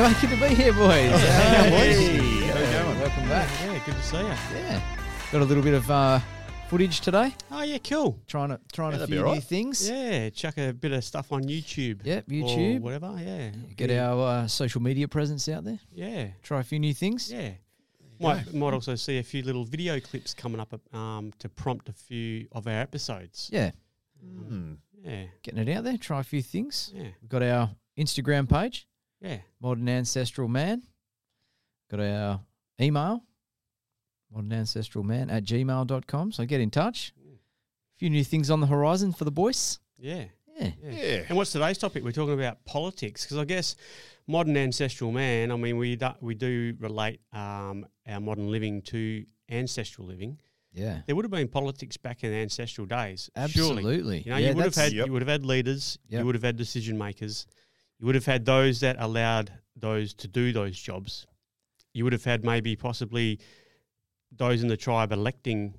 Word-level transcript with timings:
Anyway, 0.00 0.18
good 0.22 0.30
to 0.30 0.36
be 0.48 0.54
here, 0.54 0.72
boys. 0.72 1.10
How 1.10 1.52
you 1.52 1.58
going, 1.58 1.70
boys? 1.72 1.98
Hey, 1.98 2.16
How 2.16 2.58
you 2.58 2.64
yeah, 2.64 2.82
going? 2.82 3.00
Welcome 3.00 3.28
back. 3.28 3.50
Yeah, 3.60 3.82
good 3.84 3.94
to 3.94 4.02
see 4.02 4.16
you. 4.16 4.22
Yeah, 4.24 4.80
got 5.30 5.42
a 5.42 5.44
little 5.44 5.62
bit 5.62 5.74
of 5.74 5.90
uh, 5.90 6.20
footage 6.68 7.02
today. 7.02 7.34
Oh 7.50 7.60
yeah, 7.60 7.76
cool. 7.84 8.18
Trying 8.26 8.48
to 8.48 8.60
trying 8.72 8.94
a 8.94 8.98
that'd 8.98 9.10
be 9.10 9.18
few 9.18 9.26
new 9.26 9.40
things. 9.42 9.90
Yeah, 9.90 10.30
chuck 10.30 10.56
a 10.56 10.72
bit 10.72 10.92
of 10.92 11.04
stuff 11.04 11.32
on 11.32 11.42
YouTube. 11.42 12.00
Yep, 12.02 12.24
Or 12.28 12.32
YouTube. 12.32 12.80
whatever. 12.80 13.14
Yeah. 13.22 13.50
Get 13.76 13.90
yeah. 13.90 14.10
our 14.10 14.26
uh, 14.44 14.46
social 14.46 14.80
media 14.80 15.06
presence 15.06 15.46
out 15.50 15.64
there. 15.64 15.78
Yeah. 15.92 16.28
Try 16.42 16.60
a 16.60 16.64
few 16.64 16.78
new 16.78 16.94
things. 16.94 17.30
Yeah. 17.30 17.50
Might 18.18 18.54
might 18.54 18.72
also 18.72 18.94
see 18.94 19.18
a 19.18 19.22
few 19.22 19.42
little 19.42 19.66
video 19.66 20.00
clips 20.00 20.32
coming 20.32 20.60
up 20.60 20.80
um, 20.94 21.30
to 21.40 21.50
prompt 21.50 21.90
a 21.90 21.92
few 21.92 22.46
of 22.52 22.66
our 22.66 22.80
episodes. 22.80 23.50
Yeah, 23.52 23.72
Hmm. 24.18 24.76
Yeah. 25.04 25.24
getting 25.42 25.68
it 25.68 25.76
out 25.76 25.84
there. 25.84 25.98
Try 25.98 26.20
a 26.20 26.24
few 26.24 26.40
things. 26.40 26.90
Yeah. 26.94 27.08
We've 27.20 27.28
got 27.28 27.42
our 27.42 27.70
Instagram 27.98 28.48
page, 28.48 28.86
Yeah. 29.20 29.38
Modern 29.60 29.88
Ancestral 29.88 30.48
Man. 30.48 30.82
Got 31.90 32.00
our 32.00 32.40
email, 32.80 33.24
Modern 34.32 34.52
Ancestral 34.52 35.04
Man 35.04 35.28
at 35.30 35.44
gmail.com. 35.44 36.32
So 36.32 36.44
get 36.44 36.60
in 36.60 36.70
touch. 36.70 37.12
A 37.26 37.98
few 37.98 38.10
new 38.10 38.24
things 38.24 38.50
on 38.50 38.60
the 38.60 38.66
horizon 38.66 39.12
for 39.12 39.24
the 39.24 39.30
boys. 39.32 39.80
Yeah. 39.98 40.24
Yeah. 40.58 40.70
Yeah. 40.82 40.90
Yeah. 40.90 41.22
And 41.28 41.36
what's 41.36 41.52
today's 41.52 41.78
topic? 41.78 42.04
We're 42.04 42.12
talking 42.12 42.34
about 42.34 42.64
politics 42.64 43.24
because 43.24 43.38
I 43.38 43.44
guess 43.44 43.76
modern 44.26 44.56
ancestral 44.56 45.10
man. 45.10 45.50
I 45.50 45.56
mean, 45.56 45.76
we 45.76 45.96
do, 45.96 46.08
we 46.20 46.34
do 46.34 46.74
relate 46.78 47.20
um, 47.32 47.86
our 48.06 48.20
modern 48.20 48.50
living 48.50 48.82
to 48.82 49.24
ancestral 49.50 50.06
living. 50.06 50.38
Yeah. 50.72 51.00
There 51.06 51.16
would 51.16 51.24
have 51.24 51.32
been 51.32 51.48
politics 51.48 51.96
back 51.96 52.22
in 52.22 52.32
ancestral 52.32 52.86
days. 52.86 53.28
Surely. 53.34 53.44
Absolutely. 53.44 54.18
You 54.20 54.30
know, 54.30 54.36
yeah, 54.36 54.48
you 54.50 54.54
would 54.54 54.64
have 54.66 54.74
had 54.76 54.92
Yep. 54.92 55.06
you 55.06 55.12
would 55.12 55.22
have 55.22 55.28
had 55.28 55.44
leaders, 55.44 55.98
Yep. 56.08 56.20
you 56.20 56.26
would 56.26 56.34
have 56.36 56.44
had 56.44 56.56
decision 56.56 56.96
makers, 56.96 57.46
you 58.00 58.06
would 58.06 58.14
have 58.14 58.26
had 58.26 58.44
those 58.44 58.80
that 58.80 58.96
allowed 58.98 59.52
those 59.76 60.14
to 60.14 60.28
do 60.28 60.52
those 60.52 60.78
jobs. 60.78 61.26
You 61.92 62.04
would 62.04 62.12
have 62.12 62.24
had 62.24 62.44
maybe 62.44 62.74
possibly 62.76 63.38
those 64.32 64.62
in 64.62 64.68
the 64.68 64.76
tribe 64.76 65.12
electing 65.12 65.74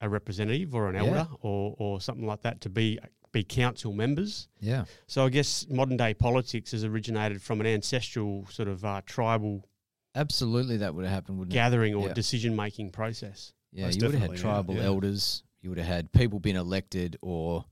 a 0.00 0.08
representative 0.08 0.74
or 0.74 0.88
an 0.88 0.94
Yeah. 0.94 1.02
elder 1.04 1.28
or, 1.40 1.74
or 1.78 2.00
something 2.00 2.26
like 2.26 2.42
that 2.42 2.60
to 2.62 2.68
be 2.70 2.98
be 3.32 3.42
council 3.44 3.92
members. 3.92 4.48
Yeah. 4.60 4.84
So 5.08 5.26
I 5.26 5.28
guess 5.28 5.66
modern 5.68 5.98
day 5.98 6.14
politics 6.14 6.70
has 6.70 6.84
originated 6.84 7.42
from 7.42 7.60
an 7.60 7.66
ancestral 7.66 8.46
sort 8.46 8.68
of 8.68 8.82
uh, 8.84 9.02
tribal 9.04 9.68
Absolutely, 10.14 10.78
that 10.78 10.94
would 10.94 11.04
have 11.04 11.12
happened, 11.12 11.38
wouldn't 11.38 11.52
it? 11.52 11.54
gathering 11.54 11.94
or 11.94 12.06
Yeah. 12.08 12.14
decision 12.14 12.56
making 12.56 12.90
process. 12.92 13.52
Yeah, 13.72 13.86
Most 13.86 13.96
you 14.00 14.06
would 14.06 14.14
have 14.14 14.30
had 14.30 14.38
tribal 14.40 14.76
yeah. 14.76 14.84
elders. 14.84 15.42
You 15.60 15.68
would 15.70 15.78
have 15.78 15.86
had 15.86 16.12
people 16.12 16.38
being 16.40 16.56
elected 16.56 17.18
or, 17.20 17.66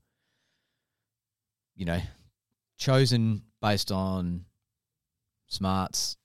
you 1.75 1.85
know, 1.85 2.01
chosen 2.77 3.41
based 3.65 3.91
on 3.91 4.45
smarts, 5.47 6.17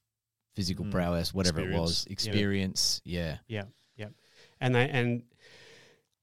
physical 0.54 0.84
Mm. 0.84 0.90
prowess, 0.90 1.32
whatever 1.32 1.60
it 1.60 1.70
was, 1.78 2.06
Experience. 2.06 2.26
experience. 2.26 3.02
Yeah. 3.04 3.38
Yeah. 3.48 3.64
Yeah. 3.96 4.08
And 4.60 4.74
they 4.74 4.88
and 4.90 5.22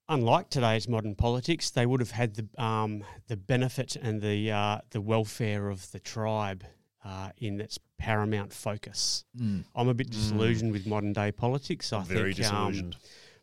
unlike 0.09 0.49
today's 0.49 0.87
modern 0.87 1.15
politics, 1.15 1.69
they 1.71 1.85
would 1.85 1.99
have 1.99 2.11
had 2.11 2.35
the 2.35 2.63
um, 2.63 3.03
the 3.27 3.37
benefit 3.37 3.95
and 3.95 4.21
the 4.21 4.51
uh, 4.51 4.79
the 4.91 5.01
welfare 5.01 5.69
of 5.69 5.91
the 5.91 5.99
tribe 5.99 6.63
uh, 7.03 7.29
in 7.37 7.59
its 7.61 7.79
paramount 7.97 8.53
focus. 8.53 9.25
Mm. 9.35 9.63
I'm 9.75 9.87
a 9.87 9.93
bit 9.93 10.07
Mm. 10.09 10.11
disillusioned 10.11 10.71
with 10.71 10.85
modern 10.85 11.13
day 11.13 11.31
politics. 11.31 11.91
I 11.93 12.03
Very 12.03 12.33
think 12.33 12.51
um, 12.53 12.91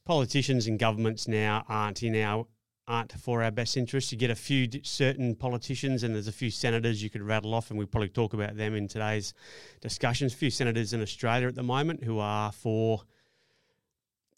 politicians 0.05 0.67
and 0.69 0.79
governments 0.79 1.27
now 1.27 1.65
aren't 1.69 2.03
in 2.03 2.15
our 2.17 2.47
aren't 2.87 3.13
for 3.13 3.43
our 3.43 3.51
best 3.51 3.77
interests. 3.77 4.13
You 4.13 4.19
get 4.19 4.31
a 4.31 4.35
few 4.35 4.69
certain 4.83 5.35
politicians, 5.35 6.03
and 6.03 6.15
there's 6.15 6.29
a 6.29 6.33
few 6.33 6.51
senators 6.51 7.03
you 7.03 7.11
could 7.11 7.23
rattle 7.23 7.55
off, 7.55 7.71
and 7.71 7.79
we 7.79 7.87
probably 7.87 8.09
talk 8.09 8.35
about 8.35 8.57
them 8.57 8.75
in 8.75 8.89
today's 8.89 9.33
discussions. 9.81 10.35
A 10.35 10.37
few 10.37 10.51
senators 10.51 10.93
in 10.93 11.01
Australia 11.01 11.49
at 11.49 11.55
the 11.55 11.63
moment 11.63 12.05
who 12.05 12.19
are 12.19 12.53
for 12.53 13.03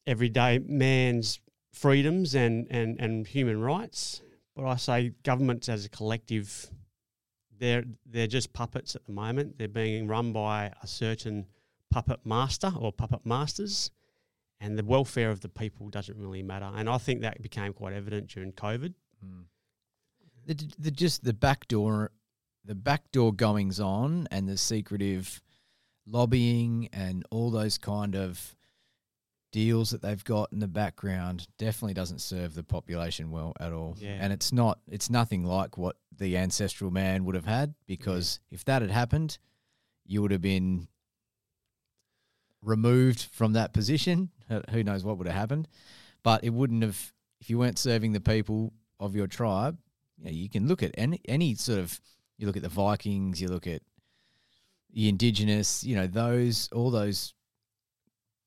everyday 0.07 0.59
man's 0.61 1.41
freedoms 1.73 2.35
and, 2.35 2.67
and, 2.71 3.01
and 3.01 3.27
human 3.27 3.61
rights. 3.61 4.23
But 4.55 4.67
I 4.67 4.77
say 4.77 5.13
governments 5.23 5.69
as 5.69 5.85
a 5.85 5.89
collective, 5.89 6.71
they're 7.59 7.85
they're 8.07 8.27
just 8.27 8.53
puppets 8.53 8.95
at 8.95 9.05
the 9.05 9.13
moment. 9.13 9.59
They're 9.59 9.69
being 9.69 10.07
run 10.07 10.33
by 10.33 10.73
a 10.83 10.87
certain 10.87 11.47
puppet 11.91 12.21
master 12.25 12.73
or 12.79 12.93
puppet 12.93 13.27
masters 13.27 13.91
and 14.61 14.79
the 14.79 14.85
welfare 14.85 15.31
of 15.31 15.41
the 15.41 15.49
people 15.49 15.89
doesn't 15.89 16.17
really 16.17 16.43
matter. 16.43 16.71
And 16.75 16.89
I 16.89 16.99
think 16.99 17.23
that 17.23 17.43
became 17.43 17.73
quite 17.73 17.93
evident 17.93 18.29
during 18.29 18.53
COVID. 18.53 18.95
Mm. 19.25 19.45
The, 20.47 20.69
the 20.79 20.91
just 20.91 21.25
the 21.25 21.35
backdoor, 21.35 22.13
the 22.65 22.75
backdoor 22.75 23.33
goings 23.33 23.81
on, 23.81 24.29
and 24.31 24.49
the 24.49 24.57
secretive 24.57 25.43
lobbying 26.07 26.89
and 26.93 27.25
all 27.31 27.51
those 27.51 27.79
kind 27.79 28.15
of 28.15 28.55
deals 29.53 29.91
that 29.91 30.03
they've 30.03 30.25
got 30.25 30.53
in 30.53 30.59
the 30.59 30.69
background 30.69 31.49
definitely 31.59 31.95
doesn't 31.95 32.21
serve 32.21 32.55
the 32.55 32.63
population 32.63 33.31
well 33.31 33.55
at 33.59 33.73
all. 33.73 33.97
Yeah. 33.99 34.19
And 34.21 34.33
it's 34.33 34.53
not. 34.53 34.81
It's 34.87 35.11
nothing 35.11 35.45
like 35.45 35.77
what 35.79 35.97
the 36.17 36.37
ancestral 36.37 36.91
man 36.91 37.25
would 37.25 37.35
have 37.35 37.47
had 37.47 37.75
because 37.87 38.41
if 38.51 38.65
that 38.67 38.83
had 38.83 38.91
happened, 38.91 39.39
you 40.05 40.23
would 40.23 40.31
have 40.31 40.43
been 40.43 40.89
removed 42.63 43.29
from 43.33 43.53
that 43.55 43.73
position. 43.73 44.31
Who- 44.49 44.85
knows 44.85 45.05
what 45.05 45.19
would 45.19 45.27
have 45.27 45.37
happened? 45.37 45.69
But 46.23 46.45
it 46.45 46.51
wouldn't 46.51 46.83
have 46.83 47.13
if 47.41 47.51
you 47.51 47.59
weren't 47.59 47.79
serving 47.79 48.13
the 48.13 48.21
people 48.21 48.73
of 48.99 49.15
your 49.15 49.27
tribe. 49.27 49.79
You, 50.19 50.25
know, 50.25 50.31
you 50.31 50.49
can 50.49 50.67
look 50.69 50.83
at 50.83 50.93
any 50.97 51.21
any 51.27 51.55
sort 51.55 51.79
of 51.79 52.01
you 52.39 52.47
look 52.47 52.57
at 52.57 52.63
the 52.63 52.69
Vikings, 52.69 53.41
you 53.41 53.49
look 53.49 53.67
at 53.67 53.83
the 54.93 55.09
indigenous, 55.09 55.85
you 55.85 55.95
know, 55.97 56.07
those 56.07 56.69
all 56.73 56.91
those 56.91 57.35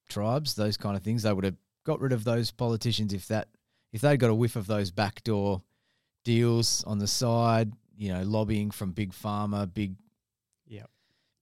tribes, 0.08 0.56
those 0.56 0.78
kind 0.78 0.96
of 0.98 1.04
things. 1.04 1.24
They 1.24 1.34
would 1.34 1.44
have 1.46 1.56
got 1.84 2.00
rid 2.00 2.12
of 2.14 2.24
those 2.24 2.52
politicians 2.52 3.14
if 3.14 3.28
that 3.28 3.50
if 3.92 4.02
they'd 4.02 4.20
got 4.20 4.30
a 4.30 4.36
whiff 4.36 4.56
of 4.56 4.68
those 4.68 4.92
backdoor 4.92 5.62
deals 6.24 6.84
on 6.86 7.00
the 7.00 7.08
side, 7.08 7.72
you 7.98 8.10
know, 8.12 8.24
lobbying 8.24 8.72
from 8.72 8.92
big 8.92 9.12
pharma, 9.14 9.72
big 9.72 9.96
Yeah. 10.68 10.86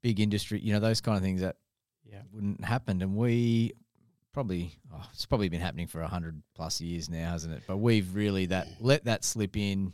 big 0.02 0.20
industry, 0.20 0.60
you 0.62 0.74
know, 0.74 0.80
those 0.80 1.02
kind 1.02 1.18
of 1.18 1.24
things 1.24 1.42
that 1.42 1.58
Yeah. 2.06 2.22
wouldn't 2.32 2.64
happen. 2.64 3.02
And 3.02 3.16
we 3.16 3.74
probably 4.38 4.72
oh, 4.94 5.04
it's 5.12 5.26
probably 5.26 5.50
been 5.50 5.60
happening 5.60 5.88
for 5.88 6.00
a 6.00 6.08
hundred 6.08 6.40
plus 6.54 6.80
years 6.80 7.10
now, 7.10 7.32
hasn't 7.32 7.56
it? 7.56 7.64
But 7.66 7.78
we've 7.78 8.14
really 8.14 8.46
that 8.46 8.68
let 8.80 9.06
that 9.06 9.24
slip 9.24 9.58
in. 9.58 9.94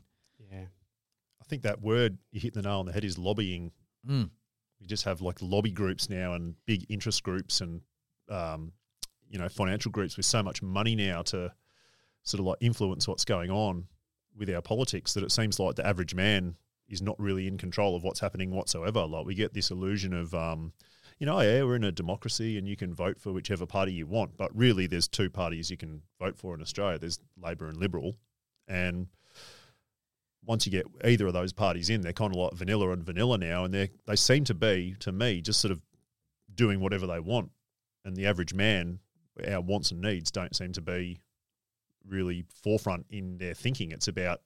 Yeah. 0.51 0.65
I 1.41 1.45
think 1.45 1.61
that 1.61 1.81
word 1.81 2.17
you 2.33 2.41
hit 2.41 2.53
the 2.53 2.61
nail 2.61 2.79
on 2.79 2.85
the 2.85 2.91
head 2.91 3.05
is 3.05 3.17
lobbying. 3.17 3.71
Mm. 4.05 4.29
We 4.81 4.87
just 4.87 5.05
have 5.05 5.21
like 5.21 5.41
lobby 5.41 5.71
groups 5.71 6.09
now 6.09 6.33
and 6.33 6.55
big 6.65 6.85
interest 6.89 7.23
groups 7.23 7.61
and 7.61 7.79
um, 8.29 8.73
you 9.29 9.39
know 9.39 9.47
financial 9.47 9.91
groups 9.91 10.17
with 10.17 10.25
so 10.25 10.43
much 10.43 10.61
money 10.61 10.93
now 10.93 11.21
to 11.21 11.53
sort 12.23 12.41
of 12.41 12.45
like 12.45 12.57
influence 12.59 13.07
what's 13.07 13.23
going 13.23 13.49
on 13.49 13.85
with 14.37 14.49
our 14.49 14.61
politics 14.61 15.13
that 15.13 15.23
it 15.23 15.31
seems 15.31 15.57
like 15.57 15.75
the 15.75 15.87
average 15.87 16.13
man 16.13 16.57
is 16.89 17.01
not 17.01 17.17
really 17.17 17.47
in 17.47 17.57
control 17.57 17.95
of 17.95 18.03
what's 18.03 18.19
happening 18.19 18.51
whatsoever. 18.51 19.05
Like 19.05 19.25
we 19.25 19.35
get 19.35 19.53
this 19.53 19.71
illusion 19.71 20.13
of 20.13 20.33
um, 20.33 20.73
you 21.23 21.27
know, 21.27 21.39
yeah, 21.39 21.63
we're 21.63 21.77
in 21.77 21.85
a 21.85 21.91
democracy 21.93 22.57
and 22.57 22.67
you 22.67 22.75
can 22.75 22.93
vote 22.93 23.17
for 23.17 23.31
whichever 23.31 23.65
party 23.65 23.93
you 23.93 24.05
want, 24.05 24.35
but 24.35 24.53
really 24.53 24.87
there's 24.87 25.07
two 25.07 25.29
parties 25.29 25.71
you 25.71 25.77
can 25.77 26.01
vote 26.19 26.37
for 26.37 26.53
in 26.53 26.61
Australia. 26.61 26.99
There's 26.99 27.17
Labor 27.41 27.69
and 27.69 27.77
Liberal, 27.77 28.17
and 28.67 29.07
once 30.45 30.65
you 30.65 30.71
get 30.73 30.85
either 31.05 31.25
of 31.25 31.31
those 31.31 31.53
parties 31.53 31.89
in, 31.89 32.01
they're 32.01 32.11
kind 32.11 32.33
of 32.33 32.37
like 32.37 32.51
vanilla 32.51 32.91
and 32.91 33.05
vanilla 33.05 33.37
now, 33.37 33.63
and 33.63 33.73
they 33.73 33.89
they 34.05 34.17
seem 34.17 34.43
to 34.43 34.53
be 34.53 34.97
to 34.99 35.13
me 35.13 35.39
just 35.39 35.61
sort 35.61 35.71
of 35.71 35.81
doing 36.53 36.81
whatever 36.81 37.07
they 37.07 37.21
want, 37.21 37.51
and 38.03 38.17
the 38.17 38.27
average 38.27 38.53
man, 38.53 38.99
our 39.47 39.61
wants 39.61 39.91
and 39.91 40.01
needs 40.01 40.29
don't 40.29 40.53
seem 40.53 40.73
to 40.73 40.81
be 40.81 41.21
really 42.05 42.43
forefront 42.61 43.05
in 43.09 43.37
their 43.37 43.53
thinking. 43.53 43.91
It's 43.91 44.09
about 44.09 44.41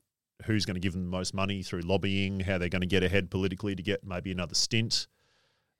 who's 0.46 0.64
going 0.68 0.76
to 0.76 0.80
give 0.80 0.94
them 0.94 1.06
the 1.06 1.18
most 1.18 1.34
money 1.34 1.64
through 1.64 1.82
lobbying, 1.82 2.42
how 2.42 2.60
they're 2.60 2.70
going 2.70 2.82
to 2.82 2.88
get 2.88 3.02
ahead 3.02 3.32
politically 3.32 3.76
to 3.76 3.82
get 3.82 4.04
maybe 4.06 4.32
another 4.32 4.54
stint, 4.54 5.08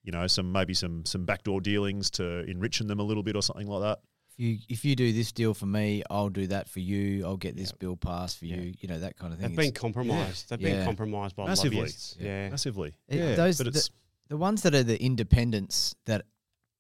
you 0.08 0.14
know, 0.14 0.26
some 0.26 0.54
maybe 0.54 0.74
some 0.74 1.06
some 1.06 1.26
backdoor 1.26 1.60
dealings 1.60 2.10
to 2.12 2.24
enrichen 2.48 2.88
them 2.88 3.00
a 3.02 3.04
little 3.04 3.24
bit 3.24 3.36
or 3.36 3.42
something 3.44 3.68
like 3.68 3.82
that. 3.82 4.00
If 4.32 4.40
you 4.40 4.58
if 4.70 4.86
you 4.86 4.96
do 4.96 5.12
this 5.12 5.34
deal 5.34 5.54
for 5.54 5.66
me, 5.66 6.02
I'll 6.10 6.30
do 6.30 6.48
that 6.48 6.70
for 6.70 6.80
you. 6.80 7.26
I'll 7.26 7.36
get 7.36 7.58
this 7.58 7.72
Yeah. 7.72 7.78
bill 7.80 7.98
passed 7.98 8.40
for 8.40 8.46
you. 8.46 8.56
Yeah. 8.62 8.74
You 8.80 8.88
know 8.88 9.00
that 9.00 9.18
kind 9.18 9.34
of 9.34 9.40
thing. 9.40 9.50
They've 9.50 9.58
been 9.58 9.66
It's- 9.68 9.82
compromised. 9.82 10.50
They've 10.50 10.62
Yeah. 10.62 10.76
been 10.78 10.86
compromised 10.86 11.36
by 11.36 11.48
Massively. 11.48 11.78
lobbyists. 11.80 12.16
Yeah. 12.20 12.50
Massively, 12.50 12.94
It- 13.10 13.18
yeah. 13.18 13.36
those- 13.36 13.58
but 13.58 13.66
the- 13.74 13.78
it's 13.80 13.90
the 14.30 14.38
ones 14.38 14.62
that 14.62 14.74
are 14.74 14.84
the 14.84 15.02
independents 15.04 15.94
that 16.06 16.26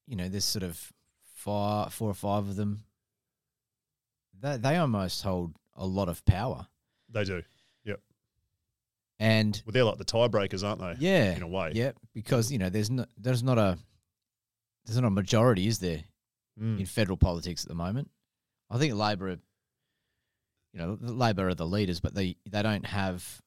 you 0.07 0.15
know 0.15 0.29
there's 0.29 0.45
sort 0.45 0.63
of 0.63 0.93
five, 1.35 1.93
four 1.93 2.09
or 2.09 2.13
five 2.15 2.47
of 2.47 2.55
them. 2.55 2.85
They 4.39 4.55
they 4.57 4.77
almost 4.77 5.23
hold 5.23 5.53
a 5.75 5.85
lot 5.85 6.07
of 6.09 6.23
power, 6.25 6.67
they 7.09 7.25
do. 7.25 7.43
And 9.19 9.61
Well, 9.65 9.73
they're 9.73 9.83
like 9.83 9.97
the 9.97 10.05
tiebreakers, 10.05 10.67
aren't 10.67 10.79
they? 10.79 10.95
yeah, 10.99 11.35
in 11.35 11.41
a 11.43 11.47
way. 11.47 11.71
yeah, 11.73 11.91
because 12.13 12.51
you 12.51 12.57
know 12.57 12.69
there's 12.69 12.89
not 12.91 13.09
there's 13.17 13.43
not 13.43 13.57
a 13.57 13.77
there's 14.85 14.97
not 14.99 15.07
a 15.07 15.11
majority, 15.11 15.67
is 15.67 15.79
there, 15.79 16.03
Mm. 16.59 16.79
in 16.79 16.85
federal 16.85 17.17
politics 17.17 17.63
at 17.63 17.69
the 17.69 17.75
moment? 17.75 18.09
I 18.69 18.77
think 18.79 18.93
Labor, 18.95 19.27
are, 19.27 19.37
you 20.73 20.79
know, 20.79 20.97
Labor 20.99 21.49
are 21.49 21.55
the 21.55 21.65
leaders, 21.67 21.99
but 21.99 22.15
they 22.15 22.35
they 22.49 22.61
don't 22.63 22.85
have 22.85 23.41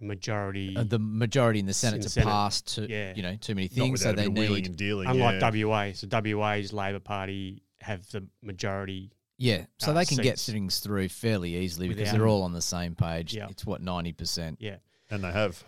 a 0.00 0.04
majority. 0.04 0.76
Uh, 0.76 0.84
the 0.84 0.98
majority 0.98 1.60
in 1.60 1.66
the 1.66 1.74
Senate 1.74 1.96
In 1.96 2.02
to 2.02 2.08
Senate, 2.08 2.26
pass 2.26 2.62
to 2.62 2.86
yeah. 2.88 3.12
you 3.14 3.22
know 3.22 3.36
too 3.36 3.54
many 3.54 3.68
Not 3.68 3.74
things, 3.84 4.02
so 4.02 4.12
they 4.12 4.22
bit 4.22 4.26
of 4.28 4.32
wheeling 4.34 4.54
need 4.62 4.66
and 4.68 4.76
dealing. 4.76 5.08
unlike 5.08 5.40
yeah. 5.40 5.64
WA, 5.66 5.92
so 5.92 6.06
WA's 6.10 6.72
Labor 6.72 7.00
Party 7.00 7.62
have 7.80 8.08
the 8.10 8.26
majority. 8.42 9.10
Yeah, 9.44 9.66
so 9.78 9.90
uh, 9.90 9.94
they 9.94 10.04
can 10.06 10.16
get 10.18 10.38
things 10.38 10.80
through 10.80 11.08
fairly 11.08 11.56
easily 11.56 11.88
because 11.88 12.00
Without- 12.02 12.12
they're 12.18 12.26
all 12.28 12.42
on 12.42 12.52
the 12.52 12.62
same 12.62 12.94
page. 12.94 13.34
Yeah. 13.34 13.48
It's 13.50 13.66
what 13.66 13.82
ninety 13.82 14.12
percent, 14.12 14.58
Yeah, 14.60 14.76
and 15.10 15.22
they 15.22 15.30
have. 15.32 15.62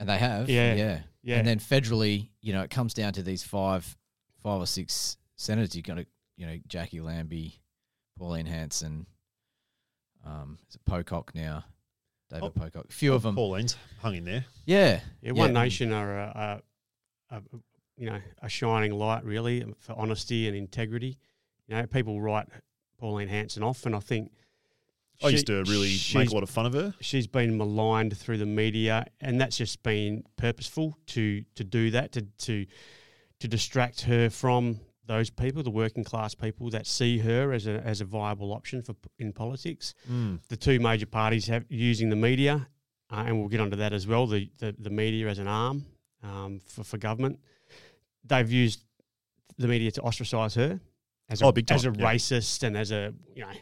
and 0.00 0.08
they 0.08 0.18
have 0.18 0.48
Yeah. 0.50 0.74
yeah. 0.74 1.00
yeah, 1.22 1.36
And 1.38 1.46
then 1.46 1.58
federally, 1.60 2.28
you 2.40 2.52
know, 2.52 2.62
it 2.62 2.70
comes 2.70 2.92
down 2.94 3.12
to 3.14 3.22
these 3.22 3.42
five, 3.44 3.96
five 4.42 4.60
or 4.60 4.66
six 4.66 5.16
senators. 5.36 5.76
You're 5.76 5.82
gonna, 5.82 6.06
you 6.36 6.46
know, 6.46 6.58
Jacqui 6.68 7.02
Lambie, 7.02 7.60
Pauline 8.18 8.46
Hanson, 8.46 9.06
um, 10.24 10.58
is 10.68 10.74
it 10.74 10.84
Pocock 10.84 11.32
now? 11.34 11.64
David 12.30 12.44
Oh, 12.44 12.50
Pocock. 12.50 12.86
A 12.88 12.92
few 12.92 13.14
of 13.14 13.22
them. 13.22 13.34
Pauline's 13.34 13.76
hung 14.00 14.14
in 14.16 14.24
there. 14.24 14.44
Yeah. 14.64 15.00
yeah. 15.22 15.32
One 15.32 15.52
Yeah. 15.54 15.62
Nation 15.62 15.92
are 15.92 16.18
a, 16.18 16.62
a, 17.30 17.36
a, 17.36 17.42
you 17.96 18.06
know 18.06 18.20
a 18.42 18.48
shining 18.48 18.92
light 18.92 19.24
really 19.24 19.64
for 19.78 19.92
honesty 19.98 20.46
and 20.48 20.56
integrity. 20.56 21.18
You 21.68 21.76
know, 21.76 21.86
people 21.86 22.20
write 22.20 22.48
Pauline 23.00 23.28
Hanson 23.28 23.62
off, 23.62 23.86
and 23.86 23.96
I 23.96 24.00
think 24.00 24.30
I 25.22 25.28
she- 25.28 25.32
used 25.32 25.46
to 25.46 25.64
really 25.64 25.96
make 26.14 26.30
a 26.30 26.34
lot 26.34 26.42
of 26.42 26.50
fun 26.50 26.66
of 26.66 26.72
her. 26.74 26.94
she's 27.00 27.26
been 27.26 27.56
maligned 27.58 28.16
through 28.16 28.38
the 28.38 28.46
media, 28.46 29.06
and 29.20 29.40
that's 29.40 29.56
just 29.56 29.82
been 29.82 30.24
purposeful 30.36 30.96
to 31.08 31.42
to 31.56 31.64
do 31.64 31.90
that 31.90 32.12
to 32.12 32.22
to 32.46 32.66
to 33.40 33.48
distract 33.48 34.02
her 34.02 34.28
from 34.30 34.80
those 35.06 35.28
people, 35.30 35.62
the 35.62 35.70
working 35.70 36.04
class 36.04 36.34
people 36.34 36.70
that 36.70 36.86
see 36.86 37.18
her 37.18 37.52
as 37.52 37.66
a 37.66 37.80
as 37.84 38.00
a 38.00 38.04
viable 38.04 38.52
option 38.52 38.82
for 38.82 38.94
in 39.18 39.32
politics. 39.32 39.94
The 40.48 40.56
two 40.56 40.78
major 40.78 41.06
parties 41.06 41.46
have 41.48 41.64
using 41.68 42.10
the 42.10 42.16
media, 42.16 42.68
uh, 43.10 43.24
and 43.26 43.38
we'll 43.38 43.48
get 43.48 43.60
onto 43.60 43.76
that 43.76 43.92
as 43.92 44.06
well. 44.06 44.26
The 44.26 44.50
the, 44.58 44.74
the 44.78 44.90
media 44.90 45.28
as 45.28 45.38
an 45.38 45.48
arm 45.48 45.84
um, 46.22 46.60
for 46.66 46.84
for 46.84 46.98
government, 46.98 47.40
they've 48.24 48.50
used 48.64 48.84
the 49.58 49.68
media 49.68 49.90
to 49.90 50.00
ostracise 50.02 50.54
her 50.54 50.80
as 51.30 51.40
a, 51.40 51.46
Oh, 51.46 51.52
big 51.52 51.70
as 51.72 51.84
a 51.86 51.88
yeah. 51.96 52.12
racist 52.12 52.62
and 52.62 52.76
as 52.76 52.90
a 52.90 53.14
you 53.34 53.42
know. 53.42 53.52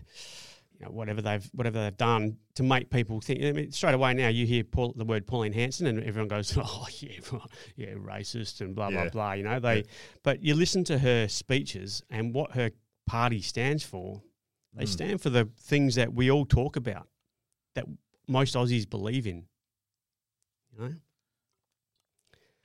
You 0.80 0.86
know, 0.86 0.92
whatever 0.92 1.20
they've 1.20 1.44
whatever 1.54 1.82
they've 1.82 1.96
done 1.96 2.36
to 2.54 2.62
make 2.62 2.88
people 2.88 3.20
think. 3.20 3.42
I 3.42 3.50
mean, 3.50 3.72
straight 3.72 3.94
away 3.94 4.14
now 4.14 4.28
you 4.28 4.46
hear 4.46 4.62
Paul, 4.62 4.92
the 4.94 5.04
word 5.04 5.26
Pauline 5.26 5.52
Hanson 5.52 5.88
and 5.88 6.00
everyone 6.04 6.28
goes, 6.28 6.56
"Oh 6.62 6.86
yeah, 7.00 7.18
right, 7.32 7.42
yeah, 7.74 7.94
racist 7.94 8.60
and 8.60 8.76
blah 8.76 8.88
blah 8.90 9.02
Yeah. 9.02 9.08
blah." 9.08 9.32
You 9.32 9.42
know, 9.42 9.58
they. 9.58 9.78
Yeah. 9.78 9.82
But 10.22 10.40
you 10.44 10.54
listen 10.54 10.84
to 10.84 10.98
her 11.00 11.26
speeches 11.26 12.04
and 12.10 12.32
what 12.32 12.52
her 12.52 12.70
party 13.06 13.42
stands 13.42 13.82
for. 13.82 14.22
They 14.72 14.84
Mm. 14.84 14.88
stand 14.88 15.20
for 15.20 15.30
the 15.30 15.48
things 15.58 15.96
that 15.96 16.14
we 16.14 16.30
all 16.30 16.46
talk 16.46 16.76
about, 16.76 17.08
that 17.74 17.86
most 18.28 18.54
Aussies 18.54 18.88
believe 18.88 19.26
in. 19.26 19.48
You 20.72 20.78
know, 20.78 20.94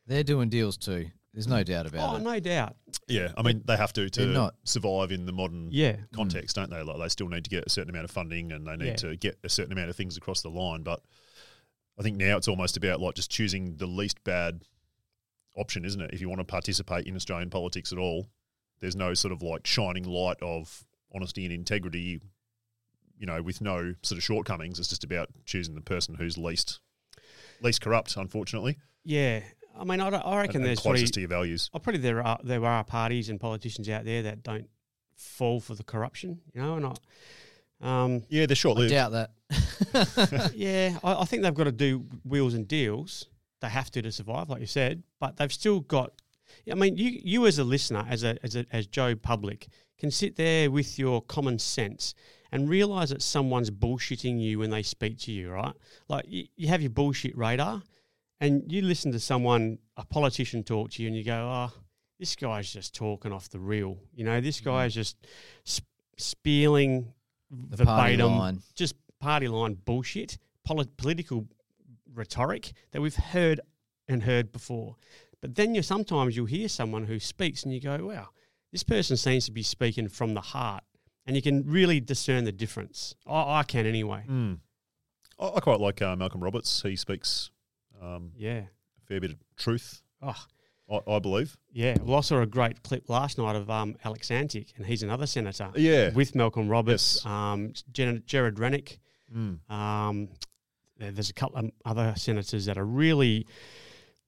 They're 0.05 0.23
doing 0.23 0.49
deals 0.49 0.77
too. 0.77 1.09
There's 1.33 1.47
no 1.47 1.63
doubt 1.63 1.87
about 1.87 2.13
oh, 2.13 2.17
it. 2.17 2.21
no 2.21 2.39
doubt. 2.39 2.75
Yeah, 3.07 3.31
I 3.35 3.41
mean 3.41 3.63
they 3.65 3.75
have 3.75 3.91
to 3.93 4.01
They're 4.01 4.09
to 4.09 4.25
not. 4.27 4.55
survive 4.65 5.11
in 5.11 5.25
the 5.25 5.31
modern 5.31 5.69
Yeah, 5.71 5.95
context, 6.13 6.55
don't 6.55 6.69
they? 6.69 6.81
Like 6.83 6.99
they 6.99 7.07
still 7.09 7.27
need 7.27 7.43
to 7.45 7.49
get 7.49 7.65
a 7.65 7.69
certain 7.69 7.89
amount 7.89 8.05
of 8.05 8.11
funding 8.11 8.51
and 8.51 8.67
they 8.67 8.75
need 8.75 8.85
Yeah. 8.87 8.95
to 8.97 9.15
get 9.17 9.39
a 9.43 9.49
certain 9.49 9.71
amount 9.71 9.89
of 9.89 9.95
things 9.95 10.15
across 10.15 10.41
the 10.41 10.49
line. 10.49 10.83
But 10.83 11.01
I 11.99 12.03
think 12.03 12.17
now 12.17 12.37
it's 12.37 12.47
almost 12.47 12.77
about 12.77 12.99
like 13.01 13.15
just 13.15 13.31
choosing 13.31 13.77
the 13.77 13.87
least 13.87 14.23
bad 14.23 14.61
option, 15.55 15.85
isn't 15.85 16.01
it? 16.01 16.11
If 16.13 16.21
you 16.21 16.29
want 16.29 16.39
to 16.39 16.45
participate 16.45 17.07
in 17.07 17.15
Australian 17.15 17.49
politics 17.49 17.91
at 17.91 17.97
all, 17.97 18.27
there's 18.79 18.95
no 18.95 19.13
sort 19.15 19.31
of 19.31 19.41
like 19.41 19.65
shining 19.65 20.03
light 20.03 20.37
of 20.41 20.83
honesty 21.15 21.45
and 21.45 21.53
integrity, 21.53 22.21
you 23.17 23.25
know, 23.25 23.41
with 23.41 23.59
no 23.61 23.95
sort 24.03 24.17
of 24.17 24.23
shortcomings. 24.23 24.77
It's 24.79 24.87
just 24.89 25.03
about 25.03 25.29
choosing 25.45 25.73
the 25.75 25.81
person 25.81 26.15
who's 26.15 26.37
least 26.37 26.79
least 27.61 27.81
corrupt, 27.81 28.17
unfortunately, 28.17 28.77
yeah. 29.03 29.41
I 29.77 29.83
mean, 29.85 29.99
I, 30.01 30.09
don't- 30.09 30.25
I 30.25 30.37
reckon 30.41 30.57
and 30.57 30.65
there's 30.65 30.79
probably, 30.81 30.99
closest 30.99 31.13
to 31.15 31.19
your 31.21 31.29
values. 31.29 31.69
oh, 31.73 31.79
probably 31.79 32.01
there 32.01 32.21
are 32.25 32.39
there 32.43 32.63
are 32.65 32.83
parties 32.83 33.29
and 33.29 33.39
politicians 33.39 33.89
out 33.89 34.05
there 34.05 34.21
that 34.23 34.43
don't 34.43 34.67
fall 35.15 35.59
for 35.59 35.75
the 35.75 35.83
corruption. 35.83 36.39
You 36.53 36.61
know, 36.61 36.75
and 36.75 36.85
I, 36.85 36.93
um, 38.03 38.23
Yeah, 38.29 38.45
they're 38.45 38.55
short 38.55 38.77
I 38.77 38.81
lived. 38.81 38.91
doubt 38.91 39.11
that. 39.11 40.51
yeah, 40.55 40.97
I, 41.03 41.21
I 41.21 41.25
think 41.25 41.43
they've 41.43 41.53
got 41.53 41.65
to 41.65 41.71
do 41.71 42.05
wheels 42.23 42.53
and 42.53 42.67
deals. 42.67 43.25
They 43.61 43.69
have 43.69 43.89
to 43.91 44.01
to 44.01 44.11
survive, 44.11 44.49
like 44.49 44.59
you 44.61 44.67
said, 44.67 45.03
but 45.19 45.37
they've 45.37 45.51
still 45.53 45.79
got. 45.81 46.11
I 46.71 46.75
mean, 46.75 46.97
you 46.97 47.19
you 47.23 47.47
as 47.47 47.57
a 47.59 47.63
listener, 47.63 48.05
as 48.09 48.23
a 48.23 48.37
as 48.43 48.55
a 48.55 48.65
as 48.71 48.87
Joe 48.87 49.15
Public, 49.15 49.67
can 49.97 50.11
sit 50.11 50.35
there 50.35 50.69
with 50.69 50.99
your 50.99 51.21
common 51.21 51.57
sense 51.59 52.13
and 52.51 52.69
realize 52.69 53.09
that 53.09 53.21
someone's 53.21 53.71
bullshitting 53.71 54.39
you 54.39 54.59
when 54.59 54.69
they 54.69 54.83
speak 54.83 55.17
to 55.19 55.31
you, 55.31 55.49
right? 55.49 55.73
Like 56.07 56.25
you, 56.27 56.45
you 56.55 56.67
have 56.67 56.81
your 56.81 56.91
bullshit 56.91 57.35
radar, 57.37 57.81
and 58.43 58.69
you 58.71 58.81
listen 58.81 59.11
to 59.13 59.19
someone, 59.19 59.79
a 59.95 60.05
politician, 60.05 60.63
talk 60.63 60.91
to 60.91 61.01
you, 61.01 61.07
and 61.07 61.15
you 61.17 61.23
go, 61.23 61.33
"Oh, 61.33 61.71
this 62.19 62.35
guy's 62.35 62.71
just 62.71 62.93
talking 62.93 63.31
off 63.31 63.47
the 63.49 63.59
reel." 63.59 63.97
You 64.13 64.25
know, 64.25 64.41
this 64.41 64.59
guy's 64.59 64.93
just 64.93 65.15
sp- 65.63 65.87
spieling 66.17 67.13
The 67.49 67.85
party 67.85 68.15
verbatim 68.17 68.37
line. 68.37 68.61
just 68.75 68.95
party 69.19 69.47
line 69.47 69.75
bullshit, 69.75 70.37
poli- 70.65 70.89
political 70.97 71.47
rhetoric 72.13 72.73
that 72.91 73.01
we've 73.01 73.15
heard 73.15 73.61
and 74.09 74.23
heard 74.23 74.51
before. 74.51 74.97
But 75.41 75.55
then 75.55 75.73
you 75.73 75.81
sometimes 75.81 76.35
you'll 76.35 76.45
hear 76.45 76.67
someone 76.67 77.05
who 77.05 77.19
speaks 77.19 77.63
and 77.63 77.73
you 77.73 77.79
go, 77.79 78.05
"Wow, 78.07 78.29
this 78.73 78.83
person 78.83 79.15
seems 79.15 79.45
to 79.45 79.51
be 79.51 79.63
speaking 79.63 80.09
from 80.09 80.33
the 80.33 80.41
heart," 80.41 80.83
and 81.25 81.35
you 81.37 81.41
can 81.41 81.63
really 81.65 82.01
discern 82.01 82.43
the 82.43 82.51
difference. 82.51 83.15
I, 83.25 83.59
I 83.59 83.63
can 83.63 83.85
anyway. 83.85 84.25
Mm. 84.29 84.59
I, 85.39 85.47
I 85.55 85.59
quite 85.61 85.79
like 85.79 86.01
uh, 86.01 86.15
Malcolm 86.17 86.43
Roberts. 86.43 86.81
He 86.81 86.97
speaks 86.97 87.49
um, 88.03 88.31
Yeah. 88.35 88.63
a 89.01 89.05
fair 89.07 89.19
bit 89.21 89.31
of 89.31 89.37
truth, 89.57 90.01
Oh, 90.21 90.35
I, 90.91 90.99
I 91.15 91.19
believe. 91.19 91.55
yeah. 91.71 91.95
Well, 92.01 92.17
I 92.17 92.21
saw 92.21 92.41
a 92.41 92.45
great 92.45 92.83
clip 92.83 93.09
last 93.09 93.37
night 93.37 93.55
of 93.55 93.69
um, 93.69 93.95
Alex 94.03 94.29
Antic, 94.31 94.73
and 94.77 94.85
he's 94.85 95.03
another 95.03 95.25
senator 95.25 95.71
Yeah. 95.75 96.11
with 96.13 96.35
Malcolm 96.35 96.67
Roberts, 96.69 97.17
Yes. 97.17 97.25
um, 97.25 97.73
Jen- 97.91 98.23
Gerard 98.25 98.59
Rennick. 98.59 98.99
Mm. 99.33 99.59
Um, 99.71 100.29
there's 100.97 101.29
a 101.29 101.33
couple 101.33 101.57
of 101.57 101.71
other 101.85 102.13
senators 102.17 102.65
that 102.65 102.77
are 102.77 102.85
really, 102.85 103.47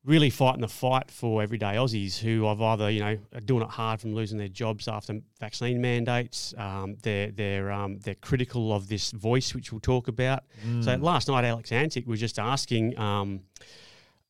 really 0.06 0.30
fighting 0.30 0.62
the 0.62 0.68
fight 0.68 1.10
for 1.10 1.42
everyday 1.42 1.74
Aussies 1.76 2.18
who 2.20 2.46
have 2.46 2.62
either 2.62 2.90
you 2.92 3.00
know 3.00 3.18
are 3.34 3.40
doing 3.42 3.64
it 3.64 3.70
hard 3.70 4.00
from 4.00 4.14
losing 4.14 4.38
their 4.38 4.48
jobs 4.48 4.88
after 4.88 5.20
vaccine 5.40 5.82
mandates. 5.82 6.54
Um, 6.58 6.96
they're 7.02 7.32
they're 7.32 7.72
um, 7.72 8.00
they're 8.00 8.16
critical 8.16 8.72
of 8.74 8.88
this 8.88 9.12
voice, 9.12 9.54
which 9.56 9.72
we'll 9.72 9.82
talk 9.82 10.08
about. 10.08 10.44
So 10.82 10.92
Mm. 10.92 11.02
last 11.02 11.28
night, 11.28 11.44
Alex 11.46 11.72
Antic 11.72 12.06
was 12.08 12.20
just 12.20 12.38
asking. 12.40 12.98
Um, 13.00 13.42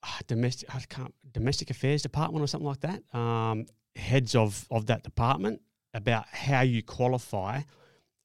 ah, 0.03 0.20
domestic, 0.27 0.74
I 0.74 0.79
can't, 0.88 1.13
domestic 1.34 1.70
affairs 1.72 2.01
department 2.03 2.44
or 2.44 2.48
something 2.48 2.67
like 2.67 2.82
that. 2.82 3.01
Um, 3.17 3.65
heads 3.96 4.36
of 4.36 4.67
of 4.72 4.86
that 4.88 5.03
department 5.03 5.62
about 5.94 6.25
how 6.27 6.62
you 6.62 6.84
qualify 6.84 7.62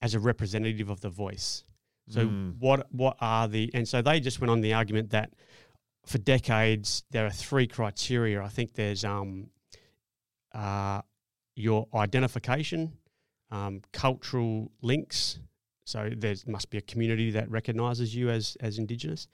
as 0.02 0.14
a 0.14 0.21
representative 0.21 0.88
of 0.90 1.00
the 1.00 1.11
voice. 1.11 1.64
So 2.09 2.26
Mm. 2.26 2.59
what 2.59 2.87
what 2.92 3.16
are 3.21 3.49
the 3.49 3.71
and 3.75 3.87
so 3.88 4.02
they 4.02 4.21
just 4.21 4.40
went 4.40 4.50
on 4.50 4.61
the 4.61 4.75
argument 4.75 5.11
that 5.11 5.33
for 6.11 6.19
decades 6.19 7.05
there 7.12 7.25
are 7.25 7.31
three 7.31 7.69
criteria. 7.69 8.43
I 8.43 8.49
think 8.49 8.75
there's 8.75 9.05
um 9.05 9.47
uh 10.52 11.02
your 11.55 11.87
identification, 11.95 12.93
um, 13.50 13.83
cultural 13.93 14.71
links. 14.83 15.38
So 15.85 16.11
there 16.17 16.35
must 16.47 16.71
be 16.71 16.79
a 16.79 16.81
community 16.81 17.31
that 17.33 17.49
recognises 17.50 18.14
you 18.14 18.29
as 18.31 18.57
as 18.61 18.79
Indigenous, 18.79 19.29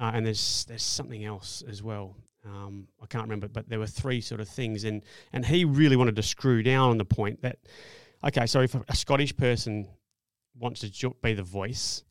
uh, 0.00 0.10
and 0.14 0.26
there's 0.26 0.64
there's 0.66 0.82
something 0.82 1.24
else 1.24 1.62
as 1.68 1.82
well. 1.82 2.16
Um, 2.44 2.88
I 3.02 3.06
can't 3.06 3.24
remember, 3.24 3.48
but 3.48 3.68
there 3.68 3.78
were 3.78 3.86
three 3.86 4.20
sort 4.20 4.40
of 4.40 4.48
things, 4.48 4.84
and 4.84 5.02
and 5.32 5.46
he 5.46 5.64
really 5.64 5.96
wanted 5.96 6.16
to 6.16 6.22
screw 6.22 6.62
down 6.62 6.90
on 6.90 6.98
the 6.98 7.04
point 7.04 7.42
that 7.42 7.58
okay, 8.24 8.46
so 8.46 8.62
if 8.62 8.74
a, 8.74 8.84
a 8.88 8.96
Scottish 8.96 9.36
person 9.36 9.88
wants 10.58 10.80
to 10.80 11.14
be 11.22 11.34
the 11.34 11.42
voice, 11.42 12.02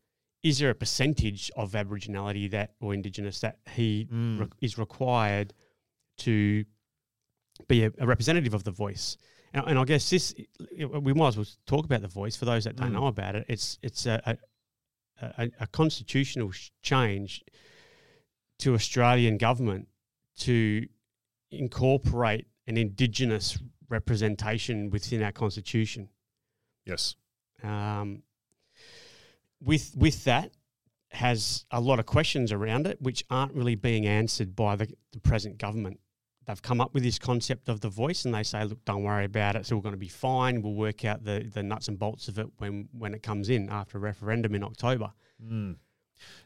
is 0.42 0.58
there 0.58 0.70
a 0.70 0.74
percentage 0.74 1.50
of 1.56 1.72
Aboriginality 1.72 2.50
that 2.50 2.74
or 2.80 2.94
Indigenous 2.94 3.40
that 3.40 3.58
he 3.72 4.06
Mm. 4.10 4.40
re- 4.40 4.46
is 4.60 4.78
required 4.78 5.52
to 6.18 6.64
be 7.68 7.84
a, 7.84 7.92
a 7.98 8.06
representative 8.06 8.54
of 8.54 8.64
the 8.64 8.70
voice? 8.70 9.16
And, 9.52 9.64
and 9.66 9.78
I 9.78 9.84
guess 9.84 10.08
this 10.08 10.34
we 10.78 11.12
might 11.12 11.28
as 11.28 11.36
well 11.36 11.46
talk 11.66 11.84
about 11.84 12.00
the 12.02 12.08
voice 12.08 12.36
for 12.36 12.44
those 12.46 12.64
that 12.64 12.76
don't 12.76 12.90
Mm. 12.90 12.94
know 12.94 13.06
about 13.06 13.34
it. 13.36 13.46
It's 13.48 13.78
it's 13.82 14.06
a 14.06 14.38
a, 15.20 15.26
a, 15.38 15.50
a 15.60 15.66
constitutional 15.66 16.50
sh- 16.52 16.70
change 16.82 17.44
to 18.60 18.74
Australian 18.74 19.36
government 19.38 19.88
to 20.38 20.86
incorporate 21.50 22.46
an 22.66 22.76
Indigenous 22.76 23.58
representation 23.88 24.88
within 24.90 25.22
our 25.22 25.32
constitution. 25.32 26.08
Yes. 26.86 27.16
Um, 27.62 28.22
with 29.62 29.92
with 29.96 30.24
that 30.24 30.52
has 31.12 31.64
a 31.70 31.80
lot 31.80 31.98
of 31.98 32.06
questions 32.06 32.52
around 32.52 32.86
it, 32.86 33.00
which 33.02 33.24
aren't 33.30 33.52
really 33.52 33.74
being 33.74 34.06
answered 34.06 34.54
by 34.54 34.76
the, 34.76 34.86
the 35.12 35.18
present 35.20 35.58
government. 35.58 35.98
They've 36.46 36.62
come 36.62 36.80
up 36.80 36.94
with 36.94 37.02
this 37.02 37.18
concept 37.18 37.68
of 37.68 37.80
the 37.80 37.88
voice, 37.88 38.24
and 38.24 38.34
they 38.34 38.42
say, 38.42 38.64
"Look, 38.64 38.84
don't 38.84 39.02
worry 39.02 39.24
about 39.24 39.56
it. 39.56 39.60
It's 39.60 39.72
all 39.72 39.80
going 39.80 39.92
to 39.94 39.98
be 39.98 40.08
fine. 40.08 40.62
We'll 40.62 40.74
work 40.74 41.04
out 41.04 41.24
the, 41.24 41.48
the 41.52 41.62
nuts 41.62 41.88
and 41.88 41.98
bolts 41.98 42.28
of 42.28 42.38
it 42.38 42.46
when 42.58 42.88
when 42.92 43.14
it 43.14 43.22
comes 43.22 43.48
in 43.48 43.68
after 43.68 43.98
a 43.98 44.00
referendum 44.00 44.54
in 44.54 44.62
October." 44.62 45.12
Mm. 45.44 45.76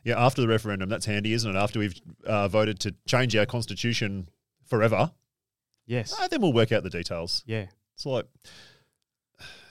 Yeah, 0.04 0.24
after 0.24 0.40
the 0.40 0.48
referendum, 0.48 0.88
that's 0.88 1.06
handy, 1.06 1.32
isn't 1.32 1.50
it? 1.56 1.58
After 1.58 1.78
we've 1.80 2.00
uh, 2.24 2.48
voted 2.48 2.78
to 2.80 2.94
change 3.06 3.34
our 3.34 3.46
constitution 3.46 4.28
forever, 4.64 5.10
Yes. 5.86 6.14
uh, 6.18 6.28
then 6.28 6.40
we'll 6.40 6.52
work 6.52 6.70
out 6.70 6.84
the 6.84 6.90
details. 6.90 7.42
Yeah. 7.46 7.66
It's 7.94 8.06
like, 8.06 8.26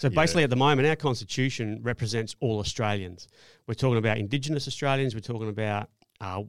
So 0.04 0.10
Yeah. 0.10 0.16
basically, 0.16 0.44
at 0.44 0.50
the 0.50 0.58
moment, 0.58 0.86
our 0.86 0.98
constitution 0.98 1.80
represents 1.82 2.36
all 2.42 2.60
Australians. 2.60 3.30
We're 3.68 3.76
talking 3.76 4.00
about 4.00 4.18
Indigenous 4.18 4.68
Australians. 4.68 5.16
We're 5.16 5.22
talking 5.22 5.48
about 5.48 5.90
uh, 6.20 6.44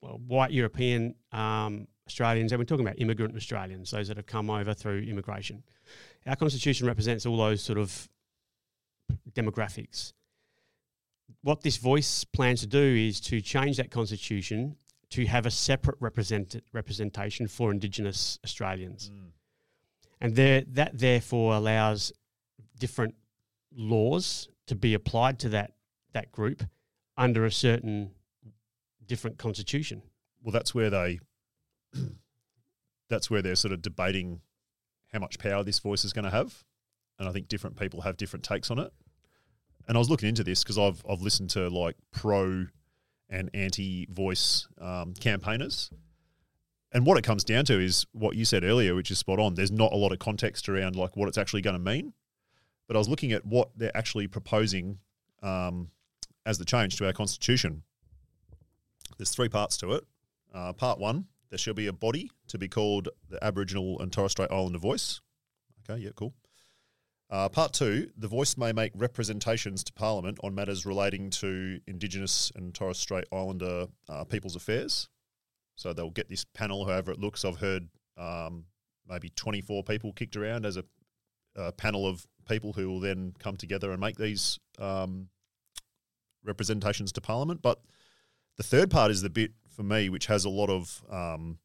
white 0.00 0.52
European 0.52 1.16
um, 1.32 1.88
Australians, 2.06 2.52
and 2.52 2.60
we're 2.60 2.64
talking 2.64 2.86
about 2.86 3.00
immigrant 3.00 3.34
Australians, 3.34 3.90
those 3.90 4.06
that 4.06 4.18
have 4.18 4.26
come 4.26 4.50
over 4.50 4.72
through 4.72 5.00
immigration. 5.00 5.64
Our 6.26 6.36
constitution 6.36 6.86
represents 6.86 7.26
all 7.26 7.36
those 7.36 7.60
sort 7.60 7.76
of 7.76 8.08
demographics. 9.32 10.12
What 11.40 11.62
this 11.62 11.78
voice 11.78 12.22
plans 12.22 12.60
to 12.60 12.68
do 12.68 12.84
is 13.08 13.20
to 13.22 13.40
change 13.40 13.78
that 13.78 13.90
constitution 13.90 14.76
to 15.10 15.26
have 15.26 15.44
a 15.44 15.50
separate 15.50 15.96
represent- 15.98 16.62
representation 16.72 17.48
for 17.48 17.72
Indigenous 17.72 18.38
Australians 18.44 19.10
and 20.20 20.36
there 20.36 20.62
that 20.68 20.96
therefore 20.96 21.54
allows 21.54 22.12
different 22.82 23.14
laws 23.72 24.48
to 24.66 24.74
be 24.74 24.92
applied 24.92 25.38
to 25.38 25.48
that 25.48 25.70
that 26.14 26.32
group 26.32 26.64
under 27.16 27.46
a 27.46 27.52
certain 27.52 28.10
different 29.06 29.38
constitution. 29.38 30.02
well, 30.42 30.50
that's 30.50 30.74
where 30.74 30.90
they, 30.90 31.20
that's 33.08 33.30
where 33.30 33.40
they're 33.40 33.54
sort 33.54 33.72
of 33.72 33.82
debating 33.82 34.40
how 35.12 35.20
much 35.20 35.38
power 35.38 35.62
this 35.62 35.78
voice 35.78 36.04
is 36.04 36.12
going 36.12 36.24
to 36.24 36.30
have, 36.32 36.64
and 37.20 37.28
I 37.28 37.32
think 37.32 37.46
different 37.46 37.78
people 37.78 38.00
have 38.00 38.16
different 38.16 38.44
takes 38.44 38.68
on 38.68 38.80
it. 38.80 38.92
And 39.86 39.96
I 39.96 40.00
was 40.00 40.10
looking 40.10 40.28
into 40.28 40.42
this 40.42 40.64
because 40.64 40.76
I've 40.76 41.04
I've 41.08 41.22
listened 41.22 41.50
to 41.50 41.68
like 41.68 41.94
pro 42.10 42.66
and 43.30 43.48
anti 43.54 44.08
voice 44.10 44.66
um, 44.80 45.14
campaigners, 45.14 45.92
and 46.90 47.06
what 47.06 47.16
it 47.16 47.22
comes 47.22 47.44
down 47.44 47.64
to 47.66 47.78
is 47.78 48.06
what 48.10 48.34
you 48.34 48.44
said 48.44 48.64
earlier, 48.64 48.96
which 48.96 49.12
is 49.12 49.20
spot 49.20 49.38
on. 49.38 49.54
There's 49.54 49.70
not 49.70 49.92
a 49.92 49.96
lot 49.96 50.10
of 50.10 50.18
context 50.18 50.68
around 50.68 50.96
like 50.96 51.16
what 51.16 51.28
it's 51.28 51.38
actually 51.38 51.62
going 51.62 51.76
to 51.76 51.80
mean, 51.92 52.12
but 52.86 52.96
I 52.96 52.98
was 52.98 53.08
looking 53.08 53.32
at 53.32 53.44
what 53.44 53.70
they're 53.76 53.96
actually 53.96 54.26
proposing 54.26 54.98
um, 55.42 55.90
as 56.46 56.58
the 56.58 56.64
change 56.64 56.96
to 56.96 57.06
our 57.06 57.12
constitution. 57.12 57.82
There's 59.18 59.30
three 59.30 59.48
parts 59.48 59.76
to 59.78 59.92
it. 59.92 60.04
Uh, 60.54 60.72
part 60.72 60.98
one, 60.98 61.26
there 61.50 61.58
shall 61.58 61.74
be 61.74 61.86
a 61.86 61.92
body 61.92 62.30
to 62.48 62.58
be 62.58 62.68
called 62.68 63.08
the 63.28 63.42
Aboriginal 63.44 64.00
and 64.00 64.12
Torres 64.12 64.32
Strait 64.32 64.50
Islander 64.50 64.78
Voice. 64.78 65.20
Okay, 65.88 66.00
yeah, 66.00 66.10
cool. 66.14 66.34
Uh, 67.30 67.48
part 67.48 67.72
two, 67.72 68.10
the 68.18 68.28
voice 68.28 68.58
may 68.58 68.72
make 68.72 68.92
representations 68.94 69.82
to 69.82 69.92
Parliament 69.94 70.38
on 70.44 70.54
matters 70.54 70.84
relating 70.84 71.30
to 71.30 71.80
Indigenous 71.86 72.52
and 72.56 72.74
Torres 72.74 72.98
Strait 72.98 73.24
Islander 73.32 73.86
uh, 74.08 74.24
people's 74.24 74.54
affairs. 74.54 75.08
So 75.76 75.94
they'll 75.94 76.10
get 76.10 76.28
this 76.28 76.44
panel, 76.44 76.84
however 76.84 77.10
it 77.10 77.18
looks. 77.18 77.44
I've 77.44 77.56
heard 77.56 77.88
um, 78.18 78.64
maybe 79.08 79.30
24 79.30 79.82
people 79.84 80.12
kicked 80.12 80.36
around 80.36 80.66
as 80.66 80.76
a, 80.76 80.84
a 81.56 81.72
panel 81.72 82.06
of 82.06 82.26
people 82.48 82.72
who 82.72 82.88
will 82.88 83.00
then 83.00 83.34
come 83.38 83.56
together 83.56 83.90
and 83.92 84.00
make 84.00 84.16
these 84.16 84.58
um, 84.78 85.28
representations 86.44 87.12
to 87.12 87.20
Parliament. 87.20 87.62
But 87.62 87.80
the 88.56 88.62
third 88.62 88.90
part 88.90 89.10
is 89.10 89.22
the 89.22 89.30
bit 89.30 89.52
for 89.68 89.82
me, 89.82 90.08
which 90.08 90.26
has 90.26 90.44
a 90.44 90.50
lot 90.50 90.70
of, 90.70 91.02
um, 91.10 91.58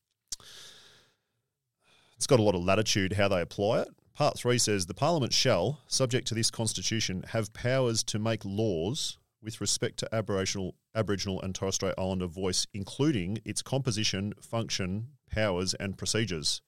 it's 2.16 2.28
got 2.28 2.40
a 2.40 2.44
lot 2.44 2.56
of 2.56 2.64
latitude 2.64 3.14
how 3.14 3.28
they 3.28 3.42
apply 3.42 3.82
it. 3.82 3.90
Part 4.14 4.38
three 4.38 4.58
says 4.58 4.86
the 4.86 4.94
Parliament 4.94 5.34
shall, 5.34 5.82
subject 5.88 6.28
to 6.30 6.36
this 6.36 6.50
Constitution, 6.50 7.24
have 7.30 7.54
powers 7.54 8.04
to 8.06 8.18
make 8.18 8.44
laws 8.44 9.20
with 9.44 9.62
respect 9.62 9.98
to 10.00 10.16
Aboriginal, 10.16 10.76
Aboriginal 10.96 11.42
and 11.42 11.54
Torres 11.54 11.76
Strait 11.76 11.94
Islander 11.98 12.26
voice, 12.26 12.66
including 12.74 13.40
its 13.46 13.62
composition, 13.62 14.34
function, 14.42 15.10
powers, 15.30 15.76
and 15.76 15.98
procedures. 15.98 16.62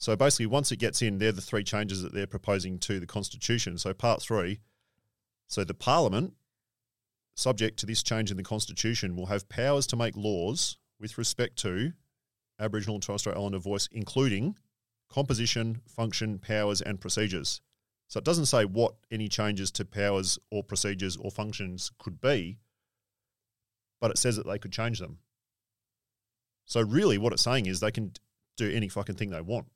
So 0.00 0.16
basically, 0.16 0.46
once 0.46 0.72
it 0.72 0.78
gets 0.78 1.02
in, 1.02 1.18
they're 1.18 1.30
the 1.30 1.40
three 1.40 1.62
changes 1.62 2.02
that 2.02 2.12
they're 2.12 2.26
proposing 2.26 2.78
to 2.80 2.98
the 2.98 3.06
Constitution. 3.06 3.78
So 3.78 3.94
part 3.94 4.20
three, 4.20 4.60
so 5.46 5.62
the 5.62 5.74
Parliament 5.74 6.34
subject 7.40 7.78
to 7.78 7.86
this 7.86 8.02
change 8.02 8.30
in 8.30 8.36
the 8.36 8.42
Constitution, 8.42 9.16
will 9.16 9.26
have 9.26 9.48
powers 9.48 9.86
to 9.88 9.96
make 9.96 10.16
laws 10.16 10.76
with 11.00 11.18
respect 11.18 11.56
to 11.56 11.92
Aboriginal 12.58 12.96
and 12.96 13.02
Torres 13.02 13.22
Strait 13.22 13.36
Islander 13.36 13.58
voice, 13.58 13.88
including 13.90 14.56
composition, 15.08 15.80
function, 15.88 16.38
powers, 16.38 16.82
and 16.82 17.00
procedures. 17.00 17.60
So 18.08 18.18
it 18.18 18.24
doesn't 18.24 18.46
say 18.46 18.64
what 18.64 18.94
any 19.10 19.28
changes 19.28 19.70
to 19.72 19.84
powers 19.84 20.38
or 20.50 20.62
procedures 20.62 21.16
or 21.16 21.30
functions 21.30 21.90
could 21.98 22.20
be, 22.20 22.58
but 24.00 24.10
it 24.10 24.18
says 24.18 24.36
that 24.36 24.46
they 24.46 24.58
could 24.58 24.72
change 24.72 24.98
them. 24.98 25.18
So 26.66 26.82
really, 26.82 27.18
what 27.18 27.32
it's 27.32 27.42
saying 27.42 27.66
is 27.66 27.80
they 27.80 27.90
can 27.90 28.12
do 28.56 28.70
any 28.70 28.88
fucking 28.88 29.16
thing 29.16 29.30
they 29.30 29.40
want, 29.40 29.66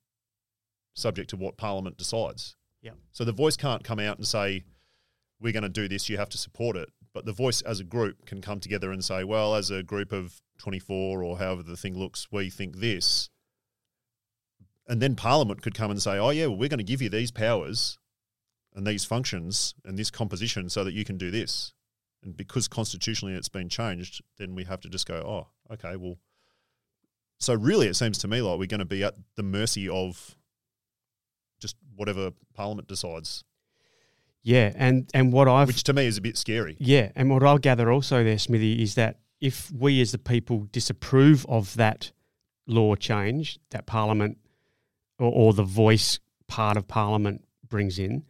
subject 0.94 1.30
to 1.30 1.36
what 1.36 1.56
Parliament 1.56 1.98
decides. 1.98 2.56
Yep. 2.82 2.96
So 3.12 3.24
the 3.24 3.32
voice 3.32 3.56
can't 3.56 3.84
come 3.84 3.98
out 3.98 4.16
and 4.16 4.26
say, 4.26 4.64
"We're 5.40 5.52
going 5.52 5.62
to 5.64 5.68
do 5.68 5.88
this. 5.88 6.08
You 6.08 6.16
have 6.16 6.30
to 6.30 6.38
support 6.38 6.76
it." 6.76 6.88
But 7.12 7.26
the 7.26 7.32
voice, 7.32 7.62
as 7.62 7.78
a 7.78 7.84
group, 7.84 8.26
can 8.26 8.40
come 8.40 8.60
together 8.60 8.90
and 8.90 9.04
say, 9.04 9.24
"Well, 9.24 9.54
as 9.54 9.70
a 9.70 9.82
group 9.82 10.12
of 10.12 10.40
twenty-four 10.58 11.22
or 11.22 11.38
however 11.38 11.62
the 11.62 11.76
thing 11.76 11.98
looks, 11.98 12.28
we 12.30 12.50
think 12.50 12.78
this." 12.78 13.30
And 14.86 15.00
then 15.00 15.16
Parliament 15.16 15.62
could 15.62 15.74
come 15.74 15.90
and 15.90 16.02
say, 16.02 16.18
"Oh 16.18 16.30
yeah, 16.30 16.46
well, 16.46 16.58
we're 16.58 16.68
going 16.68 16.78
to 16.78 16.84
give 16.84 17.00
you 17.00 17.08
these 17.08 17.30
powers 17.30 17.98
and 18.74 18.86
these 18.86 19.04
functions 19.04 19.74
and 19.84 19.98
this 19.98 20.10
composition 20.10 20.68
so 20.68 20.84
that 20.84 20.92
you 20.92 21.04
can 21.04 21.16
do 21.16 21.30
this." 21.30 21.72
And 22.22 22.36
because 22.36 22.68
constitutionally 22.68 23.34
it's 23.34 23.48
been 23.48 23.68
changed, 23.68 24.22
then 24.38 24.54
we 24.54 24.64
have 24.64 24.80
to 24.80 24.88
just 24.88 25.06
go, 25.06 25.16
"Oh, 25.16 25.72
okay, 25.72 25.96
well." 25.96 26.18
So 27.38 27.54
really, 27.54 27.86
it 27.88 27.94
seems 27.94 28.18
to 28.18 28.28
me 28.28 28.42
like 28.42 28.58
we're 28.58 28.66
going 28.66 28.78
to 28.78 28.84
be 28.84 29.04
at 29.04 29.14
the 29.36 29.42
mercy 29.42 29.88
of 29.88 30.36
just 31.64 31.76
whatever 31.97 32.30
Parliament 32.54 32.87
decides, 32.88 33.42
Yeah, 34.42 34.73
and 34.76 35.09
and 35.14 35.33
what 35.33 35.49
I've 35.49 35.68
which 35.68 35.85
to 35.85 35.92
me 35.94 36.04
is 36.06 36.16
a 36.18 36.21
bit 36.21 36.37
scary. 36.37 36.76
yeah, 36.78 37.06
and 37.16 37.30
what 37.30 37.42
I'll 37.42 37.59
gather 37.71 37.90
also 37.90 38.23
there, 38.25 38.38
Smithy, 38.38 38.83
is 38.83 38.94
that 38.94 39.21
if 39.40 39.71
we 39.73 40.00
as 40.02 40.12
the 40.12 40.18
people 40.18 40.68
disapprove 40.73 41.47
of 41.49 41.75
that 41.76 42.12
law 42.66 42.94
change 42.94 43.59
that 43.71 43.87
Parliament 43.87 44.37
or, 45.18 45.30
or 45.40 45.52
the 45.54 45.62
voice 45.85 46.18
part 46.49 46.76
of 46.76 46.87
Parliament 46.87 47.38
brings 47.68 47.99
in, 47.99 48.25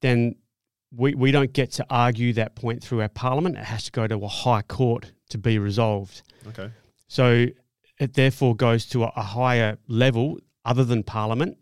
then 0.00 0.34
we, 0.94 1.14
we 1.14 1.30
don't 1.32 1.52
get 1.52 1.70
to 1.72 1.86
argue 1.90 2.32
that 2.34 2.54
point 2.54 2.82
through 2.82 3.00
our 3.02 3.08
Parliament. 3.08 3.56
It 3.56 3.64
has 3.64 3.84
to 3.84 3.90
go 3.90 4.06
to 4.06 4.16
a 4.24 4.28
high 4.28 4.62
court 4.62 5.12
to 5.30 5.38
be 5.38 5.58
resolved. 5.58 6.22
Okay. 6.48 6.70
So 7.08 7.46
it 7.98 8.14
therefore 8.14 8.54
goes 8.56 8.84
to 8.86 9.04
a, 9.04 9.12
a 9.16 9.22
higher 9.22 9.78
level 9.88 10.38
other 10.64 10.84
than 10.84 11.02
Parliament, 11.02 11.56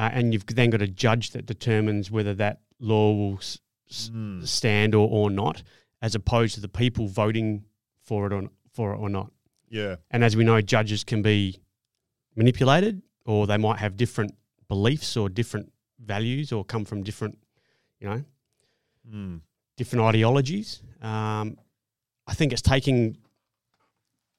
uh, 0.00 0.10
and 0.16 0.32
you've 0.32 0.46
then 0.46 0.70
got 0.70 0.82
a 0.82 0.86
judge 1.06 1.30
that 1.34 1.44
determines 1.54 2.10
whether 2.10 2.34
that 2.34 2.56
law 2.78 3.08
will 3.20 3.36
s- 3.38 3.58
Mm. 4.12 4.46
stand 4.46 4.94
or, 4.94 5.06
or 5.18 5.30
not, 5.30 5.56
as 6.00 6.14
opposed 6.14 6.54
to 6.54 6.60
the 6.60 6.68
people 6.82 7.04
voting 7.08 7.48
for 8.08 8.26
it 8.26 8.32
or 8.36 8.42
for 8.76 8.86
it 8.94 8.98
or 8.98 9.08
not. 9.18 9.28
Yeah. 9.68 9.96
And 10.12 10.22
as 10.24 10.32
we 10.36 10.44
know, 10.44 10.60
judges 10.74 11.02
can 11.04 11.20
be 11.22 11.58
manipulated, 12.36 13.02
or 13.24 13.46
they 13.46 13.56
might 13.66 13.78
have 13.84 13.96
different 13.96 14.32
beliefs 14.68 15.16
or 15.16 15.28
different 15.28 15.66
values, 16.14 16.52
or 16.52 16.64
come 16.64 16.84
from 16.84 17.02
different, 17.02 17.36
you 18.00 18.08
know, 18.08 18.24
Mm. 19.12 19.40
different 19.76 20.02
ideologies. 20.04 20.82
Um, 21.00 21.46
I 22.30 22.34
think 22.34 22.52
it's 22.52 22.62
taking 22.62 23.16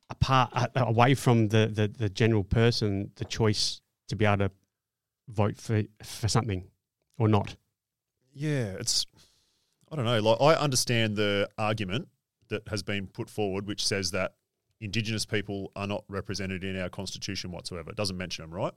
apart 0.09 0.49
uh, 0.53 0.67
away 0.75 1.13
from 1.15 1.47
the, 1.49 1.63
the 1.77 1.87
the 2.03 2.09
general 2.09 2.43
person 2.43 3.11
the 3.15 3.25
choice 3.25 3.81
to 4.07 4.15
be 4.15 4.25
able 4.25 4.37
to 4.47 4.51
vote 5.31 5.57
for 5.57 5.83
for 6.03 6.27
something 6.27 6.65
or 7.17 7.27
not. 7.27 7.55
Yeah, 8.33 8.75
it's 8.79 9.05
I 9.91 9.95
don't 9.95 10.05
know. 10.05 10.19
Like 10.19 10.41
I 10.41 10.53
understand 10.59 11.15
the 11.15 11.49
argument 11.57 12.07
that 12.49 12.67
has 12.67 12.83
been 12.83 13.07
put 13.07 13.29
forward, 13.29 13.67
which 13.67 13.85
says 13.85 14.11
that 14.11 14.35
Indigenous 14.79 15.25
people 15.25 15.71
are 15.75 15.87
not 15.87 16.03
represented 16.07 16.63
in 16.63 16.79
our 16.79 16.89
constitution 16.89 17.51
whatsoever. 17.51 17.91
It 17.91 17.95
doesn't 17.95 18.17
mention 18.17 18.43
them, 18.43 18.53
right? 18.53 18.73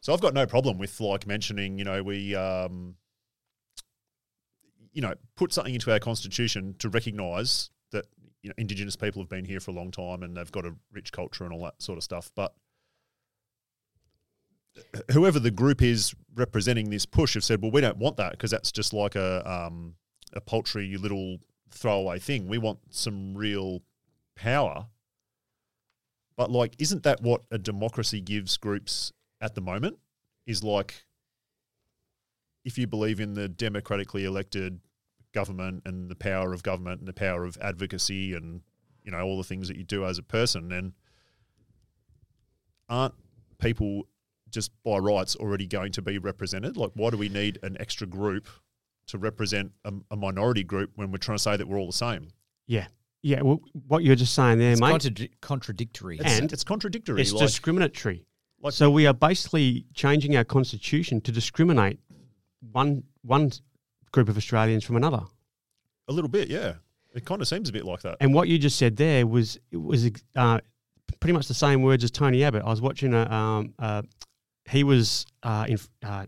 So 0.00 0.12
I've 0.12 0.20
got 0.20 0.34
no 0.34 0.46
problem 0.46 0.78
with 0.78 1.00
like 1.00 1.26
mentioning, 1.26 1.78
you 1.78 1.84
know, 1.84 2.02
we, 2.02 2.34
um, 2.34 2.96
you 4.92 5.00
know, 5.00 5.14
put 5.36 5.52
something 5.52 5.74
into 5.74 5.92
our 5.92 6.00
constitution 6.00 6.74
to 6.78 6.88
recognise 6.88 7.70
that 7.92 8.06
you 8.42 8.50
know 8.50 8.54
Indigenous 8.58 8.96
people 8.96 9.22
have 9.22 9.28
been 9.28 9.44
here 9.44 9.60
for 9.60 9.70
a 9.70 9.74
long 9.74 9.90
time 9.90 10.22
and 10.22 10.36
they've 10.36 10.50
got 10.50 10.66
a 10.66 10.74
rich 10.92 11.12
culture 11.12 11.44
and 11.44 11.52
all 11.52 11.62
that 11.62 11.80
sort 11.80 11.98
of 11.98 12.04
stuff. 12.04 12.30
But 12.34 12.54
whoever 15.10 15.38
the 15.38 15.50
group 15.50 15.82
is 15.82 16.14
representing 16.34 16.90
this 16.90 17.06
push 17.06 17.34
have 17.34 17.44
said, 17.44 17.60
well, 17.62 17.70
we 17.70 17.80
don't 17.80 17.98
want 17.98 18.16
that 18.16 18.32
because 18.32 18.50
that's 18.50 18.72
just 18.72 18.92
like 18.92 19.14
a 19.14 19.48
um, 19.50 19.94
a 20.32 20.40
paltry 20.40 20.96
little 20.96 21.38
throwaway 21.70 22.18
thing. 22.18 22.48
We 22.48 22.58
want 22.58 22.78
some 22.90 23.34
real 23.34 23.82
power. 24.34 24.86
But 26.36 26.50
like, 26.50 26.74
isn't 26.78 27.02
that 27.02 27.20
what 27.20 27.42
a 27.50 27.58
democracy 27.58 28.20
gives 28.20 28.56
groups 28.56 29.12
at 29.40 29.54
the 29.54 29.60
moment? 29.60 29.98
Is 30.46 30.64
like, 30.64 31.04
if 32.64 32.78
you 32.78 32.86
believe 32.86 33.20
in 33.20 33.34
the 33.34 33.48
democratically 33.48 34.24
elected 34.24 34.80
government 35.32 35.82
and 35.84 36.10
the 36.10 36.14
power 36.14 36.52
of 36.52 36.62
government 36.62 37.00
and 37.00 37.08
the 37.08 37.12
power 37.12 37.44
of 37.44 37.56
advocacy 37.60 38.34
and 38.34 38.60
you 39.02 39.10
know 39.10 39.20
all 39.20 39.36
the 39.36 39.44
things 39.44 39.68
that 39.68 39.76
you 39.76 39.84
do 39.84 40.04
as 40.04 40.18
a 40.18 40.22
person, 40.22 40.68
then 40.68 40.94
aren't 42.88 43.14
people 43.58 44.06
just 44.52 44.70
by 44.84 44.98
rights 44.98 45.34
already 45.36 45.66
going 45.66 45.90
to 45.92 46.02
be 46.02 46.18
represented? 46.18 46.76
Like, 46.76 46.90
why 46.94 47.10
do 47.10 47.16
we 47.16 47.28
need 47.28 47.58
an 47.62 47.76
extra 47.80 48.06
group 48.06 48.46
to 49.08 49.18
represent 49.18 49.72
a, 49.84 49.92
a 50.12 50.16
minority 50.16 50.62
group 50.62 50.92
when 50.94 51.10
we're 51.10 51.18
trying 51.18 51.38
to 51.38 51.42
say 51.42 51.56
that 51.56 51.66
we're 51.66 51.78
all 51.78 51.86
the 51.86 51.92
same? 51.92 52.28
Yeah. 52.66 52.86
Yeah. 53.22 53.42
Well, 53.42 53.60
what 53.88 54.04
you're 54.04 54.14
just 54.16 54.34
saying 54.34 54.58
there, 54.58 54.72
It's 54.72 54.80
mate, 54.80 54.92
contradi- 54.94 55.30
contradictory. 55.40 56.18
It's, 56.18 56.38
And 56.38 56.52
it's 56.52 56.64
contradictory. 56.64 57.20
it's 57.22 57.32
like, 57.32 57.46
discriminatory. 57.46 58.24
like- 58.60 58.72
so 58.74 58.90
we 58.90 59.06
are 59.06 59.14
basically 59.14 59.86
changing 59.94 60.36
our 60.36 60.44
constitution 60.44 61.20
to 61.22 61.32
discriminate 61.32 61.98
one 62.72 63.02
one 63.22 63.50
group 64.12 64.28
of 64.28 64.36
Australians 64.36 64.84
from 64.84 64.96
another. 64.96 65.22
a 66.08 66.12
little 66.12 66.28
bit, 66.28 66.48
yeah. 66.50 66.74
It 67.14 67.24
kind 67.24 67.40
of 67.40 67.48
seems 67.48 67.68
a 67.68 67.72
bit 67.72 67.84
like 67.84 68.02
that. 68.02 68.16
And 68.20 68.34
what 68.34 68.48
you 68.48 68.58
just 68.58 68.76
said 68.78 68.96
there 68.96 69.26
was 69.26 69.58
it 69.70 69.76
was 69.76 70.10
uh, 70.36 70.58
pretty 71.20 71.32
much 71.32 71.46
the 71.46 71.54
same 71.54 71.82
words 71.82 72.02
as 72.04 72.10
Tony 72.10 72.42
Abbott. 72.42 72.62
I 72.64 72.70
was 72.70 72.80
watching 72.80 73.14
a 73.14 73.30
um, 73.30 73.74
uh, 73.78 74.02
he 74.72 74.82
was 74.84 75.26
uh, 75.42 75.64
in, 75.68 75.78
uh, 76.02 76.26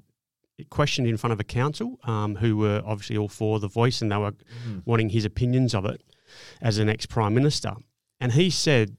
questioned 0.71 1.07
in 1.09 1.17
front 1.17 1.33
of 1.33 1.41
a 1.41 1.45
council 1.45 1.99
um, 2.05 2.37
who 2.37 2.57
were 2.57 2.81
obviously 2.85 3.17
all 3.17 3.29
for 3.29 3.59
the 3.61 3.69
voice 3.69 4.01
and 4.03 4.11
they 4.13 4.17
were 4.17 4.33
Mm. 4.69 4.83
wanting 4.85 5.09
his 5.11 5.25
opinions 5.25 5.75
of 5.75 5.85
it 5.85 6.01
as 6.61 6.79
an 6.79 6.89
ex 6.89 7.07
prime 7.07 7.35
minister. 7.35 7.73
And 8.21 8.33
he 8.33 8.51
said 8.51 8.97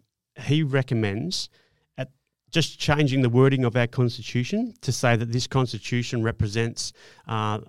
he 0.50 0.64
recommends 0.64 1.50
at 1.98 2.10
just 2.52 2.80
changing 2.80 3.22
the 3.22 3.30
wording 3.30 3.64
of 3.66 3.76
our 3.76 3.88
constitution 3.88 4.74
to 4.82 4.92
say 4.92 5.16
that 5.16 5.32
this 5.32 5.48
constitution 5.48 6.24
represents 6.24 6.92
uh, 7.28 7.60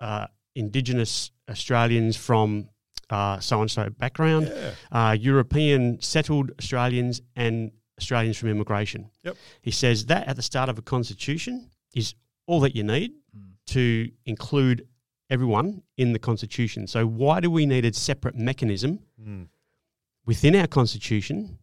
uh, 0.00 0.26
Indigenous 0.54 1.30
Australians 1.50 2.16
from 2.16 2.68
so 3.40 3.60
and 3.60 3.70
so 3.70 3.90
background, 3.90 4.44
Yeah. 4.54 4.72
uh, 4.90 5.12
European 5.12 6.00
settled 6.00 6.50
Australians, 6.58 7.20
and 7.36 7.72
Australians 8.02 8.36
from 8.38 8.48
immigration. 8.50 9.10
Yep. 9.24 9.36
He 9.62 9.70
says 9.70 10.06
that 10.06 10.26
at 10.28 10.36
the 10.36 10.42
start 10.42 10.68
of 10.68 10.78
a 10.78 10.82
constitution 10.82 11.70
is 11.94 12.14
all 12.46 12.60
that 12.60 12.74
you 12.76 12.82
need 12.82 13.12
Mm. 13.36 13.52
to 13.66 14.10
include 14.26 14.86
everyone 15.30 15.82
in 15.96 16.12
the 16.12 16.18
constitution. 16.18 16.86
So 16.86 17.06
why 17.06 17.40
do 17.40 17.50
we 17.50 17.64
need 17.64 17.84
a 17.86 17.92
separate 17.94 18.34
mechanism 18.36 18.98
Mm. 19.20 19.48
within 20.26 20.54
our 20.56 20.66
constitution 20.66 21.58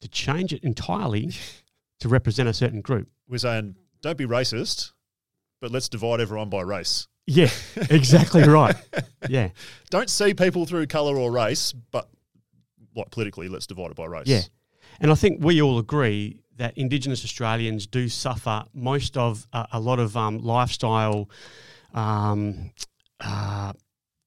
to 0.00 0.08
change 0.08 0.52
it 0.52 0.64
entirely 0.64 1.30
to 2.00 2.08
represent 2.08 2.48
a 2.48 2.52
certain 2.54 2.80
group? 2.80 3.08
We're 3.28 3.38
saying 3.38 3.76
don't 4.00 4.18
be 4.18 4.26
racist, 4.26 4.92
but 5.60 5.70
let's 5.70 5.88
divide 5.88 6.20
everyone 6.20 6.48
by 6.48 6.62
race. 6.62 7.06
Yeah, 7.26 7.50
exactly 7.90 8.42
right. 8.42 8.74
Yeah, 9.28 9.50
Don't 9.90 10.10
see 10.10 10.34
people 10.34 10.66
through 10.66 10.86
colour 10.88 11.16
or 11.16 11.30
race, 11.30 11.72
but 11.72 12.08
like 12.96 13.10
politically, 13.12 13.48
let's 13.48 13.66
divide 13.68 13.90
it 13.92 13.96
by 13.96 14.06
race. 14.06 14.26
yeah. 14.26 14.42
And 15.02 15.10
I 15.10 15.14
think 15.14 15.44
we 15.44 15.60
all 15.60 15.78
agree 15.78 16.38
that 16.56 16.78
Indigenous 16.78 17.24
Australians 17.24 17.86
do 17.86 18.08
suffer 18.08 18.64
most 18.72 19.16
of 19.16 19.46
uh, 19.52 19.66
a 19.72 19.80
lot 19.80 19.98
of 19.98 20.16
um, 20.16 20.38
lifestyle 20.38 21.28
um, 21.92 22.70
uh, 23.20 23.72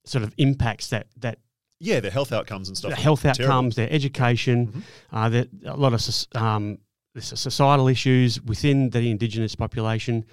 sort 0.06 0.24
of 0.24 0.34
impacts 0.38 0.90
that 0.90 1.08
that 1.18 1.40
Yeah, 1.80 2.00
the 2.02 2.12
health 2.12 2.32
outcomes 2.32 2.68
and 2.68 2.78
stuff. 2.78 2.92
the 2.92 2.98
health 2.98 3.22
terrible. 3.24 3.46
outcomes, 3.46 3.76
their 3.76 3.92
education, 3.92 4.68
Mhm. 4.68 4.84
uh, 5.12 5.30
that 5.30 5.50
a 5.66 5.76
lot 5.78 5.94
of 5.94 6.02
um, 6.36 6.78
societal 7.20 7.88
issues 7.88 8.42
within 8.42 8.90
the 8.90 9.10
Indigenous 9.10 9.56
population. 9.56 10.26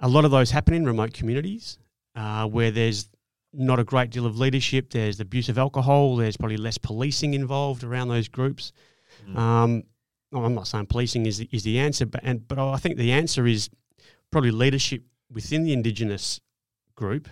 A 0.00 0.08
lot 0.08 0.24
of 0.26 0.30
those 0.30 0.50
happen 0.50 0.74
in 0.74 0.84
remote 0.84 1.14
communities 1.14 1.78
uh, 2.14 2.46
where 2.46 2.70
there's 2.70 3.08
not 3.54 3.78
a 3.78 3.84
great 3.84 4.10
deal 4.10 4.26
of 4.26 4.38
leadership. 4.38 4.90
There's 4.90 5.16
the 5.16 5.22
abuse 5.22 5.48
of 5.48 5.56
alcohol. 5.58 6.16
There's 6.16 6.36
probably 6.36 6.58
less 6.58 6.76
policing 6.76 7.32
involved 7.34 7.82
around 7.82 8.08
those 8.08 8.28
groups. 8.28 8.72
Mm. 9.28 9.36
Um, 9.36 9.82
no, 10.32 10.44
I'm 10.44 10.54
not 10.54 10.66
saying 10.66 10.86
policing 10.86 11.26
is 11.26 11.38
the, 11.38 11.48
is 11.52 11.62
the 11.62 11.78
answer, 11.78 12.06
but 12.06 12.20
and 12.24 12.46
but 12.46 12.58
I 12.58 12.76
think 12.76 12.96
the 12.96 13.12
answer 13.12 13.46
is 13.46 13.70
probably 14.30 14.50
leadership 14.50 15.02
within 15.30 15.64
the 15.64 15.72
Indigenous 15.72 16.40
group, 16.94 17.28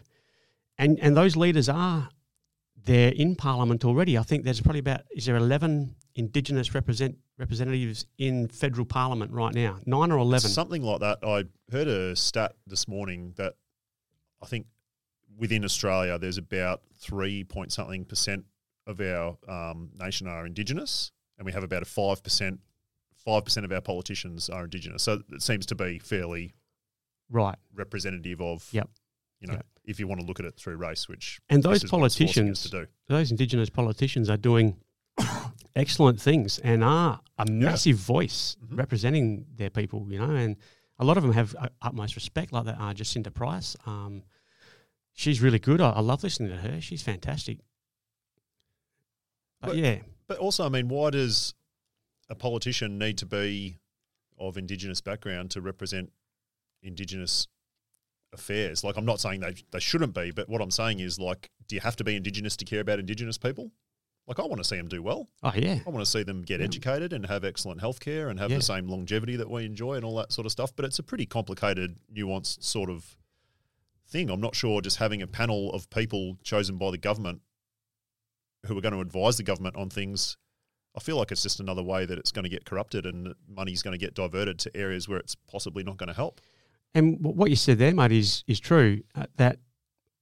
and 0.78 0.98
and 1.00 1.16
those 1.16 1.36
leaders 1.36 1.68
are 1.68 2.08
there 2.84 3.12
in 3.12 3.34
Parliament 3.34 3.84
already. 3.84 4.16
I 4.16 4.22
think 4.22 4.44
there's 4.44 4.60
probably 4.60 4.80
about 4.80 5.02
is 5.10 5.26
there 5.26 5.36
11 5.36 5.94
Indigenous 6.14 6.74
represent 6.74 7.18
representatives 7.38 8.06
in 8.18 8.48
federal 8.48 8.86
Parliament 8.86 9.32
right 9.32 9.54
now, 9.54 9.78
nine 9.84 10.12
or 10.12 10.18
11. 10.18 10.50
Something 10.50 10.82
like 10.82 11.00
that. 11.00 11.18
I 11.24 11.44
heard 11.72 11.88
a 11.88 12.14
stat 12.14 12.54
this 12.66 12.86
morning 12.86 13.34
that 13.36 13.54
I 14.40 14.46
think 14.46 14.66
within 15.36 15.64
Australia, 15.64 16.18
there's 16.18 16.38
about 16.38 16.82
three 16.96 17.44
point 17.44 17.72
something 17.72 18.04
percent 18.04 18.44
of 18.86 19.00
our 19.00 19.36
um, 19.48 19.90
nation 19.98 20.28
are 20.28 20.46
Indigenous, 20.46 21.10
and 21.38 21.46
we 21.46 21.52
have 21.52 21.64
about 21.64 21.82
a 21.82 21.86
five 21.86 22.22
percent. 22.22 22.60
Five 23.16 23.44
percent 23.44 23.64
of 23.64 23.72
our 23.72 23.80
politicians 23.80 24.50
are 24.50 24.64
Indigenous, 24.64 25.02
so 25.02 25.22
it 25.32 25.40
seems 25.42 25.64
to 25.66 25.74
be 25.74 25.98
fairly 25.98 26.54
right, 27.30 27.56
representative 27.74 28.40
of. 28.42 28.68
Yep. 28.72 28.90
You 29.40 29.48
know, 29.48 29.54
Yep. 29.54 29.66
if 29.84 29.98
you 30.00 30.06
want 30.06 30.20
to 30.20 30.26
look 30.26 30.40
at 30.40 30.46
it 30.46 30.56
through 30.56 30.76
race, 30.76 31.08
which 31.08 31.40
and 31.48 31.62
those 31.62 31.82
is 31.84 31.90
what 31.92 32.04
it's 32.04 32.14
us 32.14 32.18
politicians, 32.18 32.62
to 32.64 32.68
do. 32.70 32.86
those 33.08 33.30
Indigenous 33.30 33.70
politicians 33.70 34.28
are 34.28 34.36
doing 34.36 34.76
excellent 35.76 36.20
things 36.20 36.58
and 36.58 36.84
are 36.84 37.20
a 37.38 37.50
massive 37.50 37.96
voice 37.96 38.56
Mhm. 38.64 38.78
representing 38.78 39.46
their 39.56 39.70
people, 39.70 40.06
you 40.10 40.18
know, 40.18 40.30
and 40.34 40.56
a 40.98 41.04
lot 41.04 41.16
of 41.16 41.22
them 41.22 41.32
have 41.32 41.54
uh, 41.58 41.68
utmost 41.82 42.16
respect, 42.16 42.52
like 42.52 42.64
that 42.66 42.78
uh, 42.80 42.92
Jacinta 42.94 43.30
Price. 43.30 43.74
Um, 43.86 44.22
she's 45.14 45.40
really 45.40 45.58
good. 45.58 45.80
I, 45.80 45.90
I 45.90 46.00
love 46.00 46.22
listening 46.22 46.50
to 46.50 46.56
her. 46.58 46.80
She's 46.80 47.02
fantastic. 47.02 47.58
But, 49.60 49.68
But- 49.68 49.76
yeah, 49.76 49.98
But 50.26 50.38
also, 50.38 50.64
I 50.64 50.68
mean, 50.68 50.88
why 50.88 51.10
does 51.10 51.54
a 52.30 52.34
politician 52.34 52.98
need 52.98 53.18
to 53.18 53.26
be 53.26 53.78
of 54.38 54.56
Indigenous 54.56 55.00
background 55.00 55.50
to 55.52 55.60
represent 55.60 56.12
Indigenous 56.82 57.46
affairs? 58.32 58.82
Like, 58.84 58.96
I'm 58.96 59.04
not 59.04 59.20
saying 59.20 59.40
they, 59.40 59.54
they 59.70 59.80
shouldn't 59.80 60.14
be, 60.14 60.30
but 60.30 60.48
what 60.48 60.60
I'm 60.60 60.70
saying 60.70 61.00
is, 61.00 61.18
like, 61.18 61.50
do 61.68 61.74
you 61.74 61.80
have 61.80 61.96
to 61.96 62.04
be 62.04 62.16
Indigenous 62.16 62.56
to 62.58 62.64
care 62.64 62.80
about 62.80 62.98
Indigenous 62.98 63.38
people? 63.38 63.70
Like, 64.26 64.38
I 64.38 64.42
want 64.42 64.56
to 64.56 64.64
see 64.64 64.76
them 64.76 64.88
do 64.88 65.02
well. 65.02 65.28
oh 65.42 65.52
yeah, 65.54 65.80
I 65.86 65.90
want 65.90 66.02
to 66.04 66.10
see 66.10 66.22
them 66.22 66.42
get 66.42 66.60
Yeah. 66.60 66.64
educated 66.64 67.12
and 67.12 67.26
have 67.26 67.44
excellent 67.44 67.82
healthcare 67.82 68.30
and 68.30 68.38
have 68.40 68.50
Yeah. 68.50 68.56
the 68.56 68.62
same 68.62 68.88
longevity 68.88 69.36
that 69.36 69.50
we 69.50 69.66
enjoy 69.66 69.94
and 69.96 70.04
all 70.04 70.16
that 70.16 70.32
sort 70.32 70.46
of 70.46 70.52
stuff. 70.52 70.74
But 70.74 70.86
it's 70.86 70.98
a 70.98 71.02
pretty 71.02 71.26
complicated, 71.26 71.98
nuanced 72.10 72.62
sort 72.62 72.88
of 72.88 73.18
thing. 74.06 74.30
I'm 74.30 74.40
not 74.40 74.54
sure 74.56 74.80
just 74.80 74.96
having 74.96 75.20
a 75.20 75.26
panel 75.26 75.70
of 75.72 75.90
people 75.90 76.38
chosen 76.42 76.78
by 76.78 76.90
the 76.90 76.96
government 76.96 77.42
who 78.66 78.76
are 78.76 78.80
going 78.80 78.94
to 78.94 79.00
advise 79.00 79.36
the 79.36 79.42
government 79.42 79.76
on 79.76 79.90
things. 79.90 80.36
I 80.96 81.00
feel 81.00 81.16
like 81.16 81.32
it's 81.32 81.42
just 81.42 81.60
another 81.60 81.82
way 81.82 82.06
that 82.06 82.18
it's 82.18 82.30
going 82.32 82.44
to 82.44 82.48
get 82.48 82.64
corrupted 82.64 83.04
and 83.06 83.34
money's 83.48 83.82
going 83.82 83.98
to 83.98 83.98
get 83.98 84.14
diverted 84.14 84.58
to 84.60 84.76
areas 84.76 85.08
where 85.08 85.18
it's 85.18 85.34
possibly 85.34 85.82
not 85.82 85.96
going 85.96 86.08
to 86.08 86.14
help. 86.14 86.40
and 86.94 87.18
what 87.20 87.50
you 87.50 87.56
said 87.56 87.78
there, 87.78 87.92
mate, 87.94 88.12
is 88.12 88.44
is 88.46 88.60
true. 88.60 89.02
Uh, 89.14 89.26
that 89.36 89.58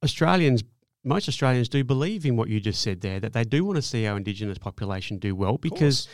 Australians, 0.02 0.62
most 1.04 1.28
Australians, 1.28 1.68
do 1.68 1.84
believe 1.84 2.24
in 2.24 2.36
what 2.36 2.48
you 2.48 2.58
just 2.60 2.80
said 2.80 3.00
there. 3.02 3.20
That 3.20 3.32
they 3.34 3.44
do 3.44 3.64
want 3.64 3.76
to 3.76 3.82
see 3.82 4.06
our 4.06 4.16
Indigenous 4.16 4.58
population 4.58 5.18
do 5.18 5.34
well 5.34 5.58
because. 5.58 6.08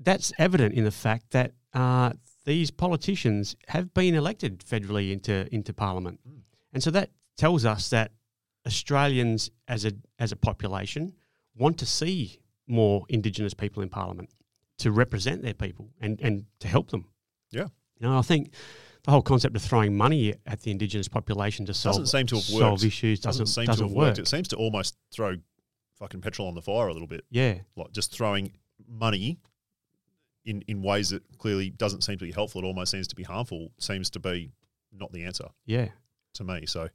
that's 0.00 0.32
evident 0.38 0.74
in 0.74 0.82
the 0.84 0.90
fact 0.90 1.30
that 1.30 1.52
uh, 1.72 2.10
these 2.44 2.68
politicians 2.72 3.54
have 3.68 3.94
been 3.94 4.14
elected 4.16 4.58
federally 4.58 5.12
into 5.12 5.34
into 5.54 5.72
Parliament, 5.72 6.18
Mm. 6.28 6.40
and 6.72 6.82
so 6.82 6.90
that 6.90 7.10
tells 7.36 7.64
us 7.64 7.90
that 7.90 8.10
Australians 8.66 9.50
as 9.68 9.84
a 9.84 9.92
as 10.18 10.32
a 10.32 10.36
population 10.36 11.12
want 11.56 11.78
to 11.78 11.86
see 11.86 12.40
more 12.66 13.04
Indigenous 13.08 13.54
people 13.54 13.82
in 13.82 13.88
Parliament 13.88 14.30
to 14.78 14.90
represent 14.90 15.42
their 15.42 15.54
people 15.54 15.90
and 16.00 16.20
and 16.20 16.44
to 16.60 16.68
help 16.68 16.90
them. 16.90 17.06
Yeah. 17.50 17.68
you 17.98 18.08
know, 18.08 18.18
I 18.18 18.22
think 18.22 18.52
the 19.04 19.10
whole 19.10 19.22
concept 19.22 19.54
of 19.54 19.62
throwing 19.62 19.96
money 19.96 20.34
at 20.46 20.62
the 20.62 20.70
Indigenous 20.70 21.08
population 21.08 21.66
to 21.66 21.74
solve 21.74 21.96
Doesn't 21.96 22.18
seem 22.18 22.26
to 22.26 22.36
have 22.36 22.44
solve 22.44 22.84
issues 22.84 23.20
doesn't 23.20 23.44
doesn't 23.44 23.54
seem 23.54 23.66
doesn't 23.66 23.84
to 23.84 23.88
have 23.88 23.96
work. 23.96 24.06
worked. 24.08 24.18
It 24.18 24.28
seems 24.28 24.48
to 24.48 24.56
almost 24.56 24.96
throw 25.12 25.36
fucking 25.98 26.20
petrol 26.20 26.48
on 26.48 26.54
the 26.54 26.62
fire 26.62 26.88
a 26.88 26.92
little 26.92 27.06
bit. 27.08 27.24
Yeah, 27.30 27.58
like 27.76 27.92
just 27.92 28.12
throwing 28.12 28.52
money 28.88 29.38
in 30.44 30.62
in 30.66 30.82
ways 30.82 31.10
that 31.10 31.22
clearly 31.38 31.70
doesn't 31.70 32.02
seem 32.02 32.18
to 32.18 32.24
be 32.24 32.32
helpful. 32.32 32.62
It 32.62 32.66
almost 32.66 32.90
seems 32.90 33.06
to 33.08 33.14
be 33.14 33.22
harmful. 33.22 33.70
Seems 33.78 34.10
to 34.10 34.20
be 34.20 34.50
not 34.92 35.12
the 35.12 35.24
answer 35.24 35.48
yeah, 35.66 35.88
to 36.34 36.44
me. 36.44 36.66
So 36.66 36.88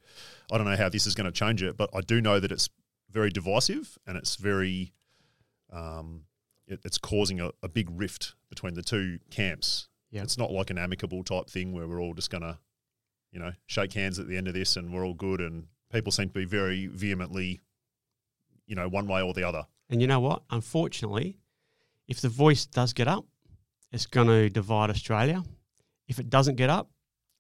I 0.52 0.58
don't 0.58 0.66
know 0.66 0.76
how 0.76 0.90
this 0.90 1.06
is 1.06 1.16
going 1.16 1.26
to 1.26 1.32
change 1.32 1.62
it, 1.64 1.78
but 1.78 1.90
I 1.94 2.02
do 2.02 2.22
know 2.22 2.40
that 2.40 2.52
it's 2.52 2.70
very 3.12 3.30
divisive 3.30 3.98
and 4.08 4.18
it's 4.18 4.36
very 4.36 4.94
um, 5.72 6.24
it, 6.68 6.80
it's 6.84 6.98
causing 6.98 7.40
a, 7.40 7.52
a 7.64 7.68
big 7.68 7.90
rift 7.92 8.36
between 8.50 8.74
the 8.74 8.82
two 8.84 9.20
camps. 9.30 9.88
Yeah. 10.12 10.24
It's 10.24 10.38
not 10.38 10.52
like 10.52 10.70
an 10.70 10.78
amicable 10.78 11.24
type 11.24 11.50
thing 11.50 11.72
where 11.74 11.88
we're 11.88 12.02
all 12.02 12.14
just 12.14 12.30
going 12.32 12.42
to, 12.42 12.58
you 13.32 13.40
know, 13.40 13.52
shake 13.68 13.94
hands 13.94 14.18
at 14.20 14.28
the 14.28 14.38
end 14.38 14.48
of 14.48 14.54
this 14.54 14.76
and 14.76 14.92
we're 14.94 15.06
all 15.06 15.14
good. 15.14 15.40
And 15.42 15.66
people 15.92 16.12
seem 16.12 16.30
to 16.30 16.34
be 16.34 16.46
very 16.46 16.88
vehemently, 16.88 17.60
you 18.66 18.76
know, 18.76 18.88
one 18.88 19.08
way 19.08 19.22
or 19.22 19.34
the 19.34 19.44
other. 19.48 19.66
And 19.90 20.02
you 20.02 20.08
know 20.08 20.20
what? 20.20 20.42
Unfortunately, 20.50 21.38
if 22.08 22.22
the 22.22 22.30
voice 22.30 22.66
does 22.66 22.94
get 22.94 23.08
up, 23.08 23.26
it's 23.92 24.06
going 24.08 24.28
to 24.28 24.50
divide 24.50 24.90
Australia. 24.90 25.44
If 26.08 26.20
it 26.20 26.30
doesn't 26.30 26.56
get 26.56 26.70
up, 26.72 26.90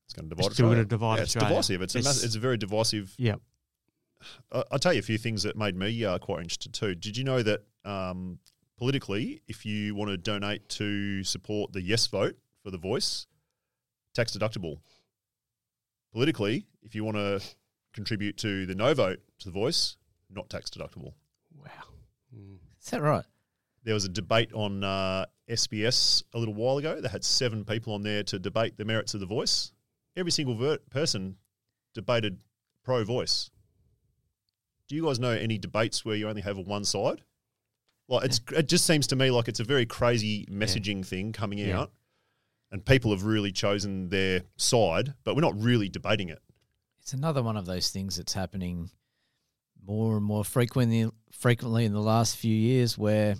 It's 0.05 0.13
going 0.13 0.29
to 0.29 0.35
divide. 0.35 0.45
It's 0.47 0.55
still 0.55 0.69
gonna 0.69 0.85
divide 0.85 1.15
yeah, 1.17 1.21
it's 1.23 1.35
Australia. 1.35 1.55
divisive. 1.55 1.81
It's, 1.81 1.95
a 1.95 1.99
It's- 1.99 2.15
mass, 2.15 2.23
it's 2.23 2.35
a 2.35 2.39
very 2.39 2.57
divisive 2.57 3.13
yeah, 3.17 3.33
I- 3.33 3.37
I'll 4.51 4.79
tell 4.79 4.93
you 4.93 4.99
a 4.99 5.03
few 5.03 5.17
things 5.17 5.43
that 5.43 5.55
made 5.55 5.75
me 5.75 6.03
uh, 6.03 6.17
quite 6.17 6.41
interested 6.41 6.73
too. 6.73 6.95
Did 6.95 7.17
you 7.17 7.23
know 7.23 7.41
that 7.43 7.61
um, 7.85 8.39
politically, 8.77 9.41
if 9.47 9.65
you 9.65 9.95
want 9.95 10.09
to 10.09 10.17
donate 10.17 10.67
to 10.69 11.23
support 11.23 11.73
the 11.73 11.81
yes 11.81 12.07
vote 12.07 12.35
for 12.63 12.71
the 12.71 12.77
voice, 12.77 13.27
tax 14.13 14.35
deductible. 14.35 14.79
Politically, 16.11 16.65
if 16.81 16.95
you 16.95 17.03
want 17.03 17.17
to 17.17 17.41
contribute 17.93 18.37
to 18.37 18.65
the 18.65 18.75
no 18.75 18.93
vote 18.93 19.19
to 19.39 19.45
the 19.45 19.51
voice, 19.51 19.97
not 20.29 20.49
tax 20.49 20.69
deductible. 20.69 21.13
Wow. 21.55 21.69
Mm. 22.35 22.57
Is 22.81 22.89
that 22.89 23.01
right? 23.01 23.25
There 23.83 23.93
was 23.93 24.05
a 24.05 24.09
debate 24.09 24.51
on 24.53 24.83
uh, 24.83 25.25
SBS 25.49 26.23
a 26.33 26.39
little 26.39 26.53
while 26.53 26.77
ago. 26.77 26.99
They 27.01 27.09
had 27.09 27.23
seven 27.23 27.63
people 27.63 27.93
on 27.93 28.03
there 28.03 28.23
to 28.23 28.39
debate 28.39 28.77
the 28.77 28.85
merits 28.85 29.13
of 29.13 29.19
the 29.19 29.25
voice. 29.25 29.71
Every 30.15 30.31
single 30.31 30.55
ver- 30.55 30.79
person 30.89 31.37
debated 31.93 32.39
pro 32.83 33.03
voice. 33.03 33.49
Do 34.89 34.95
you 34.95 35.05
guys 35.05 35.19
know 35.19 35.29
any 35.31 35.57
debates 35.57 36.03
where 36.03 36.15
you 36.15 36.27
only 36.27 36.41
have 36.41 36.57
a 36.57 36.61
one 36.61 36.83
side? 36.83 37.21
Like 38.09 38.25
it's 38.25 38.41
it 38.53 38.67
just 38.67 38.85
seems 38.85 39.05
to 39.07 39.15
me 39.15 39.29
like 39.31 39.47
it's 39.47 39.59
a 39.59 39.63
very 39.63 39.85
crazy 39.85 40.45
messaging 40.51 41.05
thing 41.05 41.31
coming 41.31 41.59
Yeah. 41.59 41.81
out, 41.81 41.91
and 42.71 42.83
people 42.83 43.11
have 43.11 43.23
really 43.23 43.51
chosen 43.51 44.09
their 44.09 44.41
side, 44.57 45.13
but 45.23 45.35
we're 45.35 45.41
not 45.41 45.59
really 45.61 45.89
debating 45.89 46.29
it. 46.29 46.41
It's 47.01 47.13
another 47.13 47.43
one 47.43 47.55
of 47.55 47.65
those 47.67 47.91
things 47.91 48.17
that's 48.17 48.33
happening 48.33 48.89
more 49.85 50.17
and 50.17 50.25
more 50.25 50.43
frequently 50.43 51.09
frequently 51.31 51.85
in 51.85 51.93
the 51.93 52.01
last 52.01 52.35
few 52.35 52.53
years 52.55 52.97
where 52.97 53.35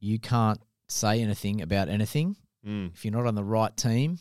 you 0.00 0.18
can't 0.18 0.60
say 0.86 1.22
anything 1.22 1.62
about 1.62 1.88
anything. 1.88 2.36
Mm, 2.64 2.92
If 2.92 3.04
you're 3.04 3.12
not 3.12 3.26
on 3.26 3.34
the 3.34 3.44
right 3.44 3.74
team, 3.76 4.18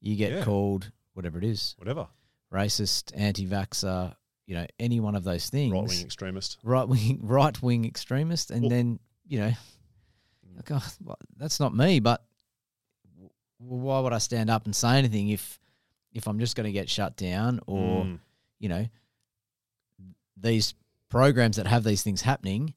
you 0.00 0.14
get 0.16 0.32
Yeah. 0.32 0.44
called 0.44 0.92
whatever 1.14 1.38
it 1.38 1.44
is. 1.44 1.74
whatever, 1.78 2.08
Racist, 2.52 3.12
anti 3.14 3.46
vaxxer, 3.46 4.14
you 4.46 4.54
know, 4.54 4.66
any 4.78 5.00
one 5.00 5.14
of 5.16 5.24
those 5.24 5.50
things. 5.50 5.72
right 5.72 5.84
wing 5.88 6.00
extremist. 6.02 6.58
right 6.62 6.88
wing 6.88 7.18
right 7.22 7.60
wing 7.62 7.84
extremist, 7.84 8.50
and 8.50 8.62
Well- 8.62 8.70
then 8.70 8.98
you 9.28 9.40
know, 9.40 9.52
like, 10.56 10.70
oh, 10.70 10.86
well, 11.04 11.18
that's 11.36 11.58
not 11.60 11.74
me. 11.74 11.98
But 12.00 12.24
w- 13.14 13.30
why 13.58 14.00
would 14.00 14.12
I 14.12 14.18
stand 14.18 14.48
up 14.50 14.64
and 14.66 14.74
say 14.74 14.98
anything 14.98 15.28
if 15.30 15.58
if 16.12 16.26
I'm 16.28 16.38
just 16.38 16.56
going 16.56 16.64
to 16.66 16.72
get 16.72 16.88
shut 16.88 17.16
down, 17.16 17.60
or 17.66 18.04
Mm, 18.04 18.20
you 18.60 18.68
know, 18.70 18.86
these 20.36 20.74
programs 21.08 21.56
that 21.56 21.66
have 21.66 21.84
these 21.84 22.02
things 22.02 22.22
happening, 22.22 22.74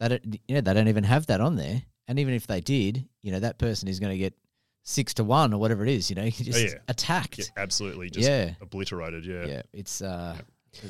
that 0.00 0.12
it, 0.12 0.24
you 0.48 0.54
know 0.56 0.60
they 0.60 0.74
don't 0.74 0.88
even 0.88 1.04
have 1.04 1.26
that 1.26 1.40
on 1.40 1.56
there, 1.56 1.82
and 2.08 2.18
even 2.18 2.34
if 2.34 2.46
they 2.46 2.60
did, 2.60 3.06
you 3.22 3.32
know, 3.32 3.40
that 3.40 3.58
person 3.58 3.88
is 3.88 4.00
going 4.00 4.12
to 4.12 4.18
get 4.18 4.34
six 4.82 5.14
to 5.14 5.24
one 5.24 5.54
or 5.54 5.58
whatever 5.60 5.84
it 5.84 5.90
is. 5.90 6.10
You 6.10 6.16
know, 6.16 6.28
just 6.30 6.62
yeah. 6.64 6.74
attacked. 6.88 7.38
yeah, 7.38 7.44
absolutely, 7.56 8.10
just 8.10 8.28
Yeah. 8.28 8.54
obliterated. 8.60 9.24
Yeah. 9.24 9.46
Yeah, 9.46 9.62
it's 9.72 10.02
uh, 10.02 10.36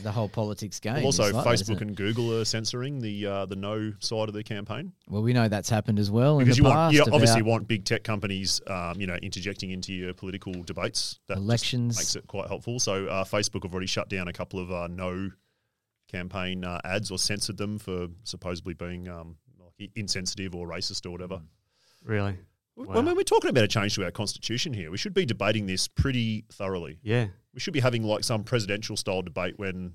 the 0.03 0.13
whole 0.13 0.29
politics 0.29 0.79
game. 0.81 0.95
Well, 0.95 1.07
also, 1.07 1.25
is 1.25 1.33
like 1.33 1.45
Facebook 1.45 1.77
it? 1.77 1.83
and 1.83 1.97
Google 1.97 2.39
are 2.39 2.45
censoring 2.45 3.01
the 3.01 3.27
uh, 3.27 3.47
the 3.47 3.57
no 3.57 3.93
side 3.99 4.29
of 4.29 4.35
the 4.35 4.43
campaign 4.45 4.93
well, 5.09 5.23
we 5.23 5.33
know 5.33 5.49
that's 5.49 5.69
happened 5.69 5.99
as 5.99 6.11
well 6.11 6.39
because 6.39 6.59
in 6.59 6.65
you 6.65 6.69
the 6.71 6.75
want 6.77 6.95
past. 6.95 7.07
you 7.09 7.13
obviously 7.15 7.43
want 7.43 7.67
big 7.69 7.85
tech 7.85 8.05
companies, 8.05 8.61
um, 8.69 9.01
you 9.01 9.07
know, 9.07 9.17
interjecting 9.17 9.71
into 9.71 9.93
your 9.93 10.15
political 10.15 10.53
debates. 10.63 11.19
That 11.29 11.39
elections. 11.39 11.97
makes 11.97 12.15
it 12.17 12.27
quite 12.27 12.49
helpful. 12.49 12.79
So, 12.79 13.07
uh, 13.07 13.25
Facebook 13.25 13.65
have 13.65 13.73
already 13.73 13.87
shut 13.89 14.09
down 14.09 14.29
a 14.29 14.33
couple 14.33 14.61
of 14.61 14.71
uh, 14.71 14.87
no 14.89 15.31
campaign 16.11 16.65
uh, 16.65 16.81
ads 16.85 17.11
or 17.11 17.19
censored 17.19 17.57
them 17.57 17.79
for 17.79 18.09
supposedly 18.25 18.75
being 18.75 19.09
um, 19.09 19.37
insensitive 19.97 20.55
or 20.55 20.69
racist 20.69 21.07
or 21.07 21.11
whatever. 21.11 21.41
Really? 22.05 22.39
I 22.79 22.83
Wow. 22.83 23.03
mean, 23.03 23.17
we're 23.17 23.23
talking 23.23 23.51
about 23.51 23.65
a 23.65 23.69
change 23.69 23.95
to 23.97 24.05
our 24.05 24.11
constitution 24.11 24.73
here. 24.73 24.91
We 24.91 24.97
should 24.97 25.13
be 25.15 25.27
debating 25.27 25.67
this 25.67 25.89
pretty 25.89 26.45
thoroughly. 26.53 26.99
Yeah. 27.03 27.27
We 27.55 27.61
should 27.61 27.75
be 27.75 27.81
having 27.81 28.03
like 28.03 28.25
some 28.25 28.45
presidential 28.45 28.97
style 28.97 29.23
debate 29.23 29.59
when, 29.59 29.95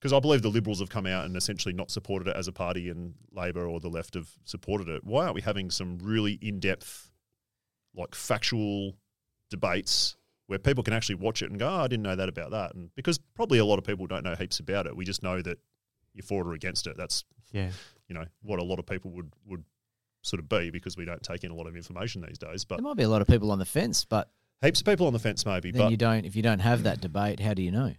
because 0.00 0.12
I 0.12 0.20
believe 0.20 0.42
the 0.42 0.48
Liberals 0.50 0.80
have 0.80 0.90
come 0.90 1.06
out 1.06 1.24
and 1.24 1.36
essentially 1.36 1.72
not 1.74 1.90
supported 1.90 2.28
it 2.28 2.36
as 2.36 2.48
a 2.48 2.52
party, 2.52 2.88
and 2.88 3.14
Labor 3.32 3.66
or 3.66 3.80
the 3.80 3.88
left 3.88 4.14
have 4.14 4.28
supported 4.44 4.88
it. 4.88 5.04
Why 5.04 5.24
aren't 5.24 5.34
we 5.34 5.40
having 5.40 5.70
some 5.70 5.98
really 6.02 6.38
in 6.42 6.58
depth, 6.60 7.10
like 7.94 8.14
factual 8.14 8.96
debates 9.50 10.16
where 10.46 10.58
people 10.58 10.82
can 10.82 10.94
actually 10.94 11.16
watch 11.16 11.42
it 11.42 11.50
and 11.50 11.58
go, 11.58 11.68
oh, 11.68 11.84
I 11.84 11.88
didn't 11.88 12.02
know 12.02 12.16
that 12.16 12.28
about 12.28 12.50
that? 12.50 12.74
And 12.74 12.90
because 12.94 13.18
probably 13.34 13.58
a 13.58 13.64
lot 13.64 13.78
of 13.78 13.84
people 13.84 14.06
don't 14.06 14.24
know 14.24 14.34
heaps 14.34 14.60
about 14.60 14.86
it. 14.86 14.96
We 14.96 15.04
just 15.04 15.22
know 15.22 15.40
that 15.42 15.58
you're 16.14 16.22
for 16.24 16.42
it 16.42 16.48
or 16.48 16.54
against 16.54 16.86
it. 16.86 16.96
That's 16.96 17.24
Yeah. 17.52 17.70
you 18.08 18.14
know 18.14 18.24
what 18.42 18.58
a 18.58 18.64
lot 18.64 18.78
of 18.78 18.86
people 18.86 19.10
would 19.12 19.32
would 19.46 19.64
sort 20.22 20.40
of 20.40 20.48
be 20.48 20.70
because 20.70 20.96
we 20.96 21.04
don't 21.04 21.22
take 21.22 21.44
in 21.44 21.50
a 21.50 21.54
lot 21.54 21.66
of 21.68 21.76
information 21.76 22.22
these 22.26 22.38
days. 22.38 22.64
But 22.64 22.76
There 22.76 22.82
might 22.84 22.96
be 22.96 23.04
a 23.04 23.08
lot 23.08 23.22
of 23.22 23.28
people 23.28 23.52
on 23.52 23.58
the 23.58 23.64
fence, 23.64 24.04
but 24.04 24.30
heaps 24.62 24.80
of 24.80 24.86
people 24.86 25.06
on 25.06 25.12
the 25.12 25.18
fence 25.18 25.44
maybe. 25.46 25.70
then 25.70 25.82
But 25.82 25.90
you 25.90 25.96
don't. 25.96 26.24
If 26.24 26.36
you 26.36 26.42
don't 26.42 26.58
have 26.60 26.82
that 26.84 27.00
debate, 27.00 27.40
how 27.40 27.54
do 27.54 27.62
you 27.62 27.70
know? 27.70 27.92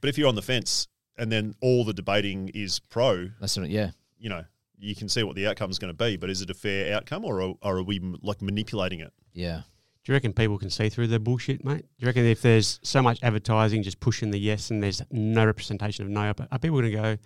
but 0.00 0.08
if 0.08 0.16
you're 0.18 0.28
on 0.28 0.34
the 0.36 0.42
fence 0.42 0.86
and 1.16 1.32
then 1.32 1.54
all 1.60 1.84
the 1.84 1.92
debating 1.92 2.48
is 2.54 2.78
pro, 2.78 3.28
That's 3.40 3.56
what. 3.56 3.68
Yeah, 3.68 3.90
you 4.18 4.28
know, 4.28 4.44
you 4.78 4.94
can 4.94 5.08
see 5.08 5.22
what 5.24 5.34
the 5.34 5.46
outcome 5.48 5.70
is 5.70 5.78
going 5.78 5.92
to 5.92 6.04
be. 6.04 6.16
But 6.16 6.30
is 6.30 6.40
it 6.42 6.50
a 6.50 6.54
fair 6.54 6.94
outcome, 6.94 7.24
or 7.24 7.42
are, 7.42 7.54
or 7.62 7.78
are 7.78 7.82
we 7.82 7.98
like 8.22 8.40
manipulating 8.42 9.00
it? 9.00 9.12
yeah. 9.32 9.62
Do 10.04 10.12
you 10.12 10.14
reckon 10.14 10.32
people 10.32 10.56
can 10.56 10.70
see 10.70 10.88
through 10.88 11.08
the 11.08 11.20
bullshit, 11.20 11.62
mate? 11.66 11.82
Do 11.82 11.86
you 11.98 12.06
reckon 12.06 12.24
if 12.24 12.40
there's 12.40 12.80
so 12.82 13.02
much 13.02 13.18
advertising 13.22 13.82
just 13.82 14.00
pushing 14.00 14.30
the 14.30 14.38
yes 14.38 14.70
and 14.70 14.82
there's 14.82 15.02
no 15.10 15.44
representation 15.44 16.06
of 16.06 16.10
no, 16.10 16.32
are 16.50 16.58
people 16.58 16.80
going 16.80 16.84
to 16.84 16.90
go, 16.92 17.16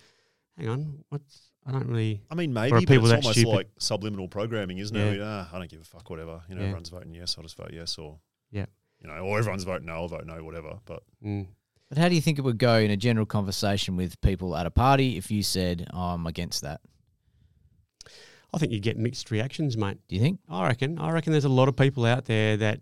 hang 0.58 0.68
on, 0.68 1.04
what's, 1.10 1.52
I 1.64 1.70
don't 1.70 1.86
really, 1.86 2.22
I 2.28 2.34
mean, 2.34 2.50
are 2.50 2.54
maybe, 2.54 2.72
but 2.72 2.80
people 2.88 3.04
it's 3.04 3.10
that 3.10 3.16
almost 3.18 3.38
stupid? 3.38 3.54
like 3.54 3.68
subliminal 3.78 4.26
programming, 4.26 4.78
isn't 4.78 4.96
Yeah. 4.96 5.04
it? 5.04 5.20
Ah, 5.22 5.48
I 5.52 5.58
don't 5.58 5.70
give 5.70 5.80
a 5.80 5.84
fuck, 5.84 6.10
whatever. 6.10 6.42
You 6.48 6.56
know, 6.56 6.62
Yeah. 6.62 6.68
everyone's 6.68 6.88
voting 6.88 7.14
yes, 7.14 7.36
I'll 7.38 7.44
just 7.44 7.56
vote 7.56 7.70
yes, 7.72 7.96
or 7.98 8.18
Yeah. 8.52 8.66
you 9.00 9.08
know, 9.08 9.14
or 9.14 9.38
everyone's 9.38 9.64
voting 9.64 9.86
no, 9.86 9.94
I'll 9.94 10.08
vote 10.08 10.26
no, 10.26 10.44
whatever. 10.44 10.78
But 10.84 11.02
mm, 11.24 11.46
But 11.88 11.98
how 11.98 12.08
do 12.08 12.14
you 12.14 12.20
think 12.20 12.38
it 12.38 12.42
would 12.42 12.58
go 12.58 12.76
in 12.76 12.90
a 12.90 12.96
general 12.96 13.26
conversation 13.26 13.96
with 13.96 14.20
people 14.20 14.54
at 14.56 14.66
a 14.66 14.70
party 14.70 15.16
if 15.16 15.30
you 15.30 15.42
said, 15.42 15.88
oh, 15.92 15.98
"I'm 16.14 16.26
against 16.26 16.62
that"? 16.62 16.80
I 18.54 18.58
think 18.58 18.72
you'd 18.72 18.82
get 18.82 18.98
mixed 18.98 19.30
reactions, 19.30 19.76
mate. 19.76 19.98
Do 20.08 20.14
you 20.14 20.20
think? 20.20 20.38
I 20.48 20.66
reckon. 20.66 20.98
I 20.98 21.10
reckon 21.10 21.32
there's 21.32 21.46
a 21.46 21.48
lot 21.48 21.68
of 21.68 21.76
people 21.76 22.04
out 22.04 22.26
there 22.26 22.56
that 22.58 22.80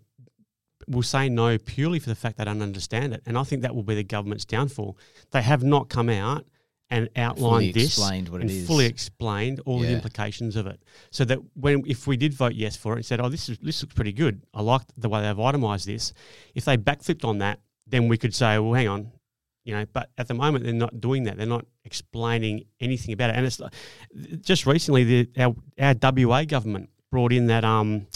will 0.87 1.03
say 1.03 1.29
no 1.29 1.57
purely 1.57 1.99
for 1.99 2.09
the 2.09 2.15
fact 2.15 2.37
they 2.37 2.43
don't 2.45 2.61
understand 2.61 3.13
it, 3.13 3.21
and 3.25 3.37
I 3.37 3.43
think 3.43 3.61
that 3.61 3.73
will 3.73 3.83
be 3.83 3.95
the 3.95 4.03
government's 4.03 4.45
downfall. 4.45 4.97
They 5.31 5.41
have 5.41 5.63
not 5.63 5.89
come 5.89 6.09
out 6.09 6.45
and 6.91 7.09
outlined 7.15 7.39
Fully 7.39 7.71
this 7.71 7.97
explained 7.97 8.29
what 8.29 8.41
and 8.41 8.51
is. 8.51 8.67
fully 8.67 8.85
explained 8.85 9.61
all 9.65 9.79
the 9.79 9.87
Yeah. 9.87 9.93
implications 9.95 10.55
of 10.55 10.67
it, 10.67 10.79
so 11.09 11.25
that 11.25 11.39
when 11.55 11.83
if 11.87 12.05
we 12.05 12.17
did 12.17 12.33
vote 12.33 12.53
yes 12.53 12.75
for 12.75 12.93
it 12.93 12.97
and 12.97 13.05
said, 13.05 13.19
"Oh, 13.19 13.29
this 13.29 13.49
is 13.49 13.57
this 13.59 13.81
looks 13.81 13.95
pretty 13.95 14.11
good. 14.11 14.41
I 14.53 14.61
like 14.61 14.81
the 14.97 15.09
way 15.09 15.21
they've 15.21 15.35
itemised 15.39 15.85
this," 15.87 16.13
if 16.53 16.65
they 16.65 16.77
backflipped 16.77 17.23
on 17.25 17.39
that, 17.39 17.59
then 17.87 18.07
we 18.09 18.17
could 18.17 18.35
say, 18.35 18.59
"Well, 18.59 18.73
hang 18.73 18.87
on." 18.89 19.11
You 19.63 19.75
know, 19.75 19.85
but 19.93 20.09
at 20.17 20.27
the 20.27 20.33
moment 20.33 20.65
they're 20.65 20.73
not 20.73 20.99
doing 20.99 21.23
that. 21.23 21.37
They're 21.37 21.45
not 21.45 21.65
explaining 21.85 22.65
anything 22.79 23.13
about 23.13 23.29
it. 23.29 23.35
And 23.37 23.45
it's 23.45 23.59
like- 23.59 23.73
just 24.41 24.65
recently, 24.65 25.03
the, 25.03 25.29
our 25.41 25.55
our 25.79 25.93
WA 25.93 26.43
government 26.45 26.89
brought 27.11 27.31
in 27.31 27.47
that 27.47 27.63
um 27.63 28.07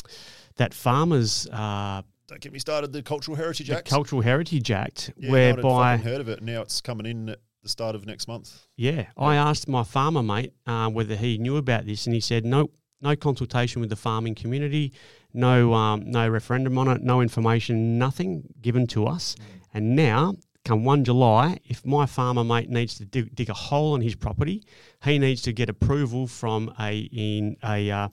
that 0.58 0.74
farmers 0.74 1.48
uh, 1.52 2.02
don't 2.28 2.42
get 2.42 2.52
me 2.52 2.60
started. 2.60 2.92
The 2.94 3.04
Cultural 3.04 3.38
Heritage 3.38 3.68
the 3.68 3.78
Act, 3.78 3.88
Cultural 3.90 4.22
Heritage 4.22 4.72
Act, 4.72 5.12
yeah, 5.18 5.28
no 5.28 5.32
one 5.34 5.40
had 5.42 5.56
whereby 5.58 5.98
fucking 5.98 6.12
heard 6.12 6.22
of 6.22 6.30
it. 6.30 6.42
Now 6.42 6.62
it's 6.62 6.82
coming 6.82 7.06
in 7.06 7.30
at 7.30 7.40
the 7.66 7.70
start 7.70 7.96
of 7.96 8.06
next 8.06 8.28
month. 8.28 8.68
yeah, 8.78 9.08
I 9.18 9.36
asked 9.36 9.68
my 9.68 9.84
farmer 9.84 10.22
mate 10.22 10.54
uh, 10.68 10.88
whether 10.88 11.16
he 11.16 11.40
knew 11.40 11.58
about 11.58 11.88
this, 11.88 12.06
and 12.06 12.14
he 12.14 12.22
said 12.22 12.46
no, 12.46 12.70
no 13.02 13.16
consultation 13.16 13.82
with 13.82 13.90
the 13.90 13.96
farming 13.96 14.36
community, 14.36 14.94
no 15.34 15.74
um, 15.74 16.04
no 16.06 16.30
referendum 16.30 16.78
on 16.78 16.88
it, 16.88 17.02
no 17.02 17.22
information, 17.22 17.98
nothing 17.98 18.54
given 18.62 18.86
to 18.88 19.08
us. 19.08 19.36
And 19.74 19.96
now, 19.96 20.36
come 20.64 20.86
one 20.86 21.04
July, 21.04 21.58
if 21.66 21.84
my 21.84 22.06
farmer 22.06 22.44
mate 22.44 22.70
needs 22.70 23.00
to 23.00 23.06
dig, 23.06 23.36
dig 23.36 23.50
a 23.50 23.54
hole 23.54 23.96
in 23.96 24.02
his 24.02 24.14
property, 24.16 24.64
he 25.04 25.18
needs 25.18 25.42
to 25.42 25.52
get 25.52 25.68
approval 25.68 26.28
from 26.28 26.72
a 26.80 27.00
in 27.00 27.58
a 27.64 27.90
uh, 27.90 28.10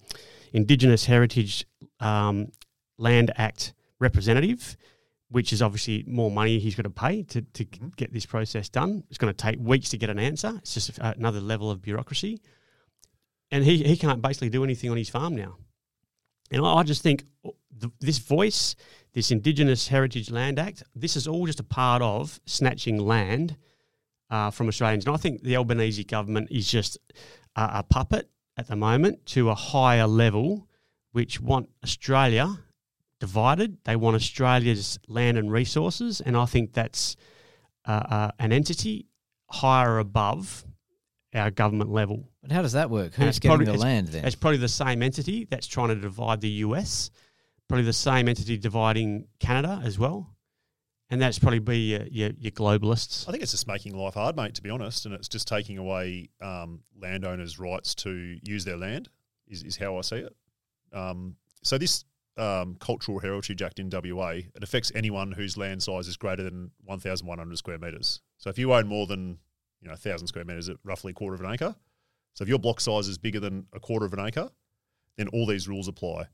Indigenous 0.54 1.04
Heritage 1.04 1.66
um, 2.00 2.52
Land 2.96 3.30
Act 3.36 3.74
representative, 4.00 4.78
which 5.32 5.52
is 5.52 5.62
obviously 5.62 6.04
more 6.06 6.30
money 6.30 6.58
he's 6.58 6.74
got 6.74 6.82
to 6.82 6.90
pay 6.90 7.22
to, 7.24 7.40
to 7.42 7.64
Mhm. 7.64 7.96
get 7.96 8.12
this 8.12 8.26
process 8.26 8.68
done. 8.68 9.02
It's 9.08 9.18
going 9.18 9.32
to 9.32 9.36
take 9.46 9.58
weeks 9.58 9.88
to 9.90 9.98
get 9.98 10.10
an 10.10 10.18
answer. 10.18 10.52
It's 10.58 10.74
just 10.74 10.98
another 10.98 11.40
level 11.40 11.70
of 11.70 11.80
bureaucracy. 11.82 12.40
And 13.50 13.64
he, 13.64 13.82
he 13.82 13.96
can't 13.96 14.22
basically 14.22 14.50
do 14.50 14.62
anything 14.64 14.90
on 14.90 14.96
his 14.96 15.08
farm 15.08 15.34
now. 15.34 15.56
And 16.50 16.64
I 16.64 16.74
I 16.74 16.82
just 16.82 17.02
think 17.02 17.24
th- 17.80 17.92
this 18.00 18.18
voice, 18.18 18.76
this 19.14 19.30
Indigenous 19.30 19.88
Heritage 19.88 20.30
Land 20.30 20.58
Act, 20.58 20.82
this 20.94 21.16
is 21.16 21.26
all 21.26 21.46
just 21.46 21.60
a 21.60 21.64
part 21.64 22.02
of 22.02 22.38
snatching 22.46 22.98
land 22.98 23.56
uh, 24.30 24.50
from 24.50 24.68
Australians. 24.68 25.06
And 25.06 25.14
I 25.14 25.18
think 25.18 25.42
the 25.42 25.56
Albanese 25.56 26.04
government 26.04 26.48
is 26.50 26.70
just 26.70 26.98
a, 27.56 27.78
a 27.80 27.82
puppet 27.82 28.28
at 28.58 28.66
the 28.68 28.76
moment 28.76 29.24
to 29.26 29.48
a 29.50 29.54
higher 29.54 30.06
level, 30.06 30.68
which 31.12 31.40
want 31.40 31.68
Australia 31.82 32.58
divided. 33.22 33.78
They 33.84 33.94
want 33.94 34.16
Australia's 34.16 34.98
land 35.06 35.38
and 35.38 35.48
resources. 35.52 36.20
And 36.20 36.36
I 36.36 36.44
think 36.44 36.72
that's 36.72 37.14
uh, 37.86 37.92
uh, 37.92 38.30
an 38.40 38.52
entity 38.52 39.06
higher 39.48 40.00
above 40.00 40.64
our 41.32 41.52
government 41.52 41.92
level. 41.92 42.28
But 42.42 42.50
how 42.50 42.62
does 42.62 42.72
that 42.72 42.90
work? 42.90 43.14
And 43.14 43.22
Who's 43.22 43.28
it's 43.28 43.38
getting 43.38 43.58
probably- 43.58 43.76
the 43.76 43.78
land 43.78 44.08
then? 44.08 44.24
It's 44.24 44.34
probably 44.34 44.58
the 44.58 44.66
same 44.66 45.04
entity 45.04 45.46
that's 45.48 45.68
trying 45.68 45.90
to 45.90 45.94
divide 45.94 46.40
the 46.40 46.48
US, 46.66 47.12
probably 47.68 47.84
the 47.84 47.92
same 47.92 48.28
entity 48.28 48.58
dividing 48.58 49.28
Canada 49.38 49.80
as 49.84 50.00
well. 50.00 50.34
And 51.08 51.22
that's 51.22 51.38
probably 51.38 51.60
be 51.60 51.78
your, 51.92 52.02
your, 52.10 52.30
your 52.38 52.50
globalists. 52.50 53.28
I 53.28 53.30
think 53.30 53.44
it's 53.44 53.52
just 53.52 53.68
making 53.68 53.94
life 53.94 54.14
hard, 54.14 54.34
mate. 54.34 54.54
To 54.56 54.62
be 54.62 54.70
honest, 54.70 55.06
and 55.06 55.14
it's 55.14 55.28
just 55.28 55.46
taking 55.46 55.78
away 55.78 56.30
um, 56.40 56.80
landowners' 57.00 57.60
rights 57.60 57.94
to 57.96 58.36
use 58.42 58.64
their 58.64 58.78
land. 58.78 59.10
Is, 59.46 59.62
is 59.62 59.76
how 59.76 59.96
I 59.96 60.00
see 60.00 60.16
it. 60.16 60.34
Um, 60.92 61.36
so 61.62 61.78
this 61.78 62.04
um, 62.36 62.76
Cultural 62.80 63.18
Heritage 63.18 63.60
Act 63.62 63.78
in 63.78 63.90
WA 63.90 64.28
it 64.30 64.62
affects 64.62 64.90
anyone 64.94 65.32
whose 65.32 65.56
land 65.56 65.82
size 65.82 66.08
is 66.08 66.16
greater 66.16 66.42
than 66.42 66.70
one 66.84 66.98
thousand 66.98 67.26
one 67.26 67.38
hundred 67.38 67.58
square 67.58 67.78
meters. 67.78 68.20
So 68.38 68.48
if 68.50 68.58
you 68.58 68.72
own 68.72 68.86
more 68.86 69.06
than 69.06 69.38
you 69.80 69.88
know 69.88 69.94
thousand 69.96 70.28
square 70.28 70.44
meters 70.44 70.68
at 70.68 70.76
roughly 70.84 71.10
a 71.10 71.14
quarter 71.14 71.34
of 71.34 71.40
an 71.42 71.50
acre, 71.52 71.74
so 72.34 72.42
if 72.42 72.48
your 72.48 72.58
block 72.58 72.80
size 72.80 73.08
is 73.08 73.18
bigger 73.18 73.40
than 73.40 73.66
a 73.74 73.80
quarter 73.80 74.06
of 74.06 74.12
an 74.14 74.20
acre, 74.20 74.48
then 75.18 75.28
all 75.28 75.46
these 75.46 75.68
rules 75.68 75.88
apply. 75.88 76.24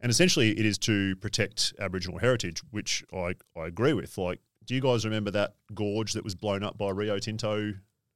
And 0.00 0.10
essentially, 0.10 0.50
it 0.58 0.64
is 0.64 0.78
to 0.78 1.16
protect 1.16 1.72
Aboriginal 1.80 2.18
heritage, 2.18 2.60
which 2.70 3.04
I, 3.12 3.34
I 3.56 3.66
agree 3.66 3.92
with. 3.94 4.16
Like, 4.16 4.40
do 4.64 4.74
you 4.74 4.80
guys 4.80 5.04
remember 5.04 5.30
that 5.32 5.54
gorge 5.74 6.12
that 6.12 6.22
was 6.24 6.34
blown 6.36 6.62
up 6.62 6.78
by 6.78 6.90
Rio 6.90 7.18
Tinto 7.18 7.72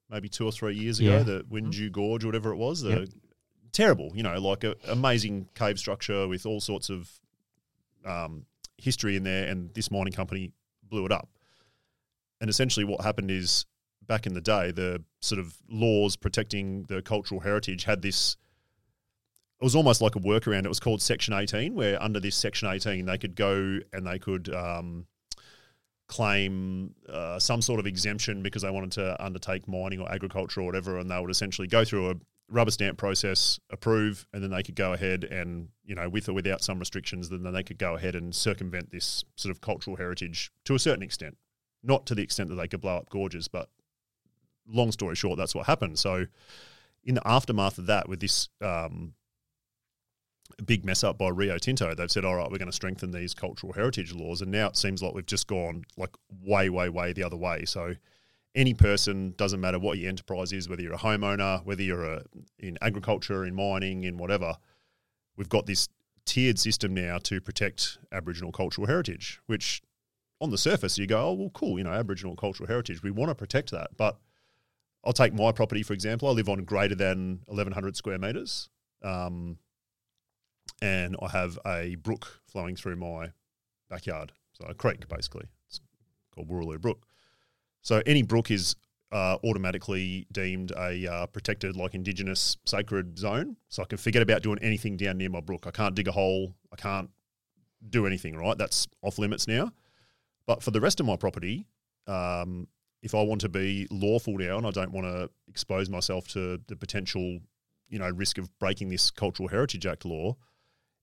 maybe 0.08 0.28
two 0.28 0.44
or 0.46 0.52
three 0.52 0.74
years 0.76 1.00
ago, 1.00 1.16
Yeah. 1.16 1.22
the 1.22 1.44
Winju 1.50 1.90
Gorge 1.90 2.22
or 2.22 2.28
whatever 2.28 2.52
it 2.52 2.56
was? 2.56 2.82
The, 2.82 2.90
Yep. 3.00 3.08
Terrible, 3.72 4.12
you 4.14 4.22
know, 4.22 4.38
like 4.38 4.64
an 4.64 4.74
amazing 4.88 5.48
cave 5.54 5.78
structure 5.78 6.28
with 6.28 6.44
all 6.44 6.60
sorts 6.60 6.90
of 6.90 7.10
um, 8.04 8.44
history 8.76 9.16
in 9.16 9.24
there, 9.24 9.48
and 9.48 9.72
this 9.74 9.90
mining 9.90 10.12
company 10.12 10.52
blew 10.88 11.06
it 11.06 11.12
up. 11.12 11.28
And 12.40 12.50
essentially, 12.50 12.84
what 12.84 13.02
happened 13.02 13.30
is 13.30 13.64
back 14.06 14.26
in 14.26 14.34
the 14.34 14.40
day, 14.40 14.72
the 14.72 15.02
sort 15.20 15.38
of 15.38 15.56
laws 15.70 16.16
protecting 16.16 16.84
the 16.84 17.00
cultural 17.00 17.40
heritage 17.40 17.84
had 17.84 18.02
this. 18.02 18.36
It 19.60 19.64
was 19.64 19.76
almost 19.76 20.00
like 20.00 20.16
a 20.16 20.20
workaround. 20.20 20.64
It 20.64 20.68
was 20.68 20.80
called 20.80 21.00
Section 21.00 21.34
18, 21.34 21.74
where 21.74 22.02
under 22.02 22.18
this 22.18 22.34
Section 22.34 22.68
18, 22.68 23.06
they 23.06 23.16
could 23.16 23.36
go 23.36 23.78
and 23.92 24.06
they 24.06 24.18
could 24.18 24.52
um, 24.52 25.06
claim 26.08 26.94
uh, 27.08 27.38
some 27.38 27.62
sort 27.62 27.78
of 27.78 27.86
exemption 27.86 28.42
because 28.42 28.62
they 28.62 28.70
wanted 28.70 28.92
to 28.92 29.24
undertake 29.24 29.68
mining 29.68 30.00
or 30.00 30.12
agriculture 30.12 30.60
or 30.60 30.64
whatever, 30.64 30.98
and 30.98 31.10
they 31.10 31.18
would 31.18 31.30
essentially 31.30 31.68
go 31.68 31.84
through 31.84 32.10
a 32.10 32.14
rubber 32.48 32.70
stamp 32.70 32.98
process, 32.98 33.58
approve, 33.70 34.26
and 34.32 34.42
then 34.42 34.50
they 34.50 34.62
could 34.62 34.74
go 34.74 34.92
ahead 34.92 35.24
and 35.24 35.68
you 35.84 35.94
know, 35.94 36.08
with 36.08 36.28
or 36.28 36.32
without 36.32 36.62
some 36.62 36.78
restrictions, 36.78 37.28
then 37.28 37.42
they 37.52 37.62
could 37.62 37.78
go 37.78 37.94
ahead 37.94 38.14
and 38.14 38.34
circumvent 38.34 38.90
this 38.90 39.24
sort 39.36 39.50
of 39.50 39.60
cultural 39.60 39.96
heritage 39.96 40.50
to 40.64 40.74
a 40.74 40.78
certain 40.78 41.02
extent, 41.02 41.36
not 41.82 42.06
to 42.06 42.14
the 42.14 42.22
extent 42.22 42.48
that 42.48 42.54
they 42.54 42.68
could 42.68 42.80
blow 42.80 42.96
up 42.96 43.10
gorges, 43.10 43.48
but 43.48 43.68
long 44.66 44.92
story 44.92 45.14
short, 45.14 45.36
that's 45.36 45.54
what 45.54 45.66
happened. 45.66 45.98
So, 45.98 46.26
in 47.04 47.16
the 47.16 47.28
aftermath 47.28 47.78
of 47.78 47.86
that, 47.86 48.08
with 48.08 48.20
this 48.20 48.48
um, 48.60 49.14
big 50.64 50.84
mess 50.84 51.02
up 51.02 51.18
by 51.18 51.28
Rio 51.28 51.58
Tinto, 51.58 51.94
they've 51.94 52.10
said, 52.10 52.24
"All 52.24 52.36
right, 52.36 52.50
we're 52.50 52.58
going 52.58 52.70
to 52.70 52.72
strengthen 52.72 53.10
these 53.10 53.34
cultural 53.34 53.72
heritage 53.72 54.12
laws," 54.12 54.40
and 54.40 54.50
now 54.52 54.68
it 54.68 54.76
seems 54.76 55.02
like 55.02 55.14
we've 55.14 55.26
just 55.26 55.48
gone 55.48 55.84
like 55.96 56.14
way, 56.40 56.68
way, 56.70 56.88
way 56.88 57.12
the 57.12 57.24
other 57.24 57.36
way. 57.36 57.64
So, 57.64 57.96
any 58.54 58.74
person 58.74 59.34
doesn't 59.36 59.60
matter 59.60 59.78
what 59.78 59.98
your 59.98 60.08
enterprise 60.08 60.52
is, 60.52 60.68
whether 60.68 60.82
you're 60.82 60.92
a 60.92 60.98
homeowner, 60.98 61.64
whether 61.64 61.82
you're 61.82 62.04
a, 62.04 62.22
in 62.58 62.76
agriculture, 62.82 63.44
in 63.44 63.54
mining, 63.54 64.04
in 64.04 64.18
whatever, 64.18 64.56
we've 65.36 65.48
got 65.48 65.66
this 65.66 65.88
tiered 66.24 66.58
system 66.58 66.94
now 66.94 67.18
to 67.18 67.40
protect 67.40 67.98
Aboriginal 68.12 68.52
cultural 68.52 68.86
heritage, 68.86 69.40
which 69.46 69.82
on 70.40 70.50
the 70.50 70.58
surface 70.58 70.98
you 70.98 71.06
go, 71.06 71.28
oh 71.28 71.32
well, 71.32 71.50
cool, 71.50 71.78
you 71.78 71.84
know, 71.84 71.92
Aboriginal 71.92 72.36
cultural 72.36 72.66
heritage, 72.66 73.02
we 73.02 73.10
want 73.10 73.30
to 73.30 73.34
protect 73.34 73.70
that, 73.70 73.96
but 73.96 74.18
I'll 75.04 75.12
take 75.12 75.32
my 75.32 75.50
property 75.50 75.82
for 75.82 75.94
example. 75.94 76.28
I 76.28 76.32
live 76.32 76.48
on 76.48 76.62
greater 76.64 76.94
than 76.94 77.40
1,100 77.46 77.96
square 77.96 78.18
meters, 78.18 78.68
um, 79.02 79.58
and 80.80 81.16
I 81.22 81.28
have 81.28 81.58
a 81.66 81.96
brook 81.96 82.40
flowing 82.46 82.76
through 82.76 82.96
my 82.96 83.32
backyard, 83.88 84.32
so 84.52 84.66
a 84.66 84.74
creek 84.74 85.08
basically. 85.08 85.46
It's 85.68 85.80
called 86.34 86.48
Wooroloo 86.48 86.80
Brook. 86.80 87.06
So 87.82 88.02
any 88.06 88.22
brook 88.22 88.50
is 88.50 88.74
uh, 89.12 89.36
automatically 89.44 90.26
deemed 90.32 90.72
a 90.72 91.06
uh, 91.06 91.26
protected, 91.26 91.76
like 91.76 91.94
Indigenous 91.94 92.56
sacred 92.64 93.18
zone. 93.18 93.56
So 93.68 93.82
I 93.82 93.86
can 93.86 93.98
forget 93.98 94.22
about 94.22 94.42
doing 94.42 94.58
anything 94.62 94.96
down 94.96 95.18
near 95.18 95.28
my 95.28 95.40
brook. 95.40 95.66
I 95.66 95.70
can't 95.70 95.94
dig 95.94 96.08
a 96.08 96.12
hole. 96.12 96.54
I 96.72 96.76
can't 96.76 97.10
do 97.90 98.06
anything. 98.06 98.36
Right, 98.36 98.56
that's 98.56 98.86
off 99.02 99.18
limits 99.18 99.46
now. 99.46 99.70
But 100.46 100.62
for 100.62 100.70
the 100.70 100.80
rest 100.80 100.98
of 100.98 101.06
my 101.06 101.16
property, 101.16 101.66
um, 102.06 102.68
if 103.02 103.14
I 103.14 103.22
want 103.22 103.40
to 103.42 103.48
be 103.48 103.86
lawful 103.90 104.38
now 104.38 104.58
and 104.58 104.66
I 104.66 104.70
don't 104.70 104.92
want 104.92 105.06
to 105.06 105.28
expose 105.48 105.90
myself 105.90 106.28
to 106.28 106.60
the 106.68 106.76
potential, 106.76 107.40
you 107.88 107.98
know, 107.98 108.08
risk 108.10 108.38
of 108.38 108.56
breaking 108.58 108.88
this 108.88 109.10
Cultural 109.10 109.48
Heritage 109.48 109.86
Act 109.86 110.04
law, 110.04 110.36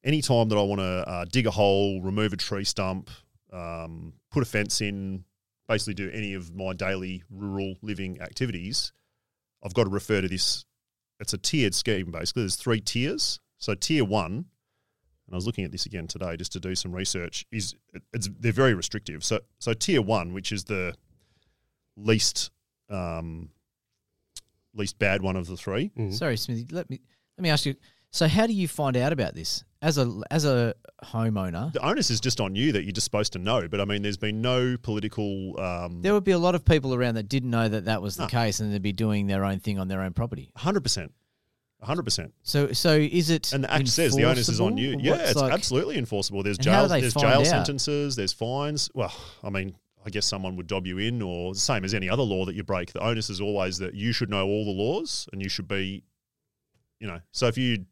anytime 0.04 0.50
that 0.50 0.58
I 0.58 0.62
want 0.63 0.80
to 0.80 1.10
uh, 1.10 1.26
dig 1.26 1.46
a 1.46 1.52
hole, 1.52 2.02
remove 2.02 2.34
a 2.34 2.38
tree 2.38 2.63
stump, 2.63 3.10
um, 3.52 4.13
put 4.32 4.44
a 4.44 4.46
fence 4.46 4.82
in, 4.82 5.26
basically 5.69 5.93
do 5.93 6.10
any 6.12 6.34
of 6.34 6.53
my 6.55 6.73
daily 6.73 7.23
rural 7.29 7.75
living 7.82 8.19
activities, 8.19 8.91
I've 9.63 9.73
got 9.73 9.84
to 9.84 9.89
refer 9.89 10.19
to 10.19 10.27
this. 10.27 10.65
It's 11.19 11.34
a 11.34 11.38
tiered 11.38 11.75
scheme, 11.75 12.12
basically. 12.12 12.41
There's 12.41 12.55
three 12.55 12.82
tiers. 12.82 13.39
So 13.60 13.75
tier 13.75 14.03
one, 14.03 14.34
and 14.34 15.34
I 15.34 15.36
was 15.36 15.45
looking 15.45 15.63
at 15.63 15.71
this 15.71 15.86
again 15.86 16.08
today 16.08 16.36
just 16.38 16.51
to 16.53 16.60
do 16.60 16.75
some 16.75 16.93
research, 16.93 17.45
is 17.51 17.75
it's 18.13 18.29
they're 18.39 18.51
very 18.51 18.73
restrictive. 18.73 19.23
So 19.23 19.41
so 19.60 19.73
tier 19.73 20.01
one, 20.01 20.34
which 20.34 20.51
is 20.51 20.63
the 20.63 20.95
least 21.95 22.51
um, 22.89 23.49
least 24.73 24.97
bad 24.97 25.21
one 25.21 25.36
of 25.36 25.47
the 25.47 25.58
three, 25.58 25.91
Mm. 25.97 26.13
Sorry, 26.13 26.36
Smithy. 26.36 26.67
Let 26.71 26.89
me 26.89 26.99
let 27.38 27.43
me 27.43 27.49
ask 27.49 27.65
you. 27.65 27.75
So, 28.12 28.28
how 28.28 28.48
do 28.48 28.54
you 28.54 28.67
find 28.67 28.98
out 28.98 29.13
about 29.13 29.36
this 29.36 29.63
as 29.82 29.98
a 29.98 30.12
as 30.32 30.45
a 30.45 30.74
homeowner? 31.04 31.72
the 31.74 31.86
onus 31.86 32.10
is 32.10 32.19
just 32.19 32.41
on 32.41 32.56
you 32.56 32.72
that 32.72 32.84
you're 32.84 32.91
just 32.91 33.06
supposed 33.06 33.34
to 33.34 33.39
know. 33.39 33.67
But 33.67 33.82
I 33.82 33.86
mean, 33.86 34.02
there's 34.02 34.17
been 34.17 34.41
no 34.41 34.78
political. 34.82 35.60
Um, 35.60 36.02
There 36.02 36.13
would 36.13 36.24
be 36.24 36.32
a 36.32 36.39
lot 36.39 36.56
of 36.56 36.65
people 36.65 36.93
around 36.95 37.15
that 37.15 37.30
didn't 37.30 37.52
know 37.52 37.69
that 37.69 37.86
that 37.86 38.02
was 38.02 38.15
the 38.15 38.24
No. 38.24 38.30
case, 38.30 38.60
and 38.60 38.74
they'd 38.74 38.82
be 38.82 38.93
doing 38.93 39.28
their 39.28 39.45
own 39.45 39.60
thing 39.60 39.78
on 39.80 39.88
their 39.88 40.02
own 40.02 40.13
property. 40.13 40.52
Hundred 40.58 40.82
percent, 40.82 41.13
hundred 41.84 42.04
percent. 42.04 42.34
So, 42.43 42.72
so 42.74 42.95
is 42.98 43.30
it? 43.30 43.54
And 43.54 43.63
the 43.63 43.72
act 43.72 43.88
says 43.89 44.15
the 44.15 44.24
onus 44.26 44.50
is 44.50 44.60
on 44.60 44.78
you. 44.78 44.98
Yeah, 45.00 45.15
it's 45.15 45.36
like- 45.36 45.54
absolutely 45.54 45.98
enforceable. 45.98 46.41
There's 46.43 46.58
And 46.58 46.65
how 46.67 46.84
do 46.84 46.89
jail, 46.89 47.02
there's 47.02 47.13
jail 47.13 47.39
out? 47.41 47.45
sentences, 47.48 48.15
there's 48.15 48.34
fines. 48.34 48.89
Well, 48.95 49.13
I 49.43 49.52
mean, 49.52 49.76
I 50.06 50.10
guess 50.10 50.26
someone 50.26 50.56
would 50.56 50.65
dob 50.67 50.88
you 50.88 50.98
in, 50.98 51.22
or 51.22 51.54
the 51.54 51.60
same 51.60 51.86
as 51.86 51.93
any 51.93 52.10
other 52.10 52.24
law 52.24 52.45
that 52.45 52.56
you 52.56 52.63
break. 52.63 52.91
The 52.93 53.02
onus 53.04 53.30
is 53.30 53.39
always 53.39 53.78
that 53.78 53.93
you 53.93 54.13
should 54.13 54.30
know 54.32 54.48
all 54.48 54.65
the 54.65 54.72
laws, 54.72 55.28
and 55.32 55.41
you 55.43 55.50
should 55.50 55.67
be, 55.67 56.04
you 56.99 57.07
know. 57.07 57.19
So 57.31 57.47
if 57.47 57.57
you 57.57 57.85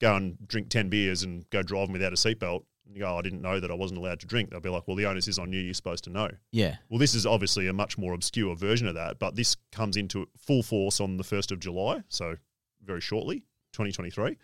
go 0.00 0.16
and 0.16 0.36
drink 0.46 0.68
ten 0.68 0.88
beers 0.88 1.22
and 1.22 1.48
go 1.50 1.62
driving 1.62 1.92
without 1.92 2.12
a 2.12 2.16
seatbelt, 2.16 2.64
and 2.86 2.96
you 2.96 3.02
go, 3.02 3.08
"Oh, 3.14 3.18
I 3.18 3.22
didn't 3.22 3.40
know 3.42 3.60
that 3.60 3.70
I 3.70 3.74
wasn't 3.74 3.98
allowed 3.98 4.20
to 4.20 4.26
drink. 4.26 4.50
They'll 4.50 4.60
be 4.60 4.68
like, 4.68 4.86
well, 4.86 4.96
the 4.96 5.06
onus 5.06 5.28
is 5.28 5.38
on 5.38 5.52
you. 5.52 5.60
You're 5.60 5.72
supposed 5.74 6.04
to 6.04 6.10
know. 6.10 6.28
Yeah. 6.50 6.76
Well, 6.90 6.98
this 6.98 7.14
is 7.14 7.24
obviously 7.24 7.66
a 7.68 7.72
much 7.72 7.96
more 7.96 8.12
obscure 8.12 8.54
version 8.56 8.86
of 8.88 8.94
that, 8.96 9.18
but 9.18 9.36
this 9.36 9.56
comes 9.70 9.96
into 9.96 10.26
full 10.36 10.62
force 10.62 11.00
on 11.00 11.16
the 11.16 11.24
1st 11.24 11.52
of 11.52 11.60
July, 11.60 12.02
so 12.08 12.36
very 12.84 13.00
shortly, 13.00 13.44
2023. 13.72 14.36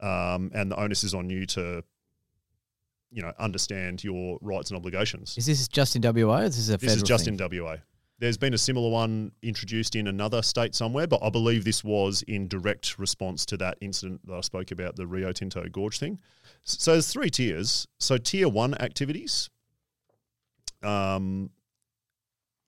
Um, 0.00 0.50
and 0.52 0.70
the 0.70 0.76
onus 0.78 1.04
is 1.04 1.14
on 1.14 1.30
you 1.30 1.46
to, 1.46 1.82
you 3.10 3.22
know, 3.22 3.32
understand 3.38 4.02
your 4.02 4.38
rights 4.42 4.70
and 4.70 4.76
obligations. 4.76 5.38
Is 5.38 5.46
this 5.46 5.66
just 5.68 5.94
in 5.96 6.02
WA? 6.02 6.40
Or 6.40 6.42
is 6.42 6.56
this 6.56 6.74
a 6.74 6.76
This 6.76 6.96
is 6.96 7.02
just 7.04 7.24
thing? 7.24 7.38
in 7.38 7.60
WA. 7.62 7.76
There's 8.18 8.36
been 8.36 8.54
a 8.54 8.58
similar 8.58 8.90
one 8.90 9.32
introduced 9.42 9.96
in 9.96 10.06
another 10.06 10.40
state 10.42 10.74
somewhere, 10.74 11.06
but 11.06 11.22
I 11.22 11.30
believe 11.30 11.64
this 11.64 11.82
was 11.82 12.22
in 12.22 12.46
direct 12.46 12.96
response 12.98 13.44
to 13.46 13.56
that 13.56 13.76
incident 13.80 14.24
that 14.26 14.34
I 14.34 14.40
spoke 14.40 14.70
about, 14.70 14.94
the 14.96 15.06
Rio 15.06 15.32
Tinto 15.32 15.68
Gorge 15.68 15.98
thing. 15.98 16.20
So 16.62 16.92
there's 16.92 17.12
three 17.12 17.28
tiers. 17.28 17.88
So 17.98 18.16
tier 18.16 18.48
one 18.48 18.74
activities, 18.80 19.50
um, 20.82 21.50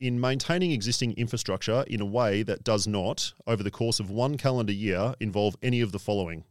in 0.00 0.20
maintaining 0.20 0.72
existing 0.72 1.12
infrastructure 1.12 1.84
in 1.86 2.00
a 2.00 2.06
way 2.06 2.42
that 2.42 2.64
does 2.64 2.86
not, 2.86 3.32
over 3.46 3.62
the 3.62 3.70
course 3.70 4.00
of 4.00 4.10
one 4.10 4.36
calendar 4.36 4.72
year, 4.72 5.14
involve 5.20 5.56
any 5.62 5.80
of 5.80 5.92
the 5.92 5.98
following: 6.00 6.44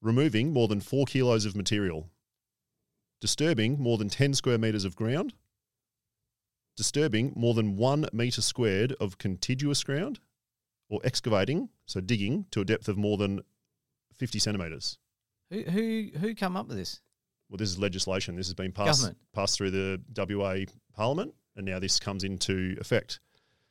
removing 0.00 0.52
more 0.52 0.68
than 0.68 0.80
four 0.80 1.04
kilos 1.04 1.44
of 1.46 1.56
material, 1.56 2.08
disturbing 3.20 3.78
more 3.80 3.98
than 3.98 4.08
10 4.08 4.34
square 4.34 4.58
meters 4.58 4.84
of 4.84 4.94
ground, 4.94 5.34
disturbing 6.76 7.32
more 7.36 7.54
than 7.54 7.76
one 7.76 8.06
metre 8.12 8.42
squared 8.42 8.92
of 9.00 9.18
contiguous 9.18 9.82
ground, 9.84 10.20
or 10.88 11.00
excavating, 11.04 11.68
so 11.86 12.00
digging, 12.00 12.46
to 12.50 12.60
a 12.60 12.64
depth 12.64 12.88
of 12.88 12.96
more 12.96 13.16
than 13.16 13.40
50 14.14 14.38
centimetres. 14.38 14.98
Who 15.50 15.62
who 15.62 16.10
who 16.18 16.34
come 16.34 16.56
up 16.56 16.68
with 16.68 16.76
this? 16.76 17.00
Well, 17.48 17.58
this 17.58 17.70
is 17.70 17.78
legislation. 17.78 18.36
This 18.36 18.46
has 18.46 18.54
been 18.54 18.72
passed, 18.72 19.00
Government. 19.00 19.18
passed 19.34 19.56
through 19.56 19.70
the 19.70 20.00
WA 20.16 20.64
Parliament, 20.94 21.34
and 21.56 21.66
now 21.66 21.78
this 21.78 22.00
comes 22.00 22.24
into 22.24 22.76
effect. 22.80 23.20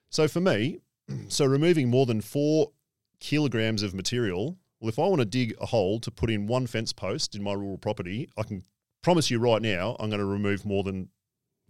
So 0.09 0.27
for 0.27 0.39
me, 0.39 0.79
so 1.27 1.45
removing 1.45 1.89
more 1.89 2.05
than 2.05 2.21
four 2.21 2.71
kilograms 3.19 3.83
of 3.83 3.93
material, 3.93 4.57
well, 4.79 4.89
if 4.89 4.99
I 4.99 5.07
want 5.07 5.19
to 5.19 5.25
dig 5.25 5.55
a 5.59 5.65
hole 5.65 5.99
to 6.01 6.11
put 6.11 6.29
in 6.29 6.45
one 6.45 6.67
fence 6.67 6.93
post 6.93 7.35
in 7.35 7.43
my 7.43 7.53
rural 7.53 7.77
property, 7.77 8.29
I 8.37 8.43
can 8.43 8.63
promise 9.01 9.31
you 9.31 9.39
right 9.39 9.61
now, 9.61 9.95
I'm 9.99 10.09
going 10.09 10.19
to 10.19 10.25
remove 10.25 10.65
more 10.65 10.83
than 10.83 11.09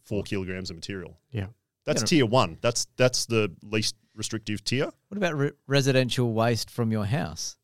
four 0.05 0.23
kilograms 0.23 0.69
of 0.69 0.75
material. 0.75 1.17
Yeah. 1.31 1.47
That's 1.85 2.01
Yeah. 2.01 2.05
tier 2.05 2.25
one. 2.25 2.57
That's 2.61 2.87
that's 2.97 3.25
the 3.25 3.53
least 3.61 3.95
restrictive 4.15 4.63
tier. 4.63 4.85
What 5.07 5.17
about 5.17 5.35
re- 5.35 5.51
residential 5.67 6.31
waste 6.33 6.69
from 6.69 6.91
your 6.91 7.05
house? 7.05 7.57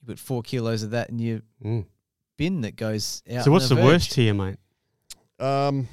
You 0.00 0.06
put 0.06 0.18
four 0.18 0.42
kilos 0.42 0.82
of 0.82 0.90
that 0.90 1.10
in 1.10 1.18
your 1.18 1.40
Mm. 1.62 1.86
bin 2.36 2.60
that 2.62 2.76
goes 2.76 3.22
out. 3.30 3.44
So 3.44 3.50
what's 3.50 3.68
the 3.68 3.74
verge. 3.74 3.84
worst 3.84 4.12
tier, 4.12 4.32
mate? 4.34 4.56
Um, 5.38 5.88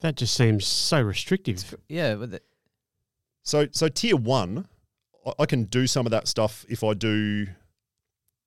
That 0.00 0.16
just 0.16 0.34
seems 0.34 0.66
so 0.66 1.00
restrictive. 1.00 1.74
Yeah, 1.88 2.16
but 2.16 2.30
the, 2.32 2.42
So 3.42 3.68
so 3.72 3.88
tier 3.88 4.16
one, 4.16 4.66
I, 5.26 5.32
I 5.40 5.46
can 5.46 5.64
do 5.64 5.86
some 5.86 6.06
of 6.06 6.10
that 6.10 6.26
stuff 6.28 6.64
if 6.68 6.82
I 6.84 6.94
do. 6.94 7.46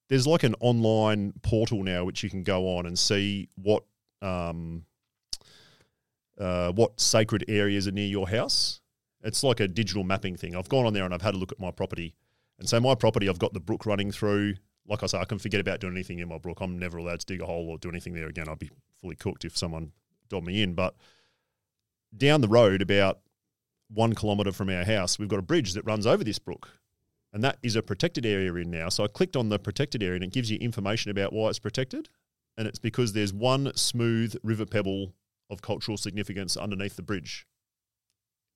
There's 0.09 0.25
like 0.27 0.43
an 0.43 0.55
online 0.59 1.33
portal 1.41 1.83
now 1.83 2.05
which 2.05 2.23
you 2.23 2.29
can 2.29 2.43
go 2.43 2.77
on 2.77 2.85
and 2.85 2.97
see 2.97 3.49
what 3.55 3.83
um, 4.21 4.85
uh, 6.39 6.71
what 6.71 6.99
sacred 6.99 7.45
areas 7.47 7.87
are 7.87 7.91
near 7.91 8.07
your 8.07 8.29
house. 8.29 8.81
It's 9.23 9.43
like 9.43 9.59
a 9.59 9.67
digital 9.67 10.03
mapping 10.03 10.35
thing. 10.35 10.55
I've 10.55 10.69
gone 10.69 10.85
on 10.85 10.93
there 10.93 11.03
and 11.03 11.13
I've 11.13 11.21
had 11.21 11.35
a 11.35 11.37
look 11.37 11.51
at 11.51 11.59
my 11.59 11.71
property, 11.71 12.15
and 12.59 12.67
so 12.67 12.79
my 12.79 12.95
property 12.95 13.29
I've 13.29 13.39
got 13.39 13.53
the 13.53 13.59
brook 13.59 13.85
running 13.85 14.11
through. 14.11 14.55
Like 14.87 15.03
I 15.03 15.07
say, 15.07 15.17
I 15.17 15.25
can 15.25 15.37
forget 15.37 15.59
about 15.59 15.81
doing 15.81 15.93
anything 15.93 16.19
in 16.19 16.29
my 16.29 16.37
brook. 16.37 16.59
I'm 16.61 16.79
never 16.79 16.97
allowed 16.97 17.19
to 17.19 17.25
dig 17.25 17.41
a 17.41 17.45
hole 17.45 17.69
or 17.69 17.77
do 17.77 17.89
anything 17.89 18.13
there 18.13 18.27
again. 18.27 18.47
I'd 18.47 18.59
be 18.59 18.69
fully 19.01 19.15
cooked 19.15 19.43
if 19.43 19.57
someone 19.57 19.91
dobbed 20.29 20.47
me 20.47 20.61
in. 20.61 20.75
But 20.75 20.95
down 22.15 22.39
the 22.39 22.47
road, 22.47 22.81
about 22.81 23.19
one 23.89 24.15
kilometre 24.15 24.53
from 24.53 24.69
our 24.69 24.85
house, 24.85 25.19
we've 25.19 25.27
got 25.27 25.39
a 25.39 25.43
bridge 25.43 25.73
that 25.73 25.85
runs 25.85 26.07
over 26.07 26.23
this 26.23 26.39
brook. 26.39 26.69
And 27.33 27.43
that 27.43 27.57
is 27.61 27.75
a 27.75 27.81
protected 27.81 28.25
area 28.25 28.53
in 28.53 28.71
now. 28.71 28.89
So 28.89 29.03
I 29.03 29.07
clicked 29.07 29.35
on 29.35 29.49
the 29.49 29.59
protected 29.59 30.01
area 30.01 30.15
and 30.15 30.23
it 30.23 30.31
gives 30.31 30.49
you 30.49 30.57
information 30.59 31.11
about 31.11 31.33
why 31.33 31.49
it's 31.49 31.59
protected. 31.59 32.09
And 32.57 32.67
it's 32.67 32.79
because 32.79 33.13
there's 33.13 33.33
one 33.33 33.71
smooth 33.75 34.35
river 34.41 34.65
pebble 34.65 35.13
of 35.49 35.61
cultural 35.61 35.97
significance 35.97 36.57
underneath 36.57 36.95
the 36.95 37.01
bridge. 37.01 37.45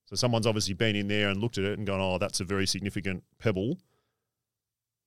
So 0.06 0.16
someone's 0.16 0.46
obviously 0.48 0.74
been 0.74 0.96
in 0.96 1.08
there 1.08 1.30
and 1.30 1.40
looked 1.40 1.58
at 1.58 1.64
it 1.64 1.78
and 1.78 1.88
gone, 1.88 2.02
oh, 2.02 2.18
that's 2.18 2.40
a 2.42 2.44
very 2.44 2.68
significant 2.68 3.24
pebble. 3.40 3.78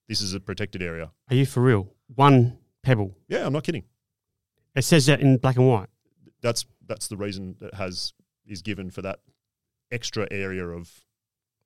This 0.07 0.21
is 0.21 0.33
a 0.33 0.39
protected 0.39 0.81
area. 0.81 1.11
Are 1.29 1.35
you 1.35 1.45
for 1.45 1.61
real? 1.61 1.89
One 2.13 2.57
pebble. 2.83 3.15
Yeah, 3.27 3.45
I'm 3.45 3.53
not 3.53 3.63
kidding. 3.63 3.83
It 4.75 4.83
says 4.83 5.05
that 5.05 5.19
in 5.21 5.37
black 5.37 5.55
and 5.57 5.67
white. 5.67 5.89
That's 6.41 6.65
that's 6.85 7.07
the 7.07 7.17
reason 7.17 7.55
that 7.59 7.73
has 7.75 8.13
is 8.45 8.61
given 8.61 8.91
for 8.91 9.01
that 9.01 9.19
extra 9.91 10.27
area 10.31 10.65
of 10.67 10.91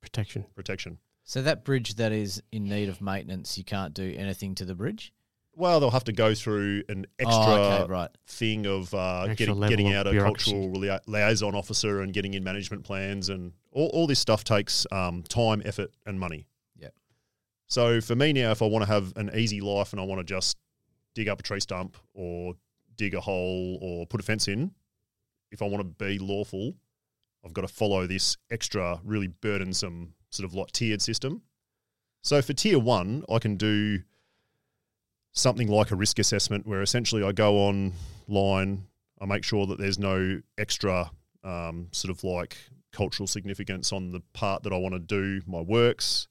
Protection. 0.02 0.46
protection. 0.56 0.98
so 1.24 1.42
that 1.42 1.66
bridge 1.66 1.96
that 1.96 2.14
is 2.14 2.42
in 2.54 2.64
need 2.66 2.88
of 2.88 3.02
maintenance, 3.02 3.58
you 3.58 3.66
can't 3.66 3.94
do 3.94 4.16
anything 4.18 4.56
to 4.56 4.64
the 4.64 4.76
bridge. 4.76 5.12
Well, 5.56 5.80
they'll 5.80 5.92
have 5.92 6.06
to 6.06 6.14
go 6.14 6.34
through 6.34 6.84
an 6.88 7.06
extra 7.20 7.44
oh, 7.44 7.82
okay, 7.82 7.92
right. 7.92 8.10
thing 8.28 8.66
of 8.66 8.94
uh, 8.94 9.26
Extra 9.28 9.36
getting, 9.36 9.60
level 9.60 9.70
getting 9.70 9.88
of 9.90 9.94
out 9.96 10.08
a 10.08 10.12
bureaucracy. 10.12 10.52
cultural 10.52 10.80
lia- 10.80 11.02
liaison 11.06 11.54
officer 11.54 12.02
and 12.02 12.14
getting 12.14 12.34
in 12.34 12.44
management 12.44 12.86
plans 12.86 13.28
and 13.28 13.52
all, 13.72 13.88
all 13.88 14.08
this 14.08 14.20
stuff 14.20 14.46
takes 14.46 14.88
um, 14.92 15.24
time, 15.24 15.62
effort, 15.66 15.92
and 16.06 16.18
money. 16.18 16.48
Yep. 16.78 16.94
So 17.68 18.00
for 18.00 18.16
me 18.16 18.32
now, 18.32 18.52
if 18.52 18.62
I 18.62 18.66
want 18.68 18.86
to 18.86 18.92
have 18.92 19.12
an 19.18 19.32
easy 19.36 19.60
life 19.60 19.92
and 19.92 20.00
I 20.00 20.06
want 20.06 20.20
to 20.20 20.24
just 20.24 20.58
dig 21.14 21.28
up 21.28 21.42
a 21.42 21.44
tree 21.44 21.60
stump 21.60 21.98
or 22.14 22.54
dig 22.96 23.14
a 23.14 23.20
hole 23.20 23.80
or 23.82 24.06
put 24.06 24.22
a 24.22 24.24
fence 24.24 24.48
in, 24.48 24.72
if 25.52 25.62
I 25.62 25.66
want 25.66 25.80
to 25.80 26.06
be 26.06 26.20
lawful, 26.20 26.74
I've 27.44 27.54
got 27.54 27.62
to 27.62 27.68
follow 27.68 28.08
this 28.08 28.38
extra, 28.50 29.00
really 29.04 29.28
burdensome 29.28 30.14
sort 30.30 30.46
of 30.46 30.54
like 30.54 30.72
tiered 30.72 31.02
system. 31.02 31.42
So 32.22 32.42
for 32.42 32.54
tier 32.54 32.80
one, 32.80 33.24
I 33.30 33.40
can 33.40 33.56
do 33.56 34.00
something 35.34 35.68
like 35.68 35.92
a 35.92 35.96
risk 35.96 36.20
assessment 36.20 36.66
where 36.66 36.82
essentially 36.82 37.24
I 37.24 37.32
go 37.32 37.58
online, 37.58 38.88
I 39.22 39.26
make 39.26 39.44
sure 39.44 39.66
that 39.68 39.78
there's 39.78 40.00
no 40.00 40.42
extra 40.58 41.12
um, 41.44 41.88
sort 41.92 42.12
of 42.12 42.24
like 42.24 42.58
cultural 42.92 43.28
significance 43.28 43.92
on 43.92 44.12
the 44.12 44.22
part 44.34 44.64
that 44.64 44.74
I 44.74 44.78
want 44.78 44.94
to 44.94 45.00
do 45.00 45.42
my 45.48 45.62
works. 45.62 46.28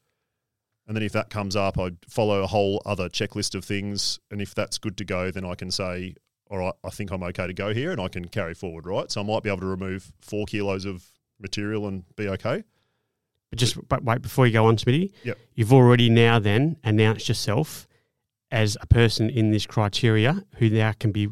And 0.86 0.96
then 0.96 1.02
if 1.02 1.12
that 1.12 1.28
comes 1.28 1.54
up, 1.54 1.78
I 1.78 1.90
follow 2.08 2.42
a 2.42 2.46
whole 2.46 2.82
other 2.86 3.08
checklist 3.08 3.54
of 3.54 3.64
things. 3.64 4.18
And 4.30 4.40
if 4.40 4.54
that's 4.54 4.78
good 4.78 4.96
to 4.98 5.04
go, 5.04 5.30
then 5.30 5.44
I 5.44 5.54
can 5.54 5.70
say, 5.70 6.14
all 6.50 6.58
right, 6.58 6.74
I 6.82 6.88
think 6.88 7.10
I'm 7.10 7.22
okay 7.24 7.46
to 7.46 7.52
go 7.52 7.74
here 7.74 7.92
and 7.92 8.00
I 8.00 8.08
can 8.08 8.26
carry 8.26 8.54
forward, 8.54 8.86
right? 8.86 9.10
So 9.10 9.20
I 9.20 9.24
might 9.24 9.42
be 9.42 9.50
able 9.50 9.60
to 9.60 9.66
remove 9.66 10.12
four 10.20 10.46
kilos 10.46 10.86
of 10.86 11.04
material 11.38 11.86
and 11.86 12.04
be 12.16 12.28
okay. 12.28 12.64
But 13.50 13.58
just 13.58 13.88
but 13.88 14.04
wait 14.04 14.22
before 14.22 14.46
you 14.46 14.52
go 14.52 14.66
on, 14.66 14.76
Smitty. 14.76 15.12
Yep. 15.24 15.38
You've 15.54 15.72
already 15.72 16.10
now 16.10 16.38
then 16.38 16.76
announced 16.84 17.28
yourself 17.28 17.87
as 18.50 18.76
a 18.80 18.86
person 18.86 19.28
in 19.30 19.50
this 19.50 19.66
criteria 19.66 20.44
who 20.56 20.70
now 20.70 20.92
can 20.98 21.12
be 21.12 21.28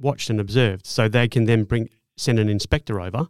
watched 0.00 0.30
and 0.30 0.40
observed. 0.40 0.86
So 0.86 1.08
they 1.08 1.28
can 1.28 1.44
then 1.44 1.64
bring 1.64 1.88
send 2.16 2.38
an 2.38 2.48
inspector 2.48 3.00
over 3.00 3.28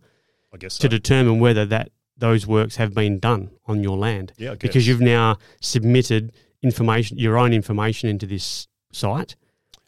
I 0.53 0.57
guess 0.57 0.75
so. 0.75 0.83
to 0.83 0.89
determine 0.89 1.39
whether 1.39 1.65
that 1.67 1.91
those 2.17 2.47
works 2.47 2.77
have 2.77 2.93
been 2.95 3.19
done 3.19 3.51
on 3.67 3.83
your 3.83 3.97
land. 3.97 4.33
yeah, 4.37 4.49
I 4.51 4.55
guess. 4.55 4.59
Because 4.63 4.87
you've 4.87 5.01
now 5.01 5.39
submitted 5.61 6.33
information 6.63 7.19
your 7.19 7.39
own 7.39 7.53
information 7.53 8.09
into 8.09 8.27
this 8.27 8.69
site. 8.93 9.37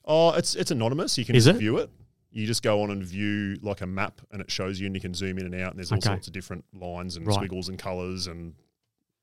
Oh, 0.05 0.31
it's 0.31 0.55
it's 0.55 0.71
anonymous. 0.71 1.18
You 1.18 1.25
can 1.25 1.35
Is 1.37 1.45
just 1.45 1.57
it? 1.57 1.61
view 1.61 1.79
it. 1.79 1.90
You 2.31 2.47
just 2.47 2.62
go 2.62 2.83
on 2.83 2.90
and 2.90 3.05
view 3.05 3.57
like 3.61 3.83
a 3.83 3.87
map, 3.87 4.23
and 4.31 4.40
it 4.40 4.51
shows 4.51 4.81
you, 4.81 4.87
and 4.87 4.95
you 4.95 5.01
can 5.03 5.12
zoom 5.12 5.37
in 5.38 5.45
and 5.45 5.55
out, 5.55 5.73
and 5.73 5.79
there's 5.79 5.92
all 5.92 5.99
Okay. 5.99 6.09
sorts 6.09 6.27
of 6.29 6.33
different 6.33 6.64
lines 6.73 7.16
and 7.16 7.27
Right. 7.27 7.35
squiggles 7.35 7.68
and 7.68 7.79
colours, 7.79 8.27
and 8.27 8.55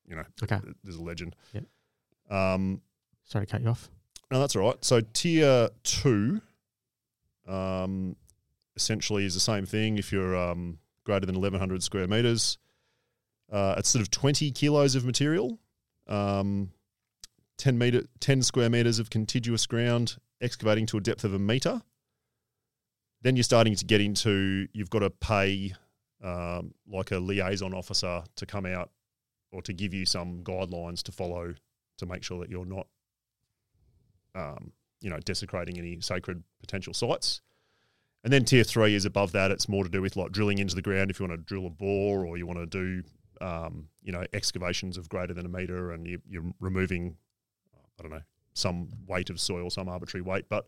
you 0.07 0.15
know, 0.15 0.23
Okay. 0.43 0.59
there's 0.83 0.95
a 0.97 1.01
legend. 1.01 1.35
Yep. 1.53 1.63
Um, 2.29 2.81
Sorry 3.25 3.45
to 3.47 3.51
cut 3.51 3.61
you 3.61 3.69
off. 3.69 3.89
No, 4.31 4.39
that's 4.39 4.55
all 4.55 4.63
right. 4.63 4.83
So 4.83 5.01
tier 5.13 5.69
two, 5.83 6.41
um, 7.47 8.15
essentially 8.75 9.25
is 9.25 9.33
the 9.33 9.39
same 9.39 9.65
thing. 9.65 9.97
If 9.97 10.11
you're 10.11 10.37
um, 10.37 10.77
greater 11.03 11.25
than 11.25 11.35
1,100 11.35 11.83
square 11.83 12.07
meters, 12.07 12.57
uh, 13.51 13.75
it's 13.77 13.89
sort 13.89 14.01
of 14.01 14.11
20 14.11 14.51
kilos 14.51 14.95
of 14.95 15.05
material, 15.05 15.59
um, 16.07 16.71
10 17.57 17.77
meter, 17.77 18.03
10 18.19 18.43
square 18.43 18.69
meters 18.69 18.99
of 18.99 19.09
contiguous 19.09 19.65
ground, 19.65 20.17
excavating 20.41 20.85
to 20.87 20.97
a 20.97 21.01
depth 21.01 21.23
of 21.23 21.33
a 21.33 21.39
meter. 21.39 21.81
Then 23.21 23.35
you're 23.35 23.43
starting 23.43 23.75
to 23.75 23.85
get 23.85 23.99
into 23.99 24.67
you've 24.73 24.89
got 24.89 24.99
to 24.99 25.09
pay 25.09 25.73
um, 26.23 26.73
like 26.87 27.11
a 27.11 27.17
liaison 27.17 27.73
officer 27.73 28.23
to 28.35 28.45
come 28.45 28.65
out 28.65 28.91
or 29.51 29.61
to 29.63 29.73
give 29.73 29.93
you 29.93 30.05
some 30.05 30.43
guidelines 30.43 31.01
to 31.03 31.11
follow 31.11 31.55
to 31.97 32.05
make 32.05 32.23
sure 32.23 32.39
that 32.39 32.49
you're 32.49 32.65
not 32.65 32.87
um, 34.35 34.71
you 35.01 35.09
know, 35.09 35.19
desecrating 35.19 35.77
any 35.77 35.99
sacred 36.01 36.43
potential 36.61 36.93
sites. 36.93 37.41
And 38.23 38.33
then 38.33 38.43
tier 38.43 38.63
three 38.63 38.95
is 38.95 39.05
above 39.05 39.31
that. 39.31 39.51
It's 39.51 39.69
more 39.69 39.83
to 39.83 39.89
do 39.89 40.01
with 40.01 40.17
like 40.17 40.31
drilling 40.31 40.57
into 40.57 40.75
the 40.75 40.81
ground 40.81 41.09
if 41.09 41.19
you 41.19 41.27
want 41.27 41.39
to 41.39 41.45
drill 41.45 41.67
a 41.67 41.69
bore 41.69 42.25
or 42.25 42.37
you 42.37 42.45
want 42.45 42.59
to 42.59 42.65
do, 42.65 43.03
um, 43.39 43.87
you 44.01 44.11
know, 44.11 44.25
excavations 44.33 44.97
of 44.97 45.07
greater 45.07 45.33
than 45.33 45.45
a 45.45 45.49
meter 45.49 45.91
and 45.91 46.05
you, 46.05 46.19
you're 46.27 46.43
removing, 46.59 47.15
I 47.97 48.01
don't 48.01 48.11
know, 48.11 48.21
some 48.53 48.89
weight 49.07 49.29
of 49.29 49.39
soil, 49.39 49.69
some 49.69 49.87
arbitrary 49.87 50.21
weight. 50.21 50.45
But, 50.49 50.67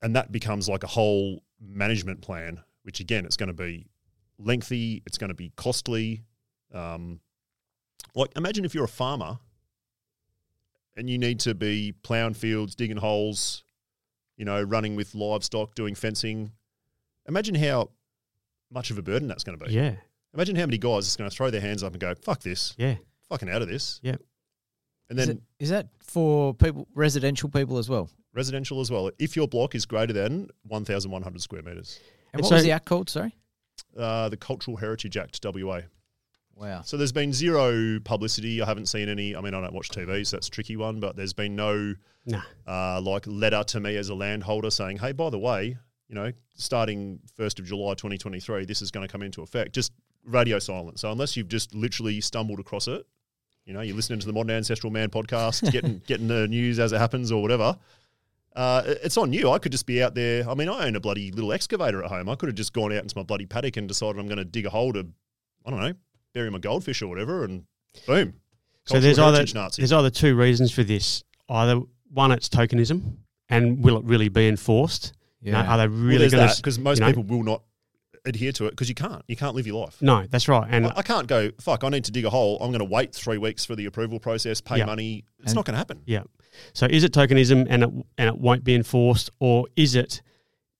and 0.00 0.16
that 0.16 0.32
becomes 0.32 0.68
like 0.68 0.82
a 0.82 0.86
whole 0.86 1.42
management 1.60 2.22
plan, 2.22 2.60
which 2.84 3.00
again, 3.00 3.26
it's 3.26 3.36
going 3.36 3.48
to 3.48 3.52
be 3.52 3.86
lengthy, 4.38 5.02
it's 5.04 5.18
going 5.18 5.28
to 5.28 5.34
be 5.34 5.52
costly. 5.56 6.22
Um, 6.72 7.20
like, 8.14 8.30
imagine 8.34 8.64
if 8.64 8.74
you're 8.74 8.84
a 8.84 8.88
farmer 8.88 9.38
and 10.98 11.08
you 11.08 11.16
need 11.16 11.40
to 11.40 11.54
be 11.54 11.92
ploughing 12.02 12.34
fields, 12.34 12.74
digging 12.74 12.96
holes, 12.98 13.62
you 14.36 14.44
know, 14.44 14.60
running 14.62 14.96
with 14.96 15.14
livestock, 15.14 15.74
doing 15.74 15.94
fencing. 15.94 16.52
Imagine 17.26 17.54
how 17.54 17.90
much 18.70 18.90
of 18.90 18.98
a 18.98 19.02
burden 19.02 19.28
that's 19.28 19.44
going 19.44 19.58
to 19.58 19.64
be. 19.64 19.72
Yeah. 19.72 19.94
Imagine 20.34 20.56
how 20.56 20.66
many 20.66 20.76
guys 20.78 21.06
is 21.06 21.16
going 21.16 21.30
to 21.30 21.34
throw 21.34 21.50
their 21.50 21.60
hands 21.60 21.82
up 21.82 21.92
and 21.92 22.00
go, 22.00 22.14
"Fuck 22.14 22.40
this, 22.42 22.74
Yeah. 22.76 22.96
fucking 23.28 23.48
out 23.48 23.62
of 23.62 23.68
this." 23.68 23.98
Yep. 24.02 24.20
And 25.10 25.18
Is, 25.18 25.26
then 25.26 25.36
it, 25.38 25.42
is 25.58 25.68
that 25.70 25.88
for 26.00 26.52
people, 26.52 26.86
residential 26.94 27.48
people 27.48 27.78
as 27.78 27.88
well? 27.88 28.10
residential 28.34 28.78
as 28.80 28.90
well. 28.90 29.10
If 29.18 29.34
your 29.36 29.48
block 29.48 29.74
is 29.74 29.86
greater 29.86 30.12
than 30.12 30.48
one 30.62 30.84
thousand 30.84 31.10
one 31.10 31.22
hundred 31.22 31.40
square 31.42 31.62
meters, 31.62 31.98
And 32.32 32.34
And 32.34 32.42
what 32.42 32.48
so- 32.50 32.54
was 32.56 32.64
the 32.64 32.72
act 32.72 32.84
called? 32.84 33.08
Sorry. 33.08 33.34
uh, 33.96 34.28
the 34.28 34.36
Cultural 34.36 34.76
Heritage 34.76 35.16
Act 35.16 35.40
WA. 35.42 35.80
Wow. 36.58 36.82
So 36.82 36.96
there's 36.96 37.12
been 37.12 37.32
zero 37.32 38.00
publicity. 38.00 38.60
I 38.60 38.66
haven't 38.66 38.86
seen 38.86 39.08
any. 39.08 39.36
I 39.36 39.40
mean, 39.40 39.54
I 39.54 39.60
don't 39.60 39.72
watch 39.72 39.90
TV, 39.90 40.26
so 40.26 40.36
that's 40.36 40.48
a 40.48 40.50
tricky 40.50 40.76
one. 40.76 40.98
But 40.98 41.14
there's 41.16 41.32
been 41.32 41.54
no 41.54 41.94
Nah. 42.26 42.42
uh, 42.66 43.00
like 43.00 43.26
letter 43.26 43.62
to 43.64 43.80
me 43.80 43.96
as 43.96 44.08
a 44.08 44.14
landholder 44.14 44.70
saying, 44.70 44.98
"Hey, 44.98 45.12
by 45.12 45.30
the 45.30 45.38
way, 45.38 45.76
you 46.08 46.14
know, 46.14 46.32
starting 46.56 47.20
first 47.36 47.58
of 47.60 47.64
July 47.64 47.94
2023, 47.94 48.64
this 48.64 48.82
is 48.82 48.90
going 48.90 49.06
to 49.06 49.10
come 49.10 49.22
into 49.22 49.42
effect." 49.42 49.72
Just 49.72 49.92
radio 50.24 50.58
silence. 50.58 51.00
So 51.02 51.12
unless 51.12 51.36
you've 51.36 51.48
just 51.48 51.74
literally 51.74 52.20
stumbled 52.20 52.58
across 52.60 52.88
it, 52.88 53.06
you 53.64 53.72
know, 53.72 53.80
you're 53.80 53.94
listening 53.96 54.18
to 54.18 54.26
the 54.26 54.32
Modern 54.32 54.50
Ancestral 54.56 54.92
Man 54.92 55.10
podcast, 55.10 55.70
getting 55.72 56.02
getting 56.08 56.26
the 56.26 56.48
news 56.48 56.80
as 56.80 56.92
it 56.92 56.98
happens 56.98 57.30
or 57.30 57.40
whatever. 57.40 57.78
Uh, 58.56 58.82
it's 59.04 59.16
on 59.16 59.32
you. 59.32 59.50
I 59.50 59.58
could 59.60 59.70
just 59.70 59.86
be 59.86 60.02
out 60.02 60.16
there. 60.16 60.48
I 60.50 60.54
mean, 60.54 60.68
I 60.68 60.86
own 60.86 60.96
a 60.96 61.00
bloody 61.00 61.30
little 61.30 61.52
excavator 61.52 62.02
at 62.02 62.10
home. 62.10 62.28
I 62.28 62.34
could 62.34 62.48
have 62.48 62.56
just 62.56 62.72
gone 62.72 62.92
out 62.92 63.02
into 63.04 63.16
my 63.16 63.22
bloody 63.22 63.46
paddock 63.46 63.76
and 63.76 63.86
decided 63.86 64.18
I'm 64.18 64.26
going 64.26 64.38
to 64.38 64.44
dig 64.44 64.66
a 64.66 64.70
hole 64.70 64.92
to, 64.94 65.06
I 65.64 65.70
don't 65.70 65.78
know, 65.80 65.92
bury 66.38 66.50
my 66.50 66.58
goldfish 66.58 67.02
or 67.02 67.08
whatever, 67.08 67.42
and 67.44 67.64
boom. 68.06 68.34
So 68.86 69.00
there's 69.00 69.18
either 69.18 69.44
Nazi. 69.54 69.82
there's 69.82 69.92
either 69.92 70.08
two 70.10 70.36
reasons 70.36 70.70
for 70.72 70.84
this. 70.84 71.24
Either 71.48 71.80
one, 72.12 72.30
it's 72.30 72.48
tokenism, 72.48 73.16
and 73.48 73.82
will 73.82 73.96
it 73.98 74.04
really 74.04 74.28
be 74.28 74.46
enforced? 74.48 75.12
You 75.40 75.50
know, 75.52 75.58
Yeah. 75.60 75.72
are 75.72 75.78
they 75.78 75.88
really 75.88 76.18
there's 76.18 76.32
going 76.32 76.48
to? 76.48 76.56
because 76.56 76.78
most 76.78 76.98
you 76.98 77.04
know- 77.06 77.12
people 77.12 77.24
will 77.24 77.42
not 77.42 77.62
adhere 78.24 78.52
to 78.52 78.66
it 78.66 78.70
because 78.70 78.88
you 78.88 78.94
can't. 78.94 79.22
You 79.26 79.36
can't 79.36 79.54
live 79.56 79.66
your 79.66 79.80
life. 79.84 79.96
No, 80.00 80.26
that's 80.28 80.46
right. 80.48 80.66
And 80.70 80.86
I, 80.86 80.92
I 80.98 81.02
can't 81.02 81.26
go. 81.26 81.50
Fuck! 81.60 81.82
I 81.84 81.88
need 81.88 82.04
to 82.04 82.12
dig 82.12 82.24
a 82.24 82.30
hole. 82.30 82.56
I'm 82.60 82.70
going 82.70 82.78
to 82.80 82.84
wait 82.84 83.12
three 83.14 83.38
weeks 83.38 83.64
for 83.64 83.74
the 83.74 83.86
approval 83.86 84.20
process, 84.20 84.60
pay 84.60 84.78
Yeah. 84.78 84.84
money. 84.86 85.24
It's 85.40 85.48
And- 85.48 85.56
not 85.56 85.64
going 85.64 85.74
to 85.74 85.78
happen. 85.78 86.02
yeah. 86.06 86.22
So 86.72 86.86
is 86.86 87.02
it 87.04 87.12
tokenism 87.12 87.66
and 87.68 87.82
it 87.82 87.90
and 88.16 88.28
it 88.28 88.38
won't 88.38 88.62
be 88.64 88.74
enforced, 88.76 89.30
or 89.40 89.66
is 89.76 89.94
it 89.96 90.22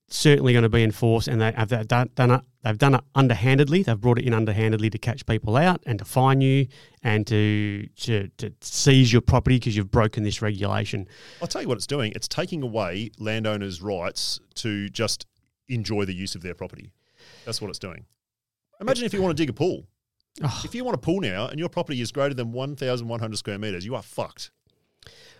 certainly 0.07 0.53
going 0.53 0.63
to 0.63 0.69
be 0.69 0.83
enforced 0.83 1.27
and 1.27 1.39
they 1.41 1.51
have 1.51 1.69
that 1.69 1.87
done, 1.87 2.09
done 2.15 2.41
they've 2.63 2.77
done 2.77 2.95
it 2.95 3.01
underhandedly. 3.15 3.83
They've 3.83 3.99
brought 3.99 4.19
it 4.19 4.25
in 4.25 4.33
underhandedly 4.33 4.89
to 4.91 4.97
catch 4.97 5.25
people 5.25 5.55
out 5.55 5.81
and 5.85 5.99
to 5.99 6.05
fine 6.05 6.41
you 6.41 6.67
and 7.03 7.25
to 7.27 7.87
to, 8.01 8.27
to 8.37 8.53
seize 8.61 9.11
your 9.11 9.21
property 9.21 9.57
because 9.57 9.75
you've 9.75 9.91
broken 9.91 10.23
this 10.23 10.41
regulation. 10.41 11.07
I'll 11.41 11.47
tell 11.47 11.61
you 11.61 11.67
what 11.67 11.77
it's 11.77 11.87
doing. 11.87 12.11
It's 12.15 12.27
taking 12.27 12.61
away 12.63 13.11
landowners' 13.19 13.81
rights 13.81 14.39
to 14.55 14.89
just 14.89 15.25
enjoy 15.67 16.05
the 16.05 16.13
use 16.13 16.35
of 16.35 16.41
their 16.41 16.53
property. 16.53 16.91
That's 17.45 17.61
what 17.61 17.69
it's 17.69 17.79
doing. 17.79 18.05
Imagine 18.81 19.05
if 19.05 19.13
you 19.13 19.21
want 19.21 19.35
to 19.35 19.41
dig 19.41 19.49
a 19.49 19.53
pool. 19.53 19.85
Oh. 20.43 20.61
If 20.63 20.73
you 20.73 20.83
want 20.85 20.95
a 20.95 20.99
pool 20.99 21.19
now 21.19 21.47
and 21.47 21.59
your 21.59 21.69
property 21.69 21.99
is 22.01 22.11
greater 22.11 22.33
than 22.33 22.51
1,100 22.53 23.37
square 23.37 23.59
meters, 23.59 23.85
you 23.85 23.95
are 23.95 24.01
fucked. 24.01 24.51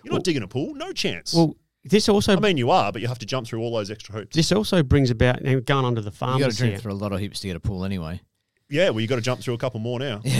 You're 0.03 0.11
Well- 0.11 0.17
not 0.19 0.23
digging 0.25 0.43
a 0.43 0.47
pool. 0.47 0.73
No 0.75 0.91
chance. 0.91 1.33
Well, 1.33 1.55
this 1.85 2.09
also 2.09 2.35
I 2.35 2.39
mean, 2.39 2.57
you 2.57 2.69
are, 2.71 2.91
but 2.91 3.01
you 3.01 3.07
have 3.07 3.19
to 3.19 3.25
jump 3.25 3.47
through 3.47 3.61
all 3.61 3.71
those 3.73 3.89
extra 3.91 4.13
hoops. 4.15 4.35
this 4.35 4.51
also 4.51 4.83
brings 4.83 5.09
about 5.09 5.41
now 5.43 5.59
going 5.59 5.85
onto 5.85 6.01
the 6.01 6.07
You 6.07 6.11
got 6.11 6.11
to 6.11 6.17
farmers 6.17 6.57
drink 6.57 6.73
here. 6.73 6.79
through 6.81 6.91
a 6.91 6.93
lot 6.93 7.11
of 7.13 7.19
hoops 7.19 7.39
to 7.41 7.47
get 7.47 7.55
a 7.55 7.59
pool 7.59 7.85
anyway. 7.85 8.21
yeah, 8.69 8.89
well, 8.89 8.99
you 8.99 9.07
got 9.07 9.15
to 9.15 9.21
jump 9.21 9.41
through 9.41 9.53
a 9.53 9.57
couple 9.57 9.79
more 9.79 9.99
now. 9.99 10.21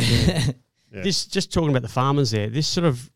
Yeah. 0.92 1.04
This 1.04 1.26
just 1.28 1.54
talking 1.54 1.70
about 1.70 1.84
the 1.84 1.88
farmers 1.88 2.32
there. 2.32 2.50
This 2.50 2.68
sort 2.68 2.84
of 2.88 3.12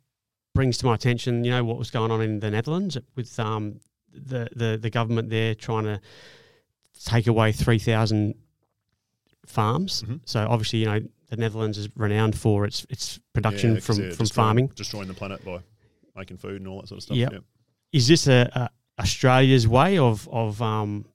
brings 0.54 0.78
to 0.78 0.86
my 0.86 0.94
attention, 0.94 1.44
you 1.44 1.50
know, 1.50 1.64
what 1.64 1.80
was 1.80 1.90
going 1.90 2.12
on 2.12 2.22
in 2.22 2.40
the 2.40 2.52
Netherlands 2.52 3.00
with 3.16 3.40
um, 3.40 3.80
the, 4.14 4.48
the 4.56 4.78
the 4.80 4.92
government 4.92 5.32
there 5.32 5.56
trying 5.56 5.86
to 5.86 6.00
take 7.04 7.26
away 7.26 7.52
three 7.52 7.80
thousand 7.80 8.36
farms. 9.48 10.04
Mhm. 10.04 10.20
So 10.26 10.46
obviously, 10.48 10.80
you 10.80 10.86
know, 10.86 11.00
the 11.30 11.38
Netherlands 11.38 11.80
is 11.80 11.90
renowned 11.96 12.38
for 12.38 12.66
its 12.66 12.86
its 12.92 13.20
production 13.34 13.72
Yeah, 13.72 13.76
'cause 13.78 13.86
from 13.86 13.98
they're 13.98 14.12
from 14.12 14.28
farming. 14.28 14.68
destroying 14.76 15.08
the 15.08 15.14
planet 15.16 15.44
by 15.44 15.60
making 16.16 16.38
food 16.38 16.58
and 16.62 16.68
all 16.68 16.80
that 16.82 16.88
sort 16.88 17.00
of 17.00 17.04
stuff. 17.04 17.18
Yep. 17.18 17.32
Yeah. 17.34 17.40
Is 17.94 18.08
this 18.08 18.28
a, 18.28 18.50
a 18.54 19.02
Australia's 19.02 19.68
way 19.68 19.98
of 19.98 20.28
of 20.30 20.62
um, 20.62 21.06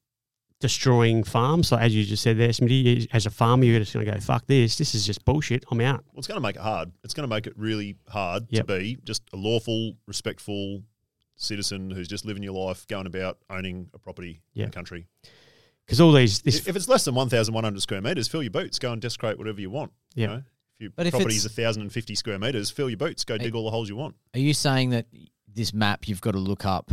destroying 0.60 1.24
farms? 1.24 1.68
So 1.68 1.76
as 1.76 1.94
you 1.94 2.04
just 2.04 2.22
said 2.22 2.38
there, 2.38 2.48
Smitty, 2.48 3.08
as 3.12 3.26
a 3.26 3.30
farmer, 3.30 3.64
you're 3.64 3.80
just 3.80 3.92
going 3.92 4.06
to 4.06 4.12
go, 4.12 4.18
"Fuck 4.20 4.46
this! 4.46 4.78
This 4.78 4.94
is 4.94 5.04
just 5.04 5.24
bullshit. 5.24 5.64
I'm 5.70 5.80
out." 5.80 6.04
Well, 6.12 6.18
it's 6.18 6.26
going 6.28 6.36
to 6.36 6.42
make 6.42 6.56
it 6.56 6.62
hard. 6.62 6.92
It's 7.04 7.14
going 7.14 7.28
to 7.28 7.34
make 7.34 7.46
it 7.46 7.54
really 7.56 7.96
hard 8.08 8.46
Yep. 8.50 8.66
to 8.66 8.78
be 8.78 8.98
just 9.04 9.22
a 9.32 9.36
lawful, 9.36 9.94
respectful 10.06 10.82
citizen 11.36 11.90
who's 11.90 12.08
just 12.08 12.24
living 12.24 12.42
your 12.42 12.52
life, 12.54 12.86
going 12.86 13.06
about 13.06 13.38
owning 13.50 13.90
a 13.94 13.98
property 13.98 14.42
in 14.54 14.62
Yep. 14.62 14.70
the 14.70 14.74
country. 14.74 15.06
Because 15.86 16.00
all 16.00 16.12
these 16.12 16.42
this 16.42 16.66
if 16.68 16.76
it's 16.76 16.88
less 16.88 17.04
than 17.04 17.14
1,100 17.14 17.80
square 17.80 18.02
metres, 18.02 18.28
fill 18.28 18.42
your 18.42 18.50
boots, 18.50 18.78
go 18.78 18.92
and 18.92 19.00
desecrate 19.00 19.38
whatever 19.38 19.60
you 19.60 19.70
want. 19.70 19.92
You 20.14 20.26
know? 20.26 20.42
If 20.74 20.80
your 20.80 20.90
But 20.94 21.06
if 21.06 21.12
property 21.12 21.34
is 21.36 21.44
1,050 21.44 22.14
square 22.14 22.38
metres, 22.38 22.70
fill 22.70 22.90
your 22.90 22.98
boots, 22.98 23.24
go 23.24 23.38
dig 23.38 23.54
all 23.54 23.64
the 23.64 23.70
holes 23.70 23.88
you 23.88 23.96
want. 23.96 24.14
Are 24.34 24.38
you 24.40 24.52
saying 24.52 24.90
that 24.90 25.06
this 25.54 25.72
map 25.72 26.08
you've 26.08 26.20
got 26.20 26.32
to 26.32 26.38
look 26.38 26.64
up? 26.64 26.90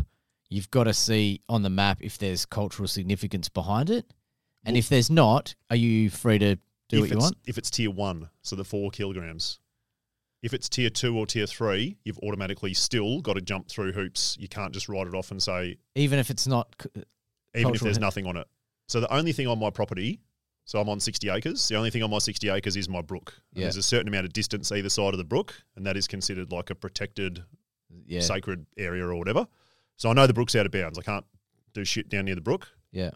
You've 0.49 0.69
got 0.71 0.85
to 0.85 0.93
see 0.93 1.41
on 1.49 1.63
the 1.63 1.69
map 1.69 1.99
if 2.01 2.17
there's 2.17 2.45
cultural 2.45 2.87
significance 2.87 3.49
behind 3.49 3.89
it, 3.89 4.13
and 4.63 4.73
Well- 4.73 4.79
if 4.79 4.89
there's 4.89 5.09
not, 5.09 5.55
are 5.69 5.75
you 5.75 6.09
free 6.09 6.37
to 6.39 6.55
do 6.89 6.97
if 6.97 7.01
what 7.01 7.09
you 7.11 7.17
want? 7.17 7.37
If 7.45 7.57
it's 7.57 7.69
tier 7.69 7.91
one, 7.91 8.29
so 8.41 8.55
the 8.55 8.63
four 8.63 8.91
kilograms. 8.91 9.59
If 10.43 10.53
it's 10.53 10.69
tier 10.69 10.91
two 10.91 11.17
or 11.17 11.25
tier 11.25 11.47
three, 11.47 11.97
you've 12.03 12.19
automatically 12.19 12.73
still 12.75 13.21
got 13.21 13.33
to 13.33 13.41
jump 13.41 13.67
through 13.67 13.93
hoops. 13.93 14.37
You 14.39 14.47
can't 14.47 14.71
just 14.73 14.87
write 14.87 15.07
it 15.07 15.15
off 15.15 15.31
and 15.31 15.41
say, 15.41 15.77
Even 15.95 16.19
if 16.19 16.29
it's 16.29 16.45
not, 16.45 16.75
c- 16.81 16.89
even 17.55 17.73
if 17.73 17.81
there's 17.81 17.97
nothing 17.99 18.27
on 18.27 18.37
it. 18.37 18.47
So 18.87 18.99
the 18.99 19.11
only 19.11 19.31
thing 19.31 19.47
on 19.47 19.57
my 19.57 19.71
property, 19.71 20.21
so 20.65 20.79
I'm 20.79 20.87
on 20.89 20.99
60 20.99 21.29
acres. 21.29 21.67
The 21.67 21.75
only 21.75 21.89
thing 21.89 22.03
on 22.03 22.11
my 22.11 22.19
60 22.19 22.49
acres 22.49 22.75
is 22.75 22.87
my 22.87 23.01
brook. 23.01 23.33
Yeah. 23.53 23.63
There's 23.63 23.77
a 23.77 23.81
certain 23.83 24.07
amount 24.07 24.25
of 24.27 24.33
distance 24.33 24.71
either 24.71 24.89
side 24.89 25.15
of 25.15 25.17
the 25.17 25.23
brook, 25.23 25.55
and 25.75 25.83
that 25.87 25.97
is 25.97 26.07
considered 26.07 26.51
like 26.51 26.69
a 26.69 26.75
protected 26.75 27.43
yeah, 28.05 28.19
sacred 28.21 28.65
area 28.77 29.05
or 29.05 29.15
whatever. 29.15 29.47
So 29.97 30.09
I 30.09 30.13
know 30.13 30.27
the 30.27 30.33
brook's 30.33 30.55
out 30.55 30.65
of 30.65 30.71
bounds. 30.71 30.99
I 30.99 31.01
can't 31.01 31.25
do 31.73 31.83
shit 31.85 32.09
down 32.09 32.25
near 32.25 32.35
the 32.35 32.41
brook. 32.41 32.67
yeah, 32.91 33.11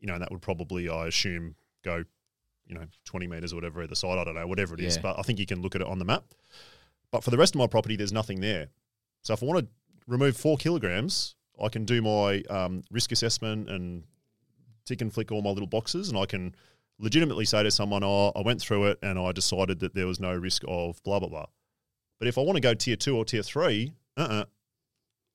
You 0.00 0.06
know, 0.08 0.14
and 0.14 0.22
that 0.22 0.30
would 0.30 0.40
probably, 0.42 0.88
I 0.88 1.06
assume, 1.06 1.54
go, 1.84 2.04
you 2.66 2.74
know, 2.74 2.86
20 3.04 3.26
metres 3.26 3.52
or 3.52 3.56
whatever 3.56 3.82
either 3.82 3.94
side. 3.94 4.18
I 4.18 4.24
don't 4.24 4.34
know, 4.34 4.46
whatever 4.46 4.74
it 4.74 4.80
is. 4.80 4.96
Yeah. 4.96 5.02
But 5.02 5.18
I 5.18 5.22
think 5.22 5.38
you 5.38 5.46
can 5.46 5.60
look 5.62 5.74
at 5.74 5.80
it 5.80 5.86
on 5.86 5.98
the 5.98 6.04
map. 6.04 6.24
But 7.10 7.22
for 7.22 7.30
the 7.30 7.36
rest 7.36 7.54
of 7.54 7.58
my 7.58 7.66
property, 7.66 7.96
there's 7.96 8.12
nothing 8.12 8.40
there. 8.40 8.68
So 9.22 9.34
if 9.34 9.42
I 9.42 9.46
want 9.46 9.60
to 9.60 9.68
remove 10.06 10.36
four 10.36 10.56
kilograms, 10.56 11.34
I 11.62 11.68
can 11.68 11.84
do 11.84 12.00
my 12.02 12.42
um, 12.48 12.82
risk 12.90 13.12
assessment 13.12 13.68
and 13.68 14.04
tick 14.86 15.00
and 15.02 15.12
flick 15.12 15.30
all 15.30 15.42
my 15.42 15.50
little 15.50 15.66
boxes, 15.68 16.08
and 16.08 16.16
I 16.18 16.24
can 16.26 16.54
legitimately 16.98 17.44
say 17.44 17.62
to 17.62 17.70
someone, 17.70 18.02
"Oh, 18.02 18.32
I 18.34 18.40
went 18.40 18.60
through 18.60 18.86
it 18.86 18.98
and 19.02 19.18
I 19.18 19.32
decided 19.32 19.80
that 19.80 19.94
there 19.94 20.06
was 20.06 20.18
no 20.18 20.34
risk 20.34 20.64
of 20.66 21.02
blah 21.04 21.18
blah 21.20 21.28
blah." 21.28 21.46
But 22.18 22.28
if 22.28 22.38
I 22.38 22.40
want 22.40 22.56
to 22.56 22.60
go 22.60 22.74
tier 22.74 22.96
two 22.96 23.16
or 23.16 23.24
tier 23.24 23.42
three, 23.42 23.92
uh, 24.16 24.20
uh 24.20 24.44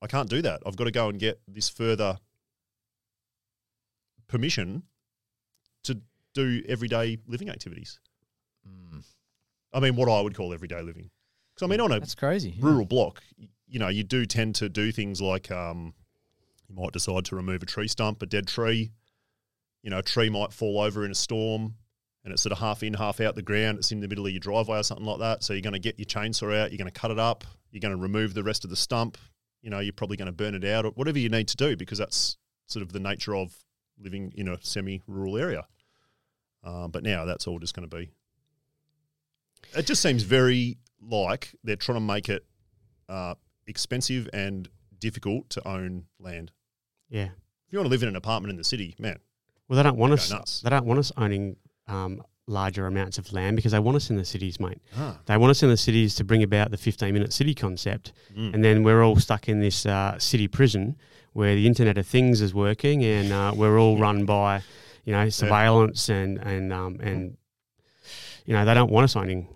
I 0.00 0.06
can't 0.06 0.30
do 0.30 0.42
that. 0.42 0.62
I've 0.64 0.76
got 0.76 0.84
to 0.84 0.90
go 0.90 1.08
and 1.08 1.18
get 1.18 1.40
this 1.48 1.68
further 1.68 2.18
permission 4.28 4.84
to 5.84 6.00
do 6.34 6.62
everyday 6.68 7.18
living 7.26 7.50
activities. 7.50 7.98
Mm, 8.66 9.02
I 9.72 9.80
mean, 9.80 9.96
what 9.96 10.08
I 10.08 10.20
would 10.20 10.36
call 10.36 10.52
everyday 10.54 10.82
living. 10.82 11.10
Because 11.54 11.66
I 11.66 11.70
mean, 11.70 11.80
on 11.80 11.90
a 11.90 11.98
that's 11.98 12.14
crazy. 12.14 12.50
yeah. 12.50 12.64
rural 12.64 12.86
block, 12.86 13.22
you 13.66 13.78
know, 13.78 13.88
you 13.88 14.04
do 14.04 14.24
tend 14.24 14.54
to 14.56 14.68
do 14.68 14.92
things 14.92 15.20
like 15.20 15.50
um, 15.50 15.94
you 16.68 16.76
might 16.76 16.92
decide 16.92 17.24
to 17.26 17.36
remove 17.36 17.62
a 17.62 17.66
tree 17.66 17.88
stump, 17.88 18.22
a 18.22 18.26
dead 18.26 18.46
tree. 18.46 18.92
You 19.82 19.90
know, 19.90 19.98
a 19.98 20.02
tree 20.02 20.28
might 20.28 20.52
fall 20.52 20.80
over 20.80 21.04
in 21.04 21.10
a 21.10 21.16
storm 21.16 21.74
and 22.28 22.34
it's 22.34 22.42
sort 22.42 22.52
of 22.52 22.58
half 22.58 22.82
in, 22.82 22.92
half 22.92 23.20
out 23.22 23.34
the 23.36 23.42
ground. 23.42 23.78
It's 23.78 23.90
in 23.90 24.00
the 24.00 24.06
middle 24.08 24.26
of 24.26 24.32
your 24.32 24.40
driveway 24.40 24.78
or 24.78 24.82
something 24.82 25.06
like 25.06 25.18
that. 25.20 25.42
So 25.42 25.54
you're 25.54 25.62
going 25.62 25.72
to 25.72 25.78
get 25.78 25.98
your 25.98 26.04
chainsaw 26.04 26.54
out, 26.62 26.70
you're 26.70 26.76
going 26.78 26.90
to 26.92 27.00
cut 27.00 27.10
it 27.10 27.18
up, 27.18 27.42
you're 27.70 27.80
going 27.80 27.96
to 27.96 28.00
remove 28.00 28.34
the 28.34 28.42
rest 28.42 28.64
of 28.64 28.70
the 28.70 28.76
stump. 28.76 29.16
You 29.62 29.70
know, 29.70 29.78
you're 29.78 29.94
probably 29.94 30.18
going 30.18 30.26
to 30.26 30.32
burn 30.32 30.54
it 30.54 30.64
out 30.64 30.84
or 30.84 30.90
whatever 30.90 31.18
you 31.18 31.30
need 31.30 31.48
to 31.48 31.56
do 31.56 31.74
because 31.74 31.96
that's 31.98 32.36
sort 32.66 32.82
of 32.82 32.92
the 32.92 33.00
nature 33.00 33.34
of 33.34 33.54
living 33.98 34.32
in 34.36 34.46
a 34.46 34.58
semi 34.60 35.02
rural 35.06 35.38
area. 35.38 35.66
Um, 36.62 36.90
but 36.90 37.02
now 37.02 37.24
that's 37.24 37.46
all 37.46 37.58
just 37.58 37.74
going 37.74 37.88
to 37.88 37.96
be. 37.96 38.10
It 39.74 39.86
just 39.86 40.02
seems 40.02 40.22
very 40.22 40.76
like 41.00 41.54
they're 41.64 41.76
trying 41.76 41.96
to 41.96 42.00
make 42.00 42.28
it 42.28 42.44
uh, 43.08 43.34
expensive 43.66 44.28
and 44.32 44.68
difficult 44.98 45.48
to 45.50 45.66
own 45.66 46.04
land. 46.20 46.52
yeah. 47.08 47.28
If 47.66 47.72
you 47.72 47.78
want 47.80 47.86
to 47.86 47.90
live 47.90 48.02
in 48.02 48.08
an 48.08 48.16
apartment 48.16 48.50
in 48.50 48.56
the 48.56 48.64
city, 48.64 48.94
man, 48.98 49.18
Well, 49.68 49.76
they 49.76 49.82
don't 49.82 49.98
want 49.98 50.14
us. 50.14 50.30
nuts. 50.30 50.62
They 50.62 50.70
don't 50.70 50.86
want 50.86 50.98
us 51.00 51.12
owning 51.18 51.56
um, 51.88 52.22
larger 52.46 52.86
amounts 52.86 53.18
of 53.18 53.30
land 53.32 53.56
because 53.56 53.72
they 53.72 53.78
want 53.78 53.96
us 53.96 54.08
in 54.10 54.16
the 54.16 54.24
cities, 54.24 54.58
mate. 54.60 54.80
ah, 54.96 55.18
They 55.26 55.36
want 55.36 55.50
us 55.50 55.62
in 55.62 55.68
the 55.68 55.76
cities 55.76 56.14
to 56.14 56.24
bring 56.24 56.42
about 56.42 56.70
the 56.70 56.76
15 56.78 57.12
minute 57.12 57.32
city 57.32 57.54
concept. 57.54 58.12
mm. 58.34 58.54
And 58.54 58.64
then 58.64 58.82
we're 58.84 59.02
all 59.02 59.16
stuck 59.16 59.48
in 59.48 59.60
this 59.60 59.84
uh, 59.84 60.18
city 60.18 60.48
prison 60.48 60.96
where 61.34 61.54
the 61.54 61.66
Internet 61.66 61.98
of 61.98 62.06
Things 62.06 62.40
is 62.40 62.54
working 62.54 63.04
and 63.04 63.32
uh, 63.32 63.52
we're 63.54 63.78
all 63.78 63.98
run 63.98 64.24
by, 64.24 64.62
you 65.04 65.12
know, 65.12 65.28
surveillance 65.28 66.08
and, 66.08 66.38
and, 66.38 66.72
um, 66.72 66.98
and, 67.00 67.36
you 68.46 68.54
know, 68.54 68.64
they 68.64 68.72
don't 68.74 68.90
want 68.90 69.04
us 69.04 69.14
owning 69.14 69.48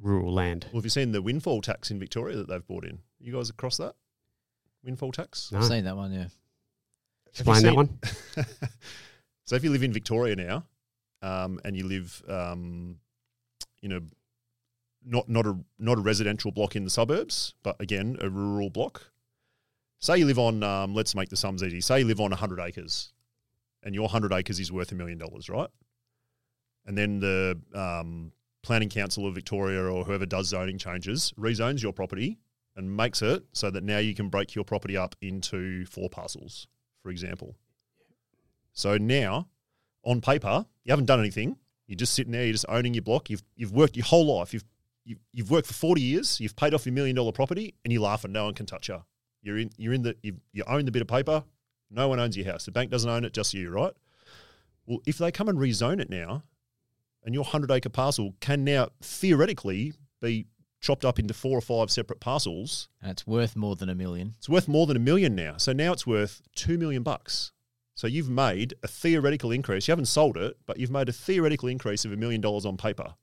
rural 0.00 0.32
land. 0.32 0.66
well, 0.72 0.78
have 0.78 0.84
you 0.84 0.90
seen 0.90 1.10
the 1.12 1.20
windfall 1.22 1.60
tax 1.62 1.90
in 1.90 1.98
Victoria 1.98 2.36
that 2.36 2.48
they've 2.48 2.66
brought 2.66 2.84
in? 2.84 3.00
You 3.18 3.32
guys 3.32 3.50
across 3.50 3.76
that 3.78 3.94
windfall 4.84 5.10
tax? 5.10 5.50
No. 5.50 5.58
I've 5.58 5.64
seen 5.64 5.84
that 5.84 5.96
one. 5.96 6.12
Yeah, 6.12 6.26
Explain 7.28 7.62
that 7.64 7.74
one. 7.74 7.98
so 9.44 9.56
if 9.56 9.64
you 9.64 9.70
live 9.70 9.82
in 9.82 9.92
Victoria 9.92 10.36
now, 10.36 10.64
um, 11.22 11.60
and 11.64 11.76
you 11.76 11.86
live, 11.86 12.22
um, 12.28 12.96
you 13.80 13.88
know, 13.88 14.00
not 15.04 15.28
not 15.28 15.46
a 15.46 15.56
not 15.78 15.98
a 15.98 16.00
residential 16.00 16.50
block 16.50 16.76
in 16.76 16.84
the 16.84 16.90
suburbs, 16.90 17.54
but 17.62 17.80
again 17.80 18.16
a 18.20 18.28
rural 18.28 18.70
block. 18.70 19.10
Say 19.98 20.18
you 20.18 20.26
live 20.26 20.38
on, 20.38 20.62
um, 20.62 20.94
let's 20.94 21.14
make 21.14 21.30
the 21.30 21.36
sums 21.36 21.62
easy. 21.62 21.80
Say 21.80 22.00
you 22.00 22.04
live 22.04 22.20
on 22.20 22.32
hundred 22.32 22.60
acres, 22.60 23.12
and 23.82 23.94
your 23.94 24.08
hundred 24.08 24.32
acres 24.32 24.60
is 24.60 24.70
worth 24.70 24.92
a 24.92 24.94
million 24.94 25.18
dollars, 25.18 25.48
right? 25.48 25.70
And 26.84 26.96
then 26.96 27.20
the 27.20 27.58
um, 27.74 28.32
Planning 28.62 28.88
Council 28.88 29.26
of 29.26 29.34
Victoria 29.34 29.84
or 29.84 30.04
whoever 30.04 30.26
does 30.26 30.48
zoning 30.48 30.78
changes 30.78 31.32
rezones 31.38 31.82
your 31.82 31.92
property 31.92 32.38
and 32.76 32.96
makes 32.96 33.22
it 33.22 33.44
so 33.52 33.70
that 33.70 33.82
now 33.82 33.98
you 33.98 34.14
can 34.14 34.28
break 34.28 34.54
your 34.54 34.64
property 34.64 34.96
up 34.96 35.16
into 35.20 35.86
four 35.86 36.10
parcels, 36.10 36.66
for 37.02 37.10
example. 37.10 37.56
So 38.72 38.98
now, 38.98 39.48
on 40.06 40.20
paper, 40.20 40.64
you 40.84 40.92
haven't 40.92 41.06
done 41.06 41.20
anything. 41.20 41.56
You're 41.86 41.96
just 41.96 42.14
sitting 42.14 42.32
there. 42.32 42.44
You're 42.44 42.52
just 42.52 42.64
owning 42.68 42.94
your 42.94 43.02
block. 43.02 43.28
You've 43.28 43.42
you've 43.56 43.72
worked 43.72 43.96
your 43.96 44.06
whole 44.06 44.38
life. 44.38 44.54
You've 44.54 44.64
you've, 45.04 45.18
you've 45.32 45.50
worked 45.50 45.66
for 45.66 45.74
forty 45.74 46.00
years. 46.00 46.40
You've 46.40 46.56
paid 46.56 46.72
off 46.72 46.86
your 46.86 46.94
million 46.94 47.16
dollar 47.16 47.32
property, 47.32 47.74
and 47.84 47.92
you 47.92 48.00
laugh 48.00 48.24
and 48.24 48.32
no 48.32 48.44
one 48.44 48.54
can 48.54 48.66
touch 48.66 48.88
you. 48.88 49.02
You're 49.42 49.58
in 49.58 49.70
you're 49.76 49.92
in 49.92 50.02
the 50.02 50.16
you, 50.22 50.36
you 50.52 50.64
own 50.66 50.84
the 50.84 50.92
bit 50.92 51.02
of 51.02 51.08
paper. 51.08 51.44
No 51.90 52.08
one 52.08 52.18
owns 52.18 52.36
your 52.36 52.46
house. 52.46 52.64
The 52.64 52.72
bank 52.72 52.90
doesn't 52.90 53.08
own 53.08 53.24
it, 53.24 53.32
just 53.32 53.54
you, 53.54 53.70
right? 53.70 53.92
Well, 54.86 54.98
if 55.06 55.18
they 55.18 55.30
come 55.30 55.48
and 55.48 55.58
rezone 55.58 56.00
it 56.00 56.10
now, 56.10 56.42
and 57.24 57.34
your 57.34 57.44
hundred 57.44 57.70
acre 57.70 57.88
parcel 57.88 58.34
can 58.40 58.64
now 58.64 58.88
theoretically 59.00 59.92
be 60.20 60.46
chopped 60.80 61.04
up 61.04 61.18
into 61.18 61.34
four 61.34 61.56
or 61.56 61.60
five 61.60 61.90
separate 61.90 62.20
parcels, 62.20 62.88
and 63.00 63.12
it's 63.12 63.26
worth 63.26 63.56
more 63.56 63.76
than 63.76 63.88
a 63.88 63.94
million. 63.94 64.34
it's 64.38 64.48
worth 64.48 64.68
more 64.68 64.86
than 64.86 64.96
a 64.96 65.00
million 65.00 65.34
now. 65.34 65.56
So 65.56 65.72
now 65.72 65.92
it's 65.92 66.06
worth 66.06 66.42
two 66.54 66.78
million 66.78 67.02
bucks. 67.02 67.52
So 67.96 68.06
you've 68.06 68.28
made 68.28 68.74
a 68.84 68.88
theoretical 68.88 69.50
increase. 69.50 69.88
You 69.88 69.92
haven't 69.92 70.06
sold 70.06 70.36
it, 70.36 70.56
but 70.66 70.78
you've 70.78 70.90
made 70.90 71.08
a 71.08 71.12
theoretical 71.12 71.68
increase 71.68 72.04
of 72.04 72.12
a 72.12 72.16
million 72.16 72.40
dollars 72.40 72.64
on 72.64 72.76
paper. 72.76 73.14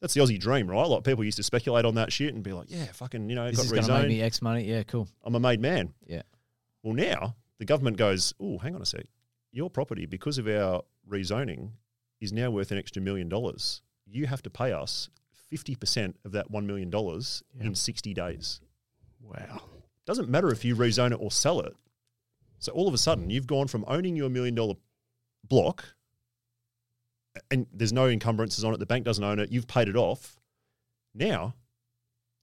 That's 0.00 0.14
the 0.14 0.20
Aussie 0.20 0.38
dream, 0.38 0.70
right? 0.70 0.86
Like 0.86 1.02
people 1.04 1.24
used 1.24 1.36
to 1.38 1.42
speculate 1.42 1.84
on 1.84 1.96
that 1.96 2.12
shit 2.12 2.32
and 2.32 2.42
be 2.42 2.52
like, 2.52 2.70
"Yeah, 2.70 2.86
fucking, 2.92 3.28
you 3.28 3.34
know, 3.34 3.46
it 3.46 3.50
This 3.50 3.58
got 3.58 3.64
is 3.66 3.72
going 3.72 3.84
to 3.84 3.92
make 4.08 4.08
me 4.08 4.22
X 4.22 4.40
money. 4.40 4.62
Yeah, 4.64 4.84
cool. 4.84 5.08
I'm 5.24 5.34
a 5.34 5.40
made 5.40 5.60
man." 5.60 5.92
Yeah. 6.06 6.22
Well, 6.84 6.94
now 6.94 7.34
the 7.58 7.64
government 7.64 7.96
goes, 7.96 8.32
"Oh, 8.40 8.58
hang 8.58 8.76
on 8.76 8.82
a 8.82 8.86
sec. 8.86 9.06
Your 9.50 9.68
property, 9.68 10.06
because 10.06 10.38
of 10.38 10.46
our 10.46 10.82
rezoning, 11.10 11.70
is 12.20 12.32
now 12.32 12.50
worth 12.50 12.70
an 12.70 12.78
extra 12.78 13.02
million 13.02 13.28
dollars. 13.28 13.82
You 14.06 14.26
have 14.28 14.42
to 14.42 14.50
pay 14.50 14.72
us 14.72 15.08
50% 15.52 16.14
of 16.24 16.32
that 16.32 16.50
$1 16.52 16.66
million 16.66 16.90
Yeah. 16.92 17.64
in 17.66 17.74
60 17.74 18.14
days. 18.14 18.60
Wow. 19.20 19.62
Doesn't 20.06 20.28
matter 20.28 20.50
if 20.50 20.64
you 20.64 20.76
rezone 20.76 21.10
it 21.12 21.18
or 21.20 21.30
sell 21.30 21.60
it. 21.60 21.74
So 22.58 22.72
all 22.72 22.88
of 22.88 22.94
a 22.94 22.98
sudden, 22.98 23.30
you've 23.30 23.46
gone 23.46 23.68
from 23.68 23.84
owning 23.86 24.16
your 24.16 24.28
million 24.28 24.54
dollar 24.54 24.74
block 25.48 25.94
and 27.50 27.66
there's 27.72 27.92
no 27.92 28.06
encumbrances 28.08 28.64
on 28.64 28.74
it, 28.74 28.78
the 28.80 28.86
bank 28.86 29.04
doesn't 29.04 29.22
own 29.22 29.38
it, 29.38 29.50
you've 29.52 29.68
paid 29.68 29.88
it 29.88 29.96
off. 29.96 30.38
Now, 31.14 31.54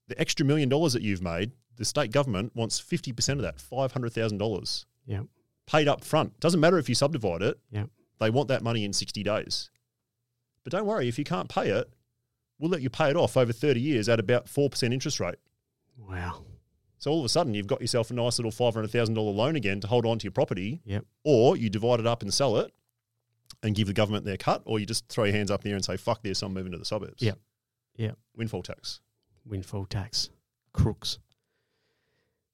the 0.08 0.18
extra 0.20 0.46
million 0.46 0.68
dollars 0.68 0.94
that 0.94 1.02
you've 1.02 1.22
made, 1.22 1.52
the 1.76 1.84
state 1.84 2.12
government 2.12 2.52
wants 2.54 2.80
50% 2.80 3.32
of 3.34 3.42
that, 3.42 3.56
$500,000 3.58 4.86
Yeah. 5.06 5.22
paid 5.66 5.86
up 5.88 6.02
front. 6.02 6.38
Doesn't 6.40 6.60
matter 6.60 6.78
if 6.78 6.88
you 6.88 6.94
subdivide 6.94 7.42
it. 7.42 7.58
Yeah. 7.70 7.86
They 8.18 8.30
want 8.30 8.48
that 8.48 8.62
money 8.62 8.84
in 8.84 8.92
60 8.94 9.22
days. 9.22 9.70
But 10.64 10.70
don't 10.72 10.86
worry, 10.86 11.08
if 11.08 11.18
you 11.18 11.24
can't 11.24 11.48
pay 11.50 11.68
it, 11.70 11.92
we'll 12.58 12.70
let 12.70 12.80
you 12.80 12.88
pay 12.88 13.10
it 13.10 13.16
off 13.16 13.36
over 13.36 13.52
30 13.52 13.80
years 13.80 14.08
at 14.08 14.18
about 14.18 14.46
4% 14.46 14.92
interest 14.94 15.20
rate. 15.20 15.36
Wow. 15.98 16.44
So 16.98 17.10
all 17.10 17.18
of 17.18 17.24
a 17.24 17.28
sudden, 17.28 17.52
you've 17.54 17.66
got 17.66 17.80
yourself 17.80 18.10
a 18.10 18.14
nice 18.14 18.38
little 18.38 18.50
$500,000 18.50 19.34
loan 19.34 19.54
again 19.56 19.80
to 19.80 19.86
hold 19.86 20.06
on 20.06 20.18
to 20.18 20.24
your 20.24 20.32
property. 20.32 20.80
Yep. 20.84 21.04
Or 21.24 21.56
you 21.56 21.68
divide 21.68 22.00
it 22.00 22.06
up 22.06 22.22
and 22.22 22.32
sell 22.32 22.56
it 22.58 22.72
and 23.62 23.74
give 23.74 23.86
the 23.86 23.92
government 23.92 24.24
their 24.24 24.36
cut, 24.36 24.62
or 24.64 24.78
you 24.78 24.86
just 24.86 25.06
throw 25.08 25.24
your 25.24 25.34
hands 25.34 25.50
up 25.50 25.60
in 25.60 25.64
the 25.64 25.70
air 25.70 25.76
and 25.76 25.84
say, 25.84 25.96
fuck 25.96 26.22
this, 26.22 26.42
I'm 26.42 26.54
moving 26.54 26.72
to 26.72 26.78
the 26.78 26.84
suburbs. 26.84 27.22
Yep. 27.22 27.38
Yep. 27.96 28.16
Windfall 28.36 28.62
tax. 28.62 29.00
Windfall 29.44 29.86
tax. 29.86 30.30
Crooks. 30.72 31.18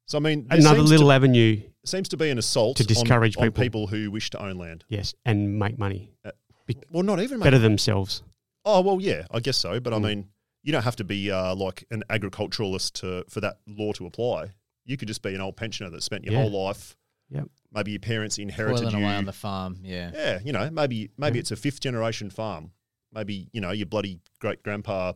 So, 0.06 0.18
I 0.18 0.20
mean, 0.20 0.46
Another 0.50 0.82
little 0.82 1.08
to, 1.08 1.12
avenue. 1.12 1.62
seems 1.84 2.08
to 2.10 2.16
be 2.16 2.28
an 2.30 2.38
assault 2.38 2.76
to 2.78 2.84
discourage 2.84 3.36
on, 3.36 3.44
people. 3.44 3.62
people 3.62 3.86
who 3.86 4.10
wish 4.10 4.30
to 4.30 4.42
own 4.44 4.56
land. 4.58 4.84
Yes. 4.88 5.14
And 5.24 5.58
make 5.58 5.78
money. 5.78 6.10
Well, 6.90 7.02
not 7.02 7.20
even. 7.20 7.40
Better 7.40 7.58
themselves. 7.58 8.22
Oh 8.64 8.80
well, 8.80 9.00
yeah, 9.00 9.26
I 9.30 9.40
guess 9.40 9.56
so. 9.56 9.80
But 9.80 9.92
I 9.92 9.98
Mm. 9.98 10.02
mean, 10.04 10.28
you 10.62 10.72
don't 10.72 10.82
have 10.84 10.96
to 10.96 11.04
be 11.04 11.30
uh, 11.30 11.54
like 11.54 11.84
an 11.90 12.04
agriculturalist 12.10 12.94
to 12.96 13.24
for 13.28 13.40
that 13.40 13.58
law 13.66 13.92
to 13.92 14.06
apply. 14.06 14.50
You 14.84 14.96
could 14.96 15.08
just 15.08 15.22
be 15.22 15.34
an 15.34 15.40
old 15.40 15.56
pensioner 15.56 15.90
that 15.90 16.02
spent 16.02 16.24
your 16.24 16.34
Yeah. 16.34 16.42
whole 16.42 16.64
life. 16.66 16.96
Yep. 17.30 17.48
Maybe 17.72 17.92
your 17.92 18.00
parents 18.00 18.38
inherited 18.38 18.82
Toiling 18.82 18.98
you. 19.00 19.04
away 19.06 19.14
on 19.16 19.24
the 19.24 19.32
farm. 19.32 19.78
Yeah. 19.82 20.10
yeah, 20.14 20.38
you 20.44 20.52
know, 20.52 20.70
maybe 20.70 21.10
maybe 21.16 21.38
Yeah. 21.38 21.40
it's 21.40 21.50
a 21.50 21.56
fifth 21.56 21.80
generation 21.80 22.30
farm. 22.30 22.72
Maybe 23.12 23.48
you 23.52 23.60
know 23.60 23.70
your 23.70 23.86
bloody 23.86 24.20
great 24.40 24.62
grandpa 24.62 25.12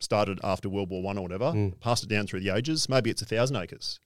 started 0.00 0.38
after 0.44 0.68
World 0.68 0.90
War 0.90 1.02
One 1.02 1.18
or 1.18 1.22
whatever, 1.22 1.46
Mm. 1.52 1.80
passed 1.80 2.04
it 2.04 2.08
down 2.08 2.26
through 2.26 2.40
the 2.40 2.50
ages. 2.54 2.88
Maybe 2.88 3.10
it's 3.10 3.22
a 3.22 3.26
thousand 3.26 3.56
acres, 3.56 3.98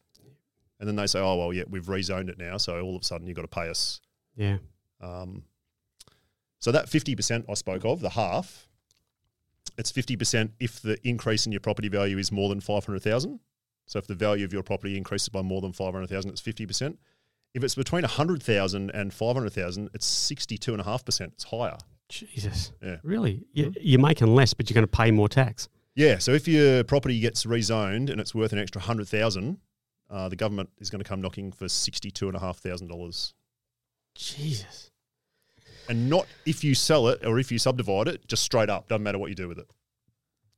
and 0.80 0.88
then 0.88 0.96
they 0.96 1.06
say, 1.06 1.20
oh 1.20 1.36
well, 1.36 1.52
yeah, 1.52 1.64
we've 1.68 1.84
rezoned 1.86 2.28
it 2.30 2.38
now, 2.38 2.56
so 2.56 2.80
all 2.80 2.96
of 2.96 3.02
a 3.02 3.04
sudden 3.04 3.26
you've 3.26 3.36
got 3.36 3.42
to 3.42 3.48
pay 3.48 3.68
us 3.68 4.00
Yeah. 4.36 4.58
um, 5.00 5.44
so 6.58 6.72
that 6.72 6.88
fifty 6.88 7.14
percent 7.14 7.44
I 7.48 7.54
spoke 7.54 7.84
of, 7.84 8.00
the 8.00 8.10
half, 8.10 8.68
it's 9.78 9.90
fifty 9.90 10.16
percent 10.16 10.52
if 10.60 10.80
the 10.80 10.98
increase 11.06 11.46
in 11.46 11.52
your 11.52 11.60
property 11.60 11.88
value 11.88 12.18
is 12.18 12.30
more 12.32 12.48
than 12.48 12.60
five 12.60 12.84
hundred 12.84 13.02
thousand. 13.02 13.40
So 13.86 13.98
if 13.98 14.06
the 14.06 14.14
value 14.14 14.44
of 14.44 14.52
your 14.52 14.62
property 14.62 14.96
increases 14.96 15.28
by 15.28 15.42
more 15.42 15.60
than 15.60 15.72
five 15.72 15.92
hundred 15.92 16.08
thousand, 16.08 16.30
it's 16.30 16.40
fifty 16.40 16.66
percent. 16.66 16.98
If 17.54 17.62
it's 17.62 17.74
between 17.74 18.02
100,000 18.02 18.90
and 18.92 19.12
500,000, 19.12 19.90
it's 19.92 20.32
62.5%. 20.32 21.20
It's 21.20 21.44
higher. 21.44 21.76
Jesus. 22.08 22.72
Yeah. 22.82 22.96
Really? 23.02 23.44
You, 23.52 23.74
You're 23.78 24.00
making 24.00 24.34
less, 24.34 24.54
but 24.54 24.70
you're 24.70 24.74
going 24.74 24.86
to 24.86 24.96
pay 24.96 25.10
more 25.10 25.28
tax. 25.28 25.68
Yeah. 25.94 26.18
So 26.18 26.32
if 26.32 26.48
your 26.48 26.82
property 26.84 27.20
gets 27.20 27.44
rezoned 27.44 28.08
and 28.08 28.20
it's 28.20 28.34
worth 28.34 28.52
an 28.52 28.58
extra 28.58 28.80
100,000, 28.80 29.58
uh, 30.08 30.28
the 30.28 30.36
government 30.36 30.70
is 30.78 30.88
going 30.88 31.02
to 31.02 31.08
come 31.08 31.20
knocking 31.20 31.52
for 31.52 31.66
$62,500. 31.66 33.32
Jesus. 34.14 34.90
And 35.88 36.08
not 36.10 36.26
if 36.46 36.62
you 36.64 36.74
sell 36.74 37.08
it 37.08 37.24
or 37.24 37.38
if 37.38 37.50
you 37.52 37.58
subdivide 37.58 38.08
it, 38.08 38.26
just 38.28 38.42
straight 38.42 38.70
up. 38.70 38.88
Doesn't 38.88 39.02
matter 39.02 39.18
what 39.18 39.28
you 39.30 39.34
do 39.36 39.48
with 39.48 39.58
it. 39.58 39.66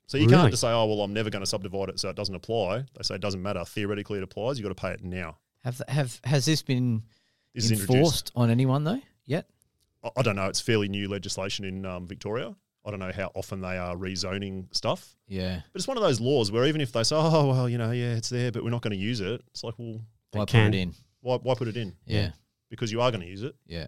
So 0.07 0.18
you 0.18 0.27
Really? 0.27 0.37
can't 0.37 0.51
just 0.51 0.61
say, 0.61 0.68
"Oh 0.68 0.87
well, 0.87 1.01
I'm 1.01 1.14
never 1.14 1.31
going 1.31 1.41
to 1.43 1.47
subdivide 1.47 1.89
it, 1.89 1.99
so 2.01 2.11
it 2.11 2.16
doesn't 2.16 2.35
apply." 2.35 2.81
They 2.81 3.03
say 3.03 3.14
it 3.14 3.20
doesn't 3.20 3.43
matter. 3.43 3.64
Theoretically, 3.64 4.18
it 4.18 4.22
applies. 4.25 4.59
You've 4.59 4.64
got 4.68 4.77
to 4.77 4.81
pay 4.81 4.93
it 4.93 5.03
now. 5.03 5.39
Have 5.64 5.81
have 5.89 6.20
has 6.25 6.45
this 6.45 6.62
been 6.62 7.03
This 7.55 7.70
enforced 7.70 8.31
on 8.37 8.51
anyone 8.51 8.85
though 8.85 9.01
yet? 9.25 9.49
I- 10.03 10.11
I 10.18 10.22
don't 10.22 10.37
know. 10.37 10.47
It's 10.47 10.61
fairly 10.61 10.89
new 10.89 11.09
legislation 11.09 11.64
in 11.64 11.87
um, 11.87 12.07
Victoria. 12.07 12.55
I 12.85 12.91
don't 12.91 13.01
know 13.01 13.12
how 13.12 13.31
often 13.35 13.62
they 13.62 13.79
are 13.79 13.97
rezoning 13.97 14.66
stuff, 14.77 15.16
Yeah. 15.27 15.62
but 15.72 15.79
it's 15.79 15.89
one 15.89 15.97
of 15.97 16.03
those 16.03 16.20
laws 16.20 16.53
where 16.53 16.66
even 16.66 16.83
if 16.83 16.93
they 16.93 17.03
say, 17.03 17.16
"Oh 17.16 17.49
well, 17.49 17.66
you 17.66 17.79
know, 17.79 17.93
yeah, 17.93 18.14
it's 18.14 18.29
there, 18.29 18.53
but 18.53 18.62
we're 18.62 18.68
not 18.68 18.83
going 18.83 18.91
to 18.93 19.03
use 19.03 19.20
it," 19.22 19.41
it's 19.49 19.64
like, 19.64 19.72
well, 19.79 20.01
Why 20.33 20.41
put 20.45 20.55
it 20.55 20.75
in? 20.75 20.95
why, 21.22 21.37
why 21.39 21.55
put 21.55 21.68
it 21.68 21.79
in? 21.79 21.97
Yeah. 22.05 22.33
Because 22.68 22.93
you 22.93 23.01
are 23.01 23.11
going 23.11 23.22
to 23.22 23.27
use 23.27 23.43
it. 23.43 23.57
Yeah. 23.66 23.87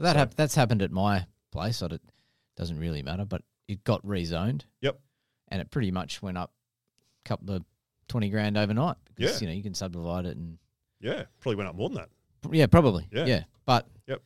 Well, 0.00 0.06
that 0.06 0.12
So- 0.14 0.18
hap- 0.18 0.34
that's 0.34 0.54
happened 0.54 0.80
at 0.82 0.90
my 0.90 1.26
place. 1.52 1.82
It 1.82 2.00
doesn't 2.56 2.78
really 2.78 3.02
matter, 3.02 3.24
but 3.26 3.42
it 3.68 3.84
got 3.84 4.02
rezoned. 4.04 4.62
Yep. 4.80 4.98
And 5.48 5.60
it 5.60 5.70
pretty 5.70 5.90
much 5.90 6.22
went 6.22 6.38
up 6.38 6.52
a 7.24 7.28
couple 7.28 7.54
of 7.54 7.64
twenty 8.08 8.30
grand 8.30 8.56
overnight 8.56 8.96
because 9.14 9.34
Yeah. 9.34 9.40
you 9.40 9.46
know 9.48 9.52
you 9.56 9.62
can 9.62 9.74
subdivide 9.74 10.24
it 10.26 10.36
and 10.36 10.58
Yeah, 11.00 11.24
probably 11.40 11.56
went 11.56 11.68
up 11.68 11.76
more 11.76 11.88
than 11.90 11.96
that. 11.98 12.08
yeah, 12.50 12.66
probably 12.66 13.06
Yeah. 13.12 13.26
yeah, 13.26 13.44
but 13.66 13.86
Yep. 14.06 14.22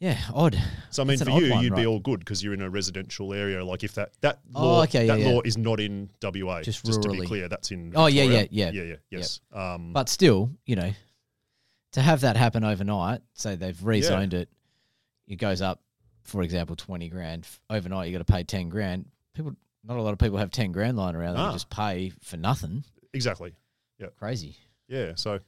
yeah, 0.00 0.20
odd. 0.32 0.58
So 0.90 1.02
I 1.02 1.06
mean, 1.06 1.18
for 1.18 1.30
you, 1.30 1.50
one, 1.52 1.62
you'd 1.62 1.76
be 1.76 1.86
all 1.86 2.00
good 2.00 2.20
because 2.20 2.42
you're 2.42 2.54
in 2.54 2.62
a 2.62 2.70
residential 2.70 3.32
area. 3.34 3.64
Like 3.64 3.84
if 3.84 3.94
that 3.94 4.12
that 4.22 4.40
Oh, 4.54 4.64
law, 4.64 4.82
okay, 4.84 5.06
that 5.06 5.20
yeah, 5.20 5.28
law 5.28 5.42
is 5.44 5.56
not 5.58 5.80
in 5.80 6.08
WA. 6.20 6.62
Just 6.62 6.84
to 6.84 7.08
be 7.10 7.26
clear, 7.26 7.48
that's 7.48 7.70
in. 7.70 7.92
Oh, 7.94 8.06
yeah, 8.06 8.22
Victoria. 8.26 8.48
yeah, 8.50 8.70
yeah, 8.70 8.82
yeah. 8.82 8.96
Yes. 9.10 9.40
Um, 9.52 9.92
But 9.92 10.08
still, 10.08 10.50
you 10.66 10.76
know, 10.76 10.92
to 11.92 12.02
have 12.02 12.22
that 12.22 12.36
happen 12.36 12.64
overnight, 12.64 13.22
say 13.34 13.54
they've 13.54 13.76
rezoned 13.76 14.32
it, 14.32 14.48
it 15.26 15.36
goes 15.36 15.60
up, 15.62 15.80
for 16.22 16.42
example, 16.42 16.76
twenty 16.76 17.08
grand 17.08 17.46
overnight. 17.70 18.08
You 18.10 18.18
got 18.18 18.26
to 18.26 18.32
pay 18.32 18.44
ten 18.44 18.68
grand. 18.68 19.06
People, 19.34 19.54
not 19.84 19.96
a 19.96 20.02
lot 20.02 20.12
of 20.12 20.18
people 20.18 20.38
have 20.38 20.50
ten 20.50 20.72
grand 20.72 20.96
lying 20.96 21.16
around. 21.16 21.34
They 21.34 21.40
Ah. 21.40 21.46
can 21.48 21.54
just 21.54 21.70
pay 21.70 22.10
for 22.22 22.36
nothing. 22.36 22.84
exactly. 23.12 23.54
Yeah. 23.98 24.08
Crazy. 24.18 24.56
Yeah. 24.88 25.12
So 25.16 25.38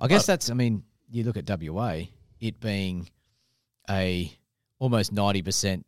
I 0.00 0.08
guess 0.08 0.28
Uh, 0.28 0.32
that's. 0.32 0.50
I 0.50 0.54
mean, 0.54 0.82
you 1.08 1.22
look 1.24 1.36
at 1.36 1.44
WA, 1.46 2.08
it 2.40 2.60
being 2.60 3.08
a 3.88 4.32
almost 4.78 5.12
ninety 5.12 5.42
percent 5.42 5.86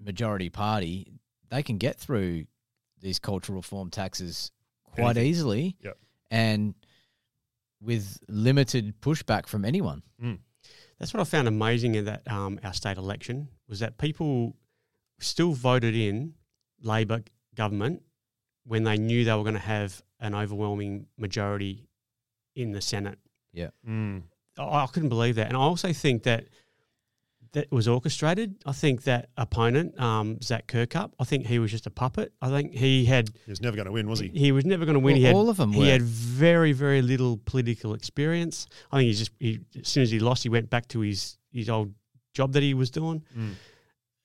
majority 0.00 0.50
party, 0.50 1.12
they 1.48 1.62
can 1.62 1.78
get 1.78 1.96
through 1.98 2.46
these 3.00 3.18
cultural 3.18 3.56
reform 3.56 3.90
taxes 3.90 4.50
quite 4.84 5.16
Anything. 5.16 5.26
easily, 5.30 5.76
Yep. 5.82 5.98
and 6.30 6.74
with 7.80 8.18
limited 8.28 9.00
pushback 9.00 9.46
from 9.46 9.64
anyone. 9.64 10.02
That's 10.98 11.12
what 11.12 11.20
I 11.20 11.24
found 11.24 11.48
amazing 11.48 11.94
in 11.94 12.06
that 12.06 12.30
um, 12.30 12.58
our 12.64 12.72
state 12.72 12.96
election 12.96 13.48
was 13.68 13.80
that 13.80 13.98
people 13.98 14.56
still 15.20 15.52
voted 15.52 15.94
in 15.94 16.34
Labor 16.80 17.22
government 17.54 18.02
when 18.64 18.84
they 18.84 18.96
knew 18.96 19.24
they 19.24 19.34
were 19.34 19.42
going 19.42 19.54
to 19.54 19.60
have 19.60 20.02
an 20.20 20.34
overwhelming 20.34 21.06
majority 21.18 21.88
in 22.54 22.72
the 22.72 22.80
Senate. 22.80 23.18
mm, 23.88 24.22
I, 24.58 24.62
I 24.62 24.86
couldn't 24.86 25.10
believe 25.10 25.36
that, 25.36 25.48
and 25.48 25.56
I 25.56 25.60
also 25.60 25.92
think 25.92 26.24
that 26.24 26.46
that 27.52 27.70
was 27.70 27.88
orchestrated. 27.88 28.56
I 28.66 28.72
think 28.72 29.04
that 29.04 29.30
opponent, 29.36 29.98
um, 30.00 30.40
Zak 30.42 30.66
Kirkup, 30.66 31.12
I 31.18 31.24
think 31.24 31.46
he 31.46 31.58
was 31.58 31.70
just 31.70 31.86
a 31.86 31.90
puppet. 31.90 32.32
I 32.42 32.48
think 32.48 32.72
he 32.72 33.04
had 33.04 33.30
he 33.44 33.50
was 33.50 33.60
never 33.60 33.76
going 33.76 33.86
to 33.86 33.92
win, 33.92 34.08
was 34.08 34.20
he? 34.20 34.28
he 34.28 34.52
was 34.52 34.64
never 34.64 34.84
going 34.84 34.94
to 34.94 35.00
win. 35.00 35.14
Well, 35.14 35.20
he 35.20 35.24
had 35.24 35.34
all 35.34 35.50
of 35.50 35.56
them 35.56 35.72
he 35.72 35.80
were. 35.80 35.86
had 35.86 36.02
very, 36.02 36.72
very 36.72 37.02
little 37.02 37.38
political 37.44 37.94
experience. 37.94 38.66
I 38.92 38.98
think 38.98 39.08
he 39.08 39.14
just 39.14 39.32
he, 39.38 39.60
as 39.78 39.88
soon 39.88 40.02
as 40.02 40.10
he 40.10 40.18
lost, 40.18 40.42
he 40.42 40.48
went 40.48 40.70
back 40.70 40.88
to 40.88 41.00
his 41.00 41.38
his 41.52 41.68
old 41.68 41.94
job 42.34 42.52
that 42.52 42.62
he 42.62 42.74
was 42.74 42.90
doing. 42.90 43.22
Mm. 43.36 43.54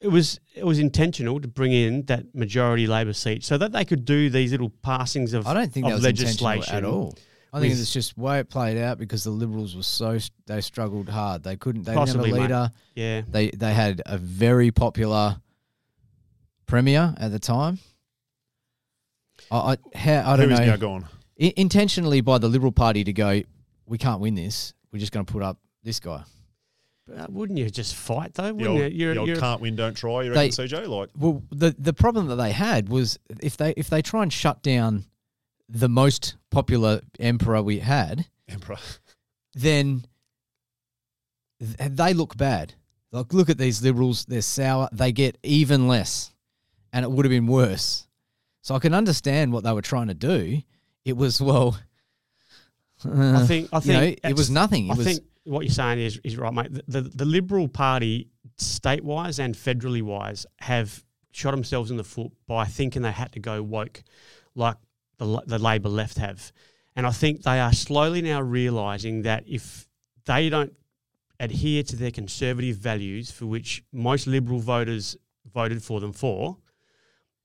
It 0.01 0.07
was 0.07 0.39
it 0.55 0.65
was 0.65 0.79
intentional 0.79 1.39
to 1.39 1.47
bring 1.47 1.71
in 1.71 2.05
that 2.05 2.33
majority 2.33 2.87
Labor 2.87 3.13
seat 3.13 3.43
so 3.43 3.57
that 3.57 3.71
they 3.71 3.85
could 3.85 4.03
do 4.03 4.29
these 4.29 4.51
little 4.51 4.71
passings 4.81 5.33
of 5.33 5.45
I 5.47 5.53
don't 5.53 5.71
think 5.71 5.85
of 5.85 5.91
that 5.91 5.95
was 5.95 6.05
intentional 6.05 6.55
legislation 6.55 6.75
at 6.75 6.85
all. 6.85 7.15
I 7.53 7.59
think 7.59 7.71
with- 7.71 7.81
it's 7.81 7.91
just 7.93 8.17
way 8.17 8.39
it 8.39 8.49
played 8.49 8.77
out 8.77 8.97
because 8.97 9.23
the 9.23 9.29
Liberals 9.29 9.75
were 9.75 9.83
so 9.83 10.17
they 10.47 10.61
struggled 10.61 11.09
hard. 11.09 11.43
They 11.43 11.57
couldn't. 11.57 11.83
They 11.83 11.93
Possibly, 11.93 12.31
didn't 12.31 12.49
have 12.49 12.51
a 12.51 12.63
leader. 12.63 12.71
yeah. 12.95 13.21
They 13.29 13.49
they 13.49 13.73
had 13.73 14.01
a 14.05 14.17
very 14.17 14.71
popular 14.71 15.37
premier 16.65 17.13
at 17.17 17.31
the 17.31 17.39
time. 17.39 17.79
I 19.49 19.57
I, 19.93 19.97
how, 19.97 20.33
I 20.33 20.37
don't 20.37 20.47
Who 20.49 20.53
is 20.53 20.59
know 20.59 20.65
now 20.67 20.75
gone? 20.77 21.07
I- 21.41 21.53
intentionally 21.57 22.21
by 22.21 22.37
the 22.37 22.47
Liberal 22.47 22.71
Party 22.71 23.03
to 23.03 23.13
go. 23.13 23.41
We 23.85 23.97
can't 23.97 24.21
win 24.21 24.35
this. 24.35 24.73
We're 24.93 24.99
just 24.99 25.11
going 25.11 25.25
to 25.25 25.31
put 25.31 25.43
up 25.43 25.57
this 25.83 25.99
guy. 25.99 26.23
But 27.07 27.17
uh, 27.19 27.27
wouldn't 27.29 27.59
you 27.59 27.69
just 27.69 27.95
fight 27.95 28.33
though? 28.35 28.53
Wouldn't 28.53 28.67
old, 28.67 28.79
you? 28.79 28.85
You're, 28.87 29.13
the 29.15 29.19
old 29.21 29.27
you're, 29.29 29.37
can't 29.39 29.59
win, 29.59 29.75
don't 29.75 29.95
try. 29.95 30.23
You 30.23 30.33
They- 30.33 30.47
reckon, 30.49 30.65
CJ? 30.65 30.87
Like, 30.87 31.09
Well, 31.17 31.43
the 31.51 31.75
the 31.77 31.93
problem 31.93 32.27
that 32.27 32.35
they 32.37 32.51
had 32.51 32.87
was 32.89 33.19
if 33.41 33.57
they 33.57 33.73
if 33.75 33.89
they 33.89 34.01
try 34.01 34.23
and 34.23 34.31
shut 34.31 34.61
down 34.63 35.05
the 35.71 35.89
most 35.89 36.35
popular 36.49 37.01
emperor 37.19 37.61
we 37.63 37.79
had, 37.79 38.25
Emperor. 38.49 38.77
then 39.53 40.05
they 41.59 42.13
look 42.13 42.35
bad. 42.37 42.73
Like, 43.11 43.33
look 43.33 43.49
at 43.49 43.57
these 43.57 43.81
liberals; 43.83 44.25
they're 44.25 44.41
sour. 44.41 44.89
They 44.91 45.11
get 45.11 45.37
even 45.43 45.87
less, 45.87 46.33
and 46.93 47.03
it 47.03 47.11
would 47.11 47.25
have 47.25 47.31
been 47.31 47.47
worse. 47.47 48.07
So 48.61 48.75
I 48.75 48.79
can 48.79 48.93
understand 48.93 49.51
what 49.51 49.63
they 49.63 49.71
were 49.71 49.81
trying 49.81 50.07
to 50.07 50.13
do. 50.13 50.61
It 51.03 51.17
was 51.17 51.41
well. 51.41 51.77
I 53.03 53.09
uh, 53.09 53.45
think 53.45 53.69
I 53.73 53.79
you 53.79 53.93
know, 53.93 53.99
think 53.99 54.19
it 54.23 54.35
was 54.35 54.49
nothing. 54.49 54.87
It 54.87 54.91
I 54.91 54.95
was 54.95 55.05
think 55.05 55.23
what 55.43 55.61
you're 55.61 55.73
saying 55.73 55.99
is 55.99 56.19
is 56.23 56.37
right, 56.37 56.53
mate. 56.53 56.71
The, 56.71 56.83
the 56.87 57.01
the 57.01 57.25
Liberal 57.25 57.67
Party 57.67 58.29
state 58.57 59.03
wise 59.03 59.39
and 59.39 59.55
federally 59.55 60.01
wise, 60.01 60.45
have 60.59 61.03
shot 61.31 61.51
themselves 61.51 61.91
in 61.91 61.97
the 61.97 62.03
foot 62.03 62.31
by 62.47 62.65
thinking 62.65 63.01
they 63.01 63.11
had 63.11 63.31
to 63.33 63.39
go 63.39 63.63
woke, 63.63 64.03
like 64.55 64.75
the 65.21 65.43
the 65.45 65.59
Labor 65.59 65.89
left 65.89 66.17
have. 66.17 66.51
And 66.95 67.07
I 67.07 67.11
think 67.11 67.43
they 67.43 67.59
are 67.59 67.73
slowly 67.73 68.21
now 68.21 68.41
realising 68.41 69.21
that 69.21 69.43
if 69.47 69.87
they 70.25 70.49
don't 70.49 70.73
adhere 71.39 71.83
to 71.83 71.95
their 71.95 72.11
conservative 72.11 72.75
values, 72.77 73.31
for 73.31 73.45
which 73.45 73.83
most 73.91 74.27
Liberal 74.27 74.59
voters 74.59 75.15
voted 75.53 75.81
for 75.81 75.99
them 75.99 76.13
for, 76.13 76.57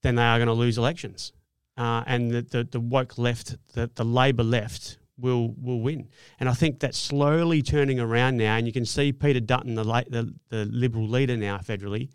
then 0.03 0.16
they 0.16 0.22
are 0.22 0.39
going 0.39 0.49
to 0.49 0.53
lose 0.53 0.79
elections. 0.79 1.33
Uh, 1.79 2.03
and 2.07 2.31
the, 2.31 2.43
the, 2.43 2.64
the 2.64 2.81
woke 2.81 3.18
left, 3.18 3.57
the, 3.74 3.91
the 3.95 4.05
Labor 4.05 4.43
left, 4.43 4.99
will 5.18 5.55
will 5.57 5.81
win. 5.81 6.09
And 6.41 6.49
I 6.49 6.55
think 6.55 6.81
that's 6.81 6.99
slowly 6.99 7.62
turning 7.62 8.01
around 8.01 8.37
now. 8.37 8.57
And 8.57 8.66
you 8.66 8.72
can 8.72 8.85
see 8.85 9.12
Peter 9.12 9.41
Dutton, 9.41 9.74
the, 9.74 9.85
la- 9.85 10.03
the, 10.09 10.35
the 10.49 10.64
Liberal 10.66 11.09
leader 11.09 11.37
now 11.37 11.59
federally, 11.59 12.11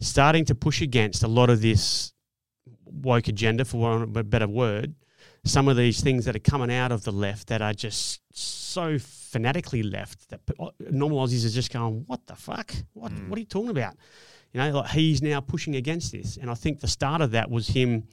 starting 0.00 0.44
to 0.46 0.54
push 0.54 0.80
against 0.80 1.22
a 1.22 1.28
lot 1.28 1.50
of 1.50 1.60
this 1.60 2.13
woke 3.02 3.28
agenda, 3.28 3.64
for 3.64 3.78
want 3.78 4.02
of 4.02 4.16
a 4.16 4.24
better 4.24 4.48
word. 4.48 4.94
Some 5.44 5.68
of 5.68 5.76
these 5.76 6.00
things 6.00 6.24
that 6.24 6.36
are 6.36 6.40
coming 6.40 6.72
out 6.72 6.92
of 6.92 7.04
the 7.04 7.12
left 7.12 7.48
that 7.48 7.60
are 7.60 7.74
just 7.74 8.20
so 8.32 8.98
fanatically 8.98 9.82
left 9.82 10.30
that 10.30 10.40
normal 10.90 11.26
Aussies 11.26 11.44
are 11.46 11.50
just 11.50 11.72
going, 11.72 12.04
"What 12.06 12.26
the 12.26 12.36
fuck? 12.36 12.74
What 12.92 13.12
what 13.28 13.36
are 13.36 13.40
you 13.40 13.46
talking 13.46 13.70
about?" 13.70 13.96
You 14.52 14.60
know, 14.60 14.70
like 14.80 14.90
he's 14.90 15.20
now 15.20 15.40
pushing 15.40 15.76
against 15.76 16.12
this, 16.12 16.36
and 16.36 16.50
I 16.50 16.54
think 16.54 16.80
the 16.80 16.88
start 16.88 17.20
of 17.20 17.32
that 17.32 17.50
was 17.50 17.68
him 17.68 18.04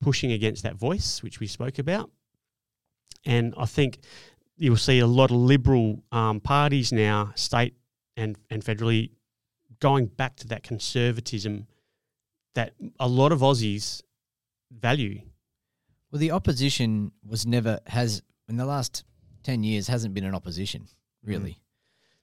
pushing 0.00 0.32
against 0.32 0.62
that 0.64 0.76
voice, 0.76 1.22
which 1.22 1.40
we 1.40 1.46
spoke 1.46 1.78
about. 1.78 2.10
And 3.24 3.54
I 3.56 3.64
think 3.64 3.98
you'll 4.56 4.76
see 4.76 4.98
a 4.98 5.06
lot 5.06 5.30
of 5.30 5.36
liberal 5.36 6.02
um, 6.12 6.40
parties 6.40 6.92
now, 6.92 7.32
state 7.34 7.74
and, 8.16 8.36
and 8.50 8.64
federally, 8.64 9.10
going 9.80 10.06
back 10.06 10.36
to 10.36 10.48
that 10.48 10.62
conservatism 10.62 11.66
that 12.54 12.74
a 13.00 13.08
lot 13.08 13.32
of 13.32 13.40
Aussies 13.40 14.02
value. 14.80 15.20
Well, 16.10 16.20
the 16.20 16.30
opposition 16.30 17.12
was 17.26 17.46
never 17.46 17.80
has 17.86 18.22
in 18.48 18.56
the 18.56 18.66
last 18.66 19.04
ten 19.42 19.62
years 19.62 19.88
hasn't 19.88 20.14
been 20.14 20.24
an 20.24 20.34
opposition 20.34 20.88
hmm. 21.24 21.30
really. 21.30 21.60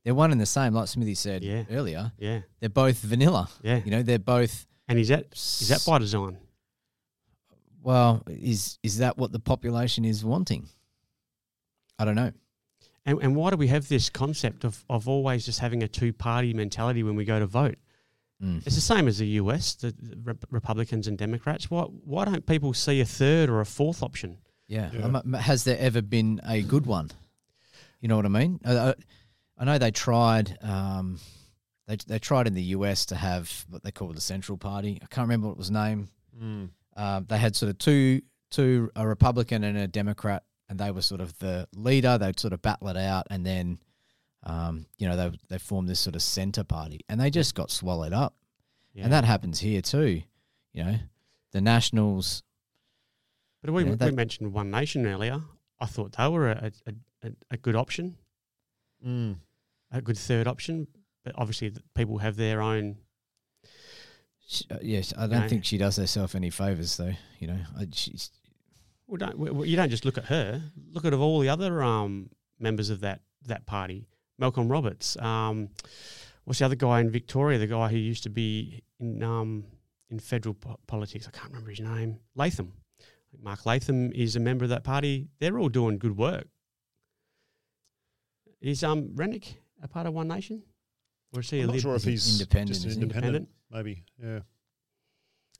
They're 0.03 0.15
one 0.15 0.31
and 0.31 0.41
the 0.41 0.47
same, 0.47 0.73
like 0.73 0.87
Smithy 0.87 1.13
said 1.13 1.43
Yeah. 1.43 1.63
earlier. 1.69 2.11
Yeah, 2.17 2.41
They're 2.59 2.69
both 2.69 2.97
vanilla. 2.97 3.49
yeah. 3.61 3.81
You 3.85 3.91
know, 3.91 4.01
they're 4.01 4.17
both. 4.17 4.65
And 4.87 4.97
is 4.97 5.09
that 5.09 5.27
is 5.33 5.67
that 5.69 5.83
by 5.85 5.99
design? 5.99 6.37
Well, 7.83 8.23
is 8.27 8.79
is 8.83 8.97
that 8.97 9.17
what 9.17 9.31
the 9.31 9.39
population 9.39 10.05
is 10.05 10.25
wanting? 10.25 10.69
I 11.99 12.05
don't 12.05 12.15
know. 12.15 12.31
And, 13.05 13.19
and 13.21 13.35
why 13.35 13.49
do 13.49 13.57
we 13.57 13.67
have 13.67 13.87
this 13.87 14.09
concept 14.09 14.63
of, 14.63 14.83
of 14.89 15.07
always 15.07 15.45
just 15.45 15.59
having 15.59 15.81
a 15.83 15.87
two 15.87 16.13
party 16.13 16.53
mentality 16.53 17.03
when 17.03 17.15
we 17.15 17.25
go 17.25 17.39
to 17.39 17.47
vote? 17.47 17.77
Mm. 18.43 18.65
It's 18.65 18.75
the 18.75 18.81
same 18.81 19.07
as 19.07 19.19
the 19.19 19.27
US, 19.27 19.75
the, 19.75 19.91
the 19.91 20.17
Rep- 20.23 20.45
Republicans 20.49 21.07
and 21.07 21.17
Democrats. 21.17 21.69
Why, 21.69 21.83
why 21.83 22.25
don't 22.25 22.45
people 22.45 22.73
see 22.73 22.99
a 23.01 23.05
third 23.05 23.49
or 23.49 23.61
a 23.61 23.65
fourth 23.65 24.01
option? 24.01 24.39
Yeah. 24.67 24.89
Yeah. 24.93 25.03
Um, 25.03 25.15
um, 25.15 25.33
Has 25.33 25.63
there 25.63 25.77
ever 25.79 26.01
been 26.01 26.41
a 26.45 26.61
good 26.61 26.85
one? 26.85 27.11
You 27.99 28.07
know 28.07 28.15
what 28.15 28.25
I 28.25 28.29
mean? 28.29 28.59
Uh, 28.65 28.93
I 29.57 29.65
know 29.65 29.77
they 29.77 29.91
tried. 29.91 30.57
Um, 30.61 31.19
they 31.87 31.97
they 32.07 32.19
tried 32.19 32.47
in 32.47 32.53
the 32.55 32.63
US 32.63 33.05
to 33.07 33.15
have 33.15 33.65
what 33.69 33.83
they 33.83 33.91
call 33.91 34.07
the 34.13 34.21
Central 34.21 34.57
Party. 34.57 34.99
I 35.01 35.05
can't 35.05 35.25
remember 35.25 35.47
what 35.47 35.53
it 35.53 35.57
was 35.59 35.71
named. 35.71 36.07
Mm. 36.41 36.69
Uh, 36.95 37.21
they 37.27 37.37
had 37.37 37.55
sort 37.55 37.69
of 37.69 37.77
two 37.77 38.21
two 38.49 38.89
a 38.95 39.07
Republican 39.07 39.63
and 39.63 39.77
a 39.77 39.87
Democrat, 39.87 40.43
and 40.67 40.79
they 40.79 40.89
were 40.89 41.01
sort 41.01 41.21
of 41.21 41.37
the 41.39 41.67
leader. 41.75 42.17
They'd 42.17 42.39
sort 42.39 42.53
of 42.53 42.61
battle 42.61 42.87
it 42.87 42.97
out, 42.97 43.27
and 43.29 43.45
then 43.45 43.77
um, 44.43 44.85
you 44.97 45.07
know 45.07 45.15
they 45.15 45.37
they 45.49 45.57
formed 45.57 45.87
this 45.89 45.99
sort 45.99 46.15
of 46.15 46.21
centre 46.21 46.63
party, 46.63 47.01
and 47.09 47.19
they 47.19 47.29
just 47.29 47.55
got 47.55 47.69
swallowed 47.71 48.13
up. 48.13 48.35
Yeah. 48.93 49.03
And 49.05 49.13
that 49.13 49.23
happens 49.23 49.59
here 49.59 49.81
too. 49.81 50.21
You 50.73 50.83
know, 50.83 50.95
the 51.51 51.61
Nationals. 51.61 52.43
but 53.61 53.71
we, 53.73 53.83
yeah, 53.83 53.89
we 53.91 53.95
that- 53.97 54.13
mentioned 54.13 54.53
One 54.53 54.71
Nation 54.71 55.05
earlier. 55.05 55.41
I 55.79 55.85
thought 55.87 56.11
they 56.17 56.27
were 56.27 56.49
a, 56.51 56.71
a, 56.87 57.27
a, 57.27 57.31
a 57.51 57.57
good 57.57 57.75
option, 57.75 58.15
Mm. 59.05 59.37
a 59.91 60.01
good 60.01 60.17
third 60.17 60.47
option. 60.47 60.87
But 61.23 61.33
obviously, 61.37 61.69
th- 61.71 61.81
people 61.95 62.17
have 62.19 62.35
their 62.35 62.61
own. 62.61 62.97
She, 64.47 64.65
uh, 64.71 64.77
yes, 64.81 65.13
I 65.17 65.27
don't 65.27 65.41
No. 65.41 65.47
think 65.47 65.65
she 65.65 65.77
does 65.77 65.95
herself 65.97 66.35
any 66.35 66.49
favors, 66.49 66.97
though. 66.97 67.13
You 67.39 67.47
know, 67.47 67.59
I, 67.77 67.87
she's 67.91 68.31
Well, 69.07 69.17
don't, 69.17 69.37
well, 69.37 69.53
well, 69.53 69.65
you 69.65 69.75
don't 69.75 69.89
just 69.89 70.05
look 70.05 70.17
at 70.17 70.25
her. 70.25 70.61
Look 70.91 71.05
at 71.05 71.13
all 71.13 71.39
the 71.39 71.49
other 71.49 71.81
um, 71.83 72.29
members 72.59 72.89
of 72.89 73.01
that 73.01 73.21
that 73.47 73.65
party. 73.65 74.07
Malcolm 74.41 74.67
Roberts. 74.67 75.15
Um, 75.17 75.69
what's 76.43 76.59
the 76.59 76.65
other 76.65 76.75
guy 76.75 76.99
in 76.99 77.09
Victoria? 77.09 77.57
The 77.59 77.67
guy 77.67 77.87
who 77.89 77.97
used 77.97 78.23
to 78.23 78.29
be 78.29 78.83
in 78.99 79.23
um, 79.23 79.63
in 80.09 80.19
federal 80.19 80.55
po- 80.55 80.79
politics. 80.87 81.27
I 81.27 81.31
can't 81.31 81.49
remember 81.51 81.69
his 81.69 81.79
name. 81.79 82.19
Latham. 82.35 82.73
Mark 83.41 83.65
Latham 83.65 84.11
is 84.11 84.35
a 84.35 84.41
member 84.41 84.65
of 84.65 84.69
that 84.71 84.83
party. 84.83 85.29
They're 85.39 85.57
all 85.57 85.69
doing 85.69 85.97
good 85.97 86.17
work. 86.17 86.47
Is 88.59 88.83
um 88.83 89.11
Rennick 89.15 89.61
a 89.81 89.87
part 89.87 90.05
of 90.07 90.13
One 90.13 90.27
Nation? 90.27 90.63
Or 91.33 91.39
is 91.39 91.49
he 91.49 91.59
a 91.59 91.63
I'm 91.63 91.67
not 91.69 91.79
sure 91.79 91.95
if 91.95 92.03
he's 92.03 92.25
he's 92.25 92.41
independent, 92.41 92.69
just 92.69 92.83
an 92.83 92.89
isn't 92.91 93.01
he? 93.01 93.03
independent, 93.07 93.49
maybe. 93.71 94.03
Yeah. 94.21 94.39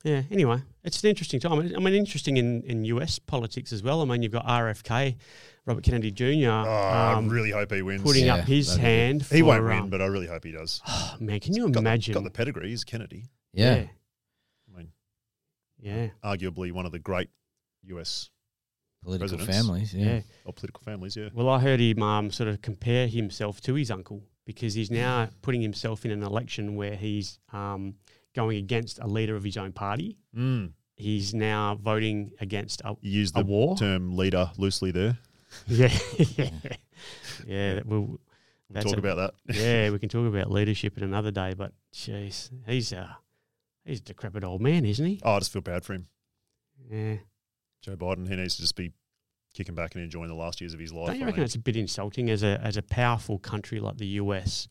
Yeah. 0.04 0.22
Anyway, 0.30 0.58
it's 0.84 1.02
an 1.04 1.10
interesting 1.10 1.38
time. 1.40 1.52
I 1.76 1.78
mean, 1.80 1.94
interesting 1.94 2.36
in, 2.36 2.62
in 2.62 2.84
US 2.86 3.18
politics 3.18 3.72
as 3.72 3.82
well. 3.82 4.02
I 4.02 4.04
mean, 4.04 4.22
you've 4.22 4.32
got 4.32 4.46
RFK, 4.46 5.16
Robert 5.64 5.84
Kennedy 5.84 6.10
Jr. 6.10 6.50
Oh, 6.50 6.70
I 6.70 7.12
um, 7.14 7.28
really 7.28 7.50
hope 7.52 7.72
he 7.72 7.82
wins. 7.82 8.02
putting 8.02 8.26
Yeah, 8.26 8.36
up 8.36 8.44
his 8.44 8.66
that'd 8.68 8.80
be 8.80 8.82
good. 8.82 8.88
hand. 8.88 9.22
he 9.30 9.42
won't 9.42 9.64
win, 9.64 9.78
um, 9.78 9.90
but 9.90 10.02
I 10.02 10.06
really 10.06 10.26
hope 10.26 10.44
he 10.44 10.52
does. 10.52 10.80
oh, 10.88 11.16
man, 11.20 11.38
can 11.40 11.54
you 11.54 11.64
Got 11.64 11.72
the- 11.74 11.78
imagine? 11.80 12.14
got 12.14 12.24
the 12.24 12.30
pedigree. 12.30 12.68
He's 12.70 12.82
Kennedy. 12.84 13.26
yeah. 13.52 13.74
yeah, 13.76 13.84
I 14.74 14.76
mean, 14.78 14.88
yeah, 15.80 16.08
arguably 16.24 16.72
one 16.72 16.86
of 16.86 16.92
the 16.92 16.98
great 16.98 17.28
US 17.84 18.30
political 19.04 19.36
Presidents. 19.38 19.56
families. 19.56 19.94
yeah. 19.94 20.06
Yeah, 20.14 20.20
or 20.44 20.52
political 20.52 20.82
families. 20.84 21.16
Yeah. 21.16 21.28
Well, 21.32 21.48
I 21.48 21.58
heard 21.60 21.80
him 21.80 22.02
um, 22.02 22.30
sort 22.30 22.48
of 22.48 22.60
compare 22.62 23.06
himself 23.06 23.60
to 23.62 23.74
his 23.74 23.90
uncle 23.90 24.22
because 24.46 24.74
he's 24.74 24.90
now 24.90 25.28
putting 25.42 25.60
himself 25.62 26.04
in 26.04 26.10
an 26.10 26.22
election 26.24 26.74
where 26.76 26.96
he's 26.96 27.38
um, 27.52 27.94
going 28.34 28.56
against 28.58 28.98
a 28.98 29.06
leader 29.06 29.36
of 29.36 29.44
his 29.44 29.56
own 29.56 29.72
party. 29.72 30.16
Mm. 30.36 30.72
He's 30.96 31.34
now 31.34 31.74
voting 31.74 32.32
against 32.40 32.80
a, 32.84 32.94
You 33.00 33.10
used 33.20 33.36
a 33.36 33.40
the 33.40 33.46
war. 33.46 33.76
term 33.76 34.16
leader 34.16 34.50
loosely 34.58 34.90
there. 34.90 35.18
Yeah, 35.66 35.90
yeah, 36.36 36.50
yeah. 37.46 37.80
We'll, 37.84 38.00
We'll 38.02 38.18
That's 38.70 38.86
talk 38.86 38.96
a- 38.96 38.98
about 39.00 39.34
that. 39.46 39.54
yeah, 39.54 39.90
we 39.92 39.98
can 39.98 40.08
talk 40.08 40.26
about 40.26 40.50
leadership 40.50 40.96
in 40.96 41.04
another 41.04 41.30
day, 41.30 41.52
but 41.54 41.72
jeez, 41.92 42.48
he's 42.66 42.92
uh, 42.94 43.08
he's 43.84 43.98
a 44.00 44.02
decrepit 44.02 44.44
old 44.44 44.62
man, 44.62 44.86
isn't 44.86 45.04
he? 45.04 45.20
Oh, 45.22 45.32
I 45.32 45.38
just 45.40 45.52
feel 45.52 45.60
bad 45.60 45.84
for 45.84 45.92
him. 45.92 46.06
Yeah. 46.90 47.16
Joe 47.82 47.96
Biden, 47.96 48.26
he 48.28 48.36
needs 48.36 48.54
to 48.56 48.62
just 48.62 48.76
be 48.76 48.92
kicking 49.52 49.74
back 49.74 49.94
and 49.94 50.02
enjoying 50.02 50.28
the 50.28 50.34
last 50.34 50.60
years 50.62 50.72
of 50.72 50.80
his 50.80 50.90
life. 50.92 51.08
Don't 51.08 51.16
you 51.16 51.22
I 51.24 51.26
reckon 51.26 51.40
think. 51.40 51.44
it's 51.46 51.54
a 51.56 51.58
bit 51.58 51.76
insulting 51.76 52.30
as 52.30 52.42
a 52.42 52.58
as 52.62 52.78
a 52.78 52.82
powerful 52.82 53.38
country 53.38 53.78
like 53.78 53.98
the 53.98 54.06
US 54.06 54.68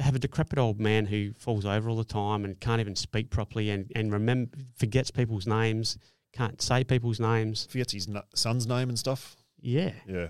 have 0.00 0.14
a 0.14 0.18
decrepit 0.18 0.58
old 0.58 0.80
man 0.80 1.06
who 1.06 1.32
falls 1.34 1.64
over 1.66 1.88
all 1.88 1.96
the 1.96 2.04
time 2.04 2.44
and 2.44 2.58
can't 2.60 2.80
even 2.80 2.96
speak 2.96 3.30
properly 3.30 3.70
and 3.70 3.90
and 3.94 4.12
remember 4.12 4.50
forgets 4.76 5.10
people's 5.10 5.46
names, 5.46 5.98
can't 6.32 6.60
say 6.60 6.84
people's 6.84 7.20
names. 7.20 7.66
Forgets 7.70 7.92
his 7.92 8.08
nu- 8.08 8.20
son's 8.34 8.66
name 8.66 8.88
and 8.88 8.98
stuff. 8.98 9.36
Yeah, 9.60 9.92
Yeah. 10.08 10.28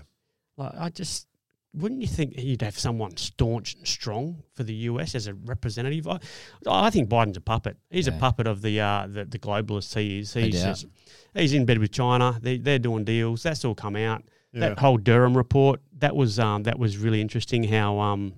like 0.57 0.73
I 0.77 0.89
just. 0.89 1.27
Wouldn't 1.73 2.01
you 2.01 2.07
think 2.09 2.33
you'd 2.37 2.63
have 2.63 2.77
someone 2.77 3.15
staunch 3.15 3.75
and 3.75 3.87
strong 3.87 4.43
for 4.55 4.63
the 4.63 4.73
US 4.89 5.15
as 5.15 5.27
a 5.27 5.33
representative? 5.33 6.05
I, 6.05 6.19
I 6.67 6.89
think 6.89 7.07
Biden's 7.07 7.37
a 7.37 7.41
puppet. 7.41 7.77
He's 7.89 8.09
a 8.09 8.11
puppet 8.11 8.45
of 8.45 8.61
the 8.61 8.81
uh, 8.81 9.07
the, 9.07 9.23
the 9.23 9.39
globalists. 9.39 9.95
He 9.97 10.19
is. 10.19 10.33
He's 10.33 10.61
just, 10.61 10.85
he's 11.33 11.53
in 11.53 11.65
bed 11.65 11.77
with 11.77 11.93
China. 11.93 12.37
They, 12.41 12.57
they're 12.57 12.77
doing 12.77 13.05
deals. 13.05 13.43
That's 13.43 13.63
all 13.63 13.73
come 13.73 13.95
out. 13.95 14.23
Yeah. 14.51 14.59
That 14.67 14.79
whole 14.79 14.97
Durham 14.97 15.37
report 15.37 15.79
that 15.99 16.13
was 16.13 16.39
um, 16.39 16.63
that 16.63 16.77
was 16.77 16.97
really 16.97 17.21
interesting. 17.21 17.63
How 17.63 17.97
um, 17.99 18.33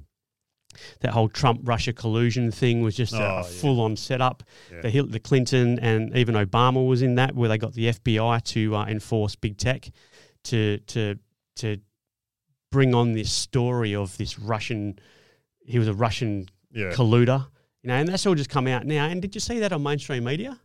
that 1.02 1.12
whole 1.12 1.30
Trump 1.30 1.62
Russia 1.64 1.94
collusion 1.94 2.52
thing 2.52 2.82
was 2.82 2.96
just 2.96 3.14
Oh, 3.14 3.18
a, 3.20 3.40
a 3.42 3.44
full 3.44 3.82
on 3.82 3.96
setup. 3.96 4.44
Yeah. 4.72 4.82
The 4.82 5.02
the 5.04 5.20
Clinton 5.20 5.80
and 5.80 6.16
even 6.16 6.36
Obama 6.36 6.86
was 6.88 7.02
in 7.02 7.16
that, 7.16 7.36
where 7.36 7.50
they 7.50 7.58
got 7.58 7.74
the 7.74 7.88
FBI 7.88 8.44
to 8.44 8.76
uh, 8.76 8.86
enforce 8.86 9.36
big 9.36 9.58
tech 9.58 9.90
to 10.46 10.78
to 10.88 11.18
to 11.58 11.78
bring 12.72 12.94
on 12.96 13.14
this 13.14 13.32
story 13.32 13.96
of 13.96 14.18
this 14.18 14.40
Russian. 14.40 15.00
He 15.66 15.80
was 15.80 15.88
a 15.88 15.94
Russian 15.94 16.50
yeah. 16.72 16.92
colluder, 16.92 17.48
you 17.82 17.88
know, 17.88 17.96
and 17.96 18.10
that's 18.10 18.26
all 18.26 18.36
just 18.36 18.50
come 18.50 18.68
out 18.68 18.86
now. 18.86 19.06
And 19.06 19.22
did 19.22 19.36
you 19.36 19.42
see 19.42 19.60
that 19.60 19.72
on 19.72 19.84
mainstream 19.84 20.24
media? 20.24 20.60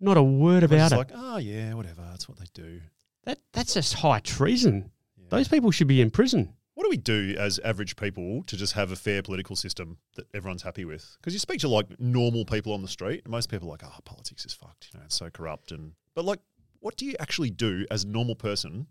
Not 0.00 0.16
a 0.16 0.22
word 0.22 0.62
about 0.62 0.92
it. 0.92 0.96
like, 0.96 1.10
oh, 1.12 1.38
yeah, 1.38 1.74
whatever. 1.74 2.02
That's 2.08 2.28
what 2.28 2.38
they 2.38 2.46
do. 2.54 2.80
that 3.24 3.40
that's 3.52 3.74
just 3.74 3.94
high 3.94 4.20
treason. 4.20 4.90
Those 5.30 5.48
people 5.48 5.70
should 5.70 5.88
be 5.88 6.00
in 6.00 6.10
prison. 6.10 6.54
What 6.78 6.84
do 6.84 6.90
we 6.90 6.96
do 6.96 7.34
as 7.36 7.58
average 7.64 7.96
people 7.96 8.44
to 8.44 8.56
just 8.56 8.74
have 8.74 8.92
a 8.92 8.96
fair 8.96 9.20
political 9.20 9.56
system 9.56 9.98
that 10.14 10.28
everyone's 10.32 10.62
happy 10.62 10.84
with? 10.84 11.16
Because 11.18 11.32
you 11.32 11.40
speak 11.40 11.58
to 11.62 11.68
like 11.68 11.98
normal 11.98 12.44
people 12.44 12.72
on 12.72 12.82
the 12.82 12.88
street, 12.88 13.22
and 13.24 13.32
most 13.32 13.50
people 13.50 13.66
are 13.66 13.72
like, 13.72 13.82
"Oh, 13.82 13.98
politics 14.04 14.46
is 14.46 14.54
fucked. 14.54 14.90
You 14.94 15.00
know, 15.00 15.06
it's 15.06 15.16
so 15.16 15.28
corrupt." 15.28 15.72
And 15.72 15.94
but 16.14 16.24
like, 16.24 16.38
what 16.78 16.96
do 16.96 17.04
you 17.04 17.16
actually 17.18 17.50
do 17.50 17.84
as 17.90 18.04
a 18.04 18.06
normal 18.06 18.36
person 18.36 18.86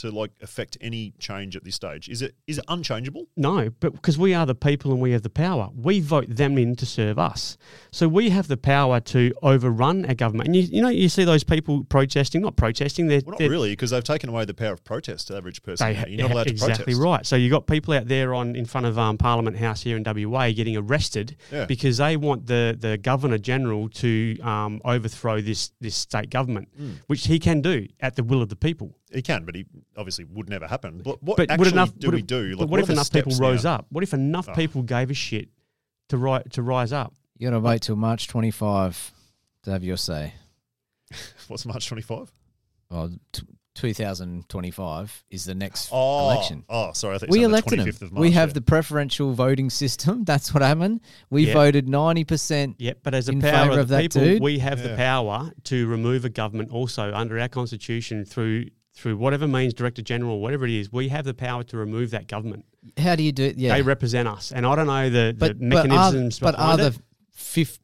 to 0.00 0.10
like 0.10 0.30
affect 0.42 0.76
any 0.80 1.12
change 1.18 1.56
at 1.56 1.64
this 1.64 1.74
stage? 1.76 2.08
Is 2.08 2.22
it 2.22 2.34
is 2.46 2.58
it 2.58 2.64
unchangeable? 2.68 3.26
No, 3.36 3.70
but 3.80 3.92
because 3.92 4.18
we 4.18 4.34
are 4.34 4.46
the 4.46 4.54
people 4.54 4.92
and 4.92 5.00
we 5.00 5.12
have 5.12 5.22
the 5.22 5.30
power, 5.30 5.68
we 5.74 6.00
vote 6.00 6.26
them 6.28 6.58
in 6.58 6.76
to 6.76 6.86
serve 6.86 7.18
us. 7.18 7.56
So 7.92 8.08
we 8.08 8.30
have 8.30 8.48
the 8.48 8.56
power 8.56 9.00
to 9.00 9.32
overrun 9.42 10.04
our 10.06 10.14
government. 10.14 10.48
And 10.48 10.56
you, 10.56 10.62
you 10.62 10.82
know, 10.82 10.88
you 10.88 11.08
see 11.08 11.24
those 11.24 11.44
people 11.44 11.84
protesting, 11.84 12.40
not 12.42 12.56
protesting, 12.56 13.06
they're, 13.08 13.20
Well, 13.24 13.32
not 13.32 13.38
they're 13.38 13.50
really, 13.50 13.70
because 13.70 13.90
they've 13.90 14.04
taken 14.04 14.28
away 14.28 14.44
the 14.44 14.54
power 14.54 14.72
of 14.72 14.84
protest 14.84 15.26
to 15.28 15.32
the 15.34 15.38
average 15.38 15.62
person. 15.62 15.86
They 15.92 16.10
You're 16.10 16.22
not 16.28 16.32
allowed 16.32 16.44
to 16.44 16.50
exactly 16.50 16.94
protest. 16.94 17.00
right. 17.00 17.26
So 17.26 17.36
you 17.36 17.50
have 17.50 17.60
got 17.60 17.66
people 17.66 17.94
out 17.94 18.06
there 18.08 18.34
on 18.34 18.56
in 18.56 18.64
front 18.64 18.86
of 18.86 18.98
um, 18.98 19.18
Parliament 19.18 19.56
House 19.56 19.82
here 19.82 19.96
in 19.96 20.02
WA 20.04 20.50
getting 20.52 20.76
arrested 20.76 21.36
Yeah. 21.52 21.66
because 21.66 21.98
they 21.98 22.16
want 22.16 22.46
the 22.46 22.76
the 22.78 22.96
Governor 22.98 23.38
General 23.38 23.88
to 23.90 24.38
um, 24.40 24.80
overthrow 24.84 25.40
this 25.40 25.72
this 25.80 25.96
state 25.96 26.30
government, 26.30 26.68
Mm. 26.80 27.00
which 27.06 27.26
he 27.26 27.38
can 27.38 27.60
do 27.60 27.86
at 28.00 28.16
the 28.16 28.22
will 28.22 28.42
of 28.42 28.48
the 28.48 28.56
people. 28.56 28.96
He 29.12 29.22
can, 29.22 29.44
but 29.44 29.54
he 29.54 29.66
obviously 29.96 30.24
would 30.24 30.48
never 30.48 30.66
happen. 30.66 31.02
But 31.04 31.22
what 31.22 31.36
but 31.36 31.50
actually 31.50 31.72
enough 31.72 31.92
do 31.98 32.08
would 32.08 32.14
we 32.14 32.22
do? 32.22 32.54
Like, 32.56 32.68
what, 32.68 32.80
if 32.80 32.88
are 32.88 32.92
enough 32.92 33.10
people 33.10 33.32
steps 33.32 33.40
rose 33.40 33.64
now? 33.64 33.74
up? 33.76 33.86
What 33.90 34.04
if 34.04 34.14
enough 34.14 34.48
Oh. 34.48 34.54
people 34.54 34.82
gave 34.82 35.10
a 35.10 35.14
shit 35.14 35.48
to 36.10 36.16
ri- 36.16 36.44
to 36.50 36.62
rise 36.62 36.92
up? 36.92 37.14
You 37.38 37.48
got 37.48 37.56
to 37.56 37.60
wait 37.60 37.82
till 37.82 37.96
March 37.96 38.28
25 38.28 39.12
to 39.64 39.70
have 39.70 39.82
your 39.82 39.96
say. 39.96 40.34
What's 41.48 41.66
March 41.66 41.88
25? 41.88 42.30
Well, 42.90 43.10
t- 43.32 43.42
2025 43.74 45.24
is 45.30 45.44
the 45.44 45.54
next 45.54 45.88
Oh, 45.92 46.30
election. 46.30 46.64
Oh, 46.68 46.92
sorry. 46.92 47.16
I 47.16 47.18
think 47.18 47.32
We 47.32 47.38
it's 47.38 47.44
on 47.46 47.50
the 47.52 47.56
elected 47.58 47.78
25th 47.80 48.00
him. 48.02 48.06
of 48.06 48.12
March. 48.12 48.20
we 48.20 48.30
have 48.32 48.48
yeah. 48.50 48.54
the 48.54 48.60
preferential 48.62 49.32
voting 49.32 49.70
system. 49.70 50.24
That's 50.24 50.52
what 50.54 50.62
happened. 50.62 51.00
We 51.30 51.46
Yeah. 51.46 51.54
voted 51.54 51.86
90%. 51.86 52.74
Yep, 52.78 52.98
but 53.02 53.14
as 53.14 53.28
a 53.28 53.36
power 53.36 53.72
of, 53.72 53.78
of 53.78 53.88
the 53.88 53.94
that 53.96 54.02
people, 54.02 54.20
dude? 54.22 54.42
we 54.42 54.58
have 54.58 54.82
the 54.82 54.96
power 54.96 55.50
to 55.64 55.86
remove 55.86 56.24
a 56.24 56.28
government 56.30 56.70
also 56.70 57.12
under 57.14 57.38
our 57.38 57.48
constitution 57.48 58.24
through 58.24 58.66
through 59.00 59.16
whatever 59.16 59.48
means 59.48 59.72
director 59.72 60.02
general, 60.02 60.40
whatever 60.40 60.66
it 60.66 60.70
is. 60.72 60.92
We 60.92 61.08
have 61.08 61.24
the 61.24 61.32
power 61.34 61.62
to 61.64 61.76
remove 61.78 62.10
that 62.10 62.26
government. 62.28 62.64
How 62.98 63.16
do 63.16 63.22
you 63.22 63.32
do 63.32 63.44
it? 63.44 63.56
Yeah. 63.56 63.74
They 63.74 63.82
represent 63.82 64.28
us, 64.28 64.52
and 64.52 64.66
I 64.66 64.74
don't 64.76 64.86
know 64.86 65.08
the, 65.08 65.34
the 65.36 65.54
but, 65.54 65.58
but 65.58 65.64
are, 65.64 65.68
mechanisms 65.88 66.38
but 66.38 66.54
are 66.54 66.76
behind 66.76 66.80
the 66.80 66.86
it. 66.98 67.04
fifth, 67.32 67.78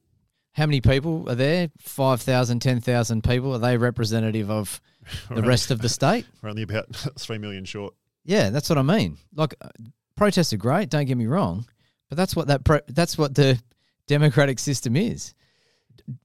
how 0.53 0.67
many 0.67 0.81
people 0.81 1.29
are 1.29 1.35
there? 1.35 1.71
5,000, 1.79 2.61
10,000 2.61 3.25
people? 3.25 3.55
Are 3.55 3.59
they 3.59 3.77
representative 3.79 4.51
of 4.51 4.81
the 5.29 5.37
We're 5.37 5.49
rest 5.49 5.71
of 5.71 5.81
the 5.81 5.89
state? 5.89 6.27
We're 6.43 6.51
only 6.51 6.63
about 6.63 6.95
3 7.19 7.39
million 7.39 7.65
short. 7.65 7.95
Yeah, 8.25 8.51
that's 8.51 8.69
what 8.69 8.79
I 8.79 8.83
mean. 8.83 9.17
Like 9.35 9.55
uh, 9.61 9.69
protests 10.17 10.53
are 10.53 10.57
great, 10.59 10.91
don't 10.91 11.07
get 11.07 11.17
me 11.17 11.27
wrong, 11.27 11.67
but 12.11 12.17
that's 12.17 12.35
what 12.37 12.49
that 12.49 12.65
pro- 12.65 12.81
that's 12.89 13.17
what 13.17 13.35
the 13.35 13.59
democratic 14.07 14.59
system 14.59 14.97
is. 14.97 15.33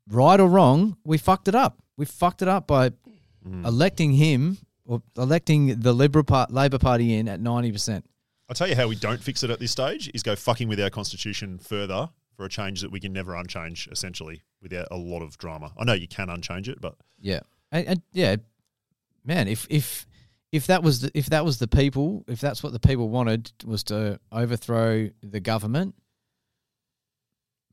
Right 0.09 0.39
or 0.39 0.47
wrong, 0.49 0.97
we 1.03 1.17
fucked 1.17 1.47
it 1.47 1.55
up. 1.55 1.81
We 1.97 2.05
fucked 2.05 2.41
it 2.41 2.47
up 2.47 2.67
by 2.67 2.91
Mm. 3.47 3.65
electing 3.65 4.11
him 4.11 4.59
or 4.85 5.01
electing 5.17 5.79
the 5.79 5.93
Liberal 5.93 6.23
part, 6.23 6.51
Labor 6.51 6.79
Party 6.79 7.15
in 7.15 7.27
at 7.27 7.39
90%. 7.39 8.03
I'll 8.49 8.55
tell 8.55 8.67
you 8.67 8.75
how 8.75 8.87
we 8.87 8.95
don't 8.95 9.21
fix 9.21 9.43
it 9.43 9.49
at 9.49 9.59
this 9.59 9.71
stage 9.71 10.11
is 10.13 10.23
go 10.23 10.35
fucking 10.35 10.67
with 10.67 10.79
our 10.79 10.89
constitution 10.89 11.57
further 11.57 12.09
for 12.35 12.45
a 12.45 12.49
change 12.49 12.81
that 12.81 12.91
we 12.91 12.99
can 12.99 13.13
never 13.13 13.35
unchange, 13.35 13.87
essentially, 13.91 14.41
without 14.61 14.87
a 14.91 14.97
lot 14.97 15.21
of 15.21 15.37
drama. 15.37 15.71
I 15.77 15.85
know 15.85 15.93
you 15.93 16.07
can 16.07 16.29
unchange 16.29 16.67
it, 16.67 16.81
but 16.81 16.95
Yeah. 17.19 17.41
And, 17.71 17.87
and 17.87 18.01
yeah, 18.11 18.35
man, 19.23 19.47
if 19.47 19.67
if 19.69 20.05
if 20.51 20.67
that 20.67 20.83
was 20.83 21.01
the, 21.01 21.11
if 21.13 21.27
that 21.27 21.45
was 21.45 21.59
the 21.59 21.67
people, 21.67 22.25
if 22.27 22.41
that's 22.41 22.61
what 22.61 22.73
the 22.73 22.79
people 22.79 23.09
wanted 23.09 23.51
was 23.65 23.83
to 23.85 24.19
overthrow 24.31 25.09
the 25.21 25.39
government, 25.39 25.95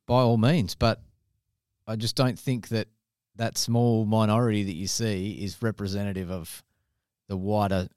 by 0.06 0.20
all 0.20 0.36
means. 0.36 0.74
But 0.74 1.00
I 1.86 1.96
just 1.96 2.14
don't 2.14 2.38
think 2.38 2.68
that 2.68 2.88
that 3.36 3.56
small 3.56 4.04
minority 4.04 4.64
that 4.64 4.74
you 4.74 4.86
see 4.86 5.32
is 5.42 5.62
representative 5.62 6.30
of 6.30 6.62
the 7.28 7.36
wider 7.36 7.88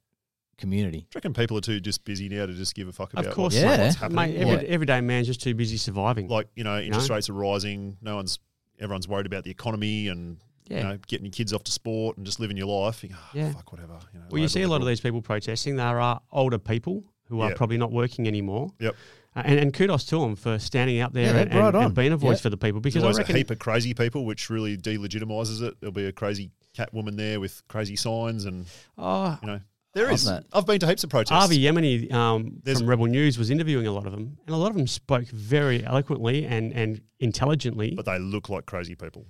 community. 0.58 1.00
do 1.00 1.04
you 1.06 1.08
reckon 1.16 1.34
people 1.34 1.58
are 1.58 1.62
too 1.62 1.80
just 1.80 2.06
busy 2.06 2.30
now 2.30 2.46
to 2.46 2.54
just 2.54 2.76
give 2.76 2.88
a 2.88 2.92
fuck 2.92 3.12
about 3.14 3.26
Of 3.26 3.34
course, 3.34 3.56
what's, 3.56 3.64
Yeah. 3.64 3.70
what's 3.86 3.96
mate. 3.96 4.00
happening? 4.00 4.16
Mate, 4.34 4.42
every, 4.42 4.56
like, 4.58 4.66
everyday 4.68 5.02
man's 5.02 5.26
just 5.28 5.42
too 5.42 5.56
busy 5.56 5.78
surviving. 5.78 6.28
like, 6.28 6.48
you 6.56 6.64
know, 6.64 6.80
interest 6.80 7.10
know? 7.10 7.16
rates 7.16 7.30
are 7.30 7.34
rising. 7.34 7.98
No 8.02 8.16
one's, 8.18 8.38
everyone's 8.80 9.08
worried 9.08 9.26
about 9.26 9.44
the 9.44 9.50
economy 9.50 10.08
and, 10.10 10.38
yeah. 10.68 10.78
you 10.78 10.84
know, 10.84 10.98
getting 11.08 11.26
your 11.26 11.32
kids 11.32 11.52
off 11.52 11.64
to 11.64 11.72
sport 11.72 12.18
and 12.18 12.26
just 12.28 12.40
living 12.40 12.58
your 12.58 12.68
life. 12.68 13.02
You 13.04 13.10
go, 13.10 13.16
"Oh, 13.20 13.30
Yeah. 13.34 13.52
fuck, 13.54 13.72
whatever. 13.72 13.98
You 14.14 14.20
know, 14.20 14.26
well, 14.30 14.38
you 14.38 14.44
Labor, 14.44 14.50
see 14.50 14.62
a 14.62 14.68
lot 14.68 14.82
of 14.82 14.88
these 14.88 15.02
people 15.02 15.22
protesting. 15.24 15.78
There 15.78 16.00
are 16.00 16.22
older 16.32 16.60
people 16.60 17.06
who 17.26 17.42
are 17.42 17.50
Yeah. 17.50 17.56
probably 17.56 17.78
not 17.80 17.92
working 17.92 18.28
anymore. 18.28 18.70
Yep. 18.80 18.96
Uh, 19.36 19.42
and, 19.46 19.60
and 19.62 19.74
kudos 19.74 20.04
to 20.04 20.20
them 20.20 20.36
for 20.36 20.60
standing 20.60 21.00
out 21.00 21.14
there 21.14 21.34
Yeah, 21.34 21.42
and, 21.42 21.54
right 21.56 21.74
and, 21.74 21.86
and 21.86 21.96
being 21.96 22.12
a 22.12 22.18
voice 22.18 22.38
Yeah. 22.38 22.42
for 22.44 22.50
the 22.52 22.58
people. 22.58 22.82
There's 22.82 22.94
Because 22.94 23.04
I 23.04 23.08
always 23.08 23.18
reckon 23.18 23.36
a 23.36 23.38
heap 23.40 23.50
of 23.50 23.58
crazy 23.60 23.94
people, 23.94 24.26
which 24.26 24.50
really 24.50 24.78
delegitimises 24.78 25.62
it. 25.64 25.76
There'll 25.80 25.94
be 25.94 26.06
a 26.06 26.12
crazy 26.12 26.52
cat 26.74 26.94
woman 26.94 27.16
there 27.16 27.40
with 27.40 27.62
crazy 27.68 27.96
signs, 27.96 28.46
and 28.46 28.66
oh, 28.98 29.38
you 29.42 29.48
know 29.48 29.60
there 29.94 30.12
is. 30.12 30.26
that. 30.26 30.46
I've 30.54 30.66
been 30.66 30.80
to 30.80 30.88
heaps 30.88 31.04
of 31.04 31.10
protests. 31.10 31.44
Avi 31.44 31.60
Yemini 31.60 32.12
um, 32.14 32.62
from 32.66 32.88
Rebel 32.88 33.08
News 33.08 33.38
was 33.38 33.50
interviewing 33.50 33.88
a 33.88 33.92
lot 33.92 34.06
of 34.06 34.12
them, 34.14 34.38
and 34.46 34.56
a 34.56 34.58
lot 34.58 34.70
of 34.70 34.76
them 34.76 34.88
spoke 34.88 35.28
very 35.28 35.84
eloquently 35.86 36.46
and, 36.46 36.72
and 36.72 37.02
intelligently. 37.20 37.94
but 37.96 38.06
they 38.06 38.20
look 38.20 38.50
like 38.50 38.66
crazy 38.66 38.96
people. 38.96 39.26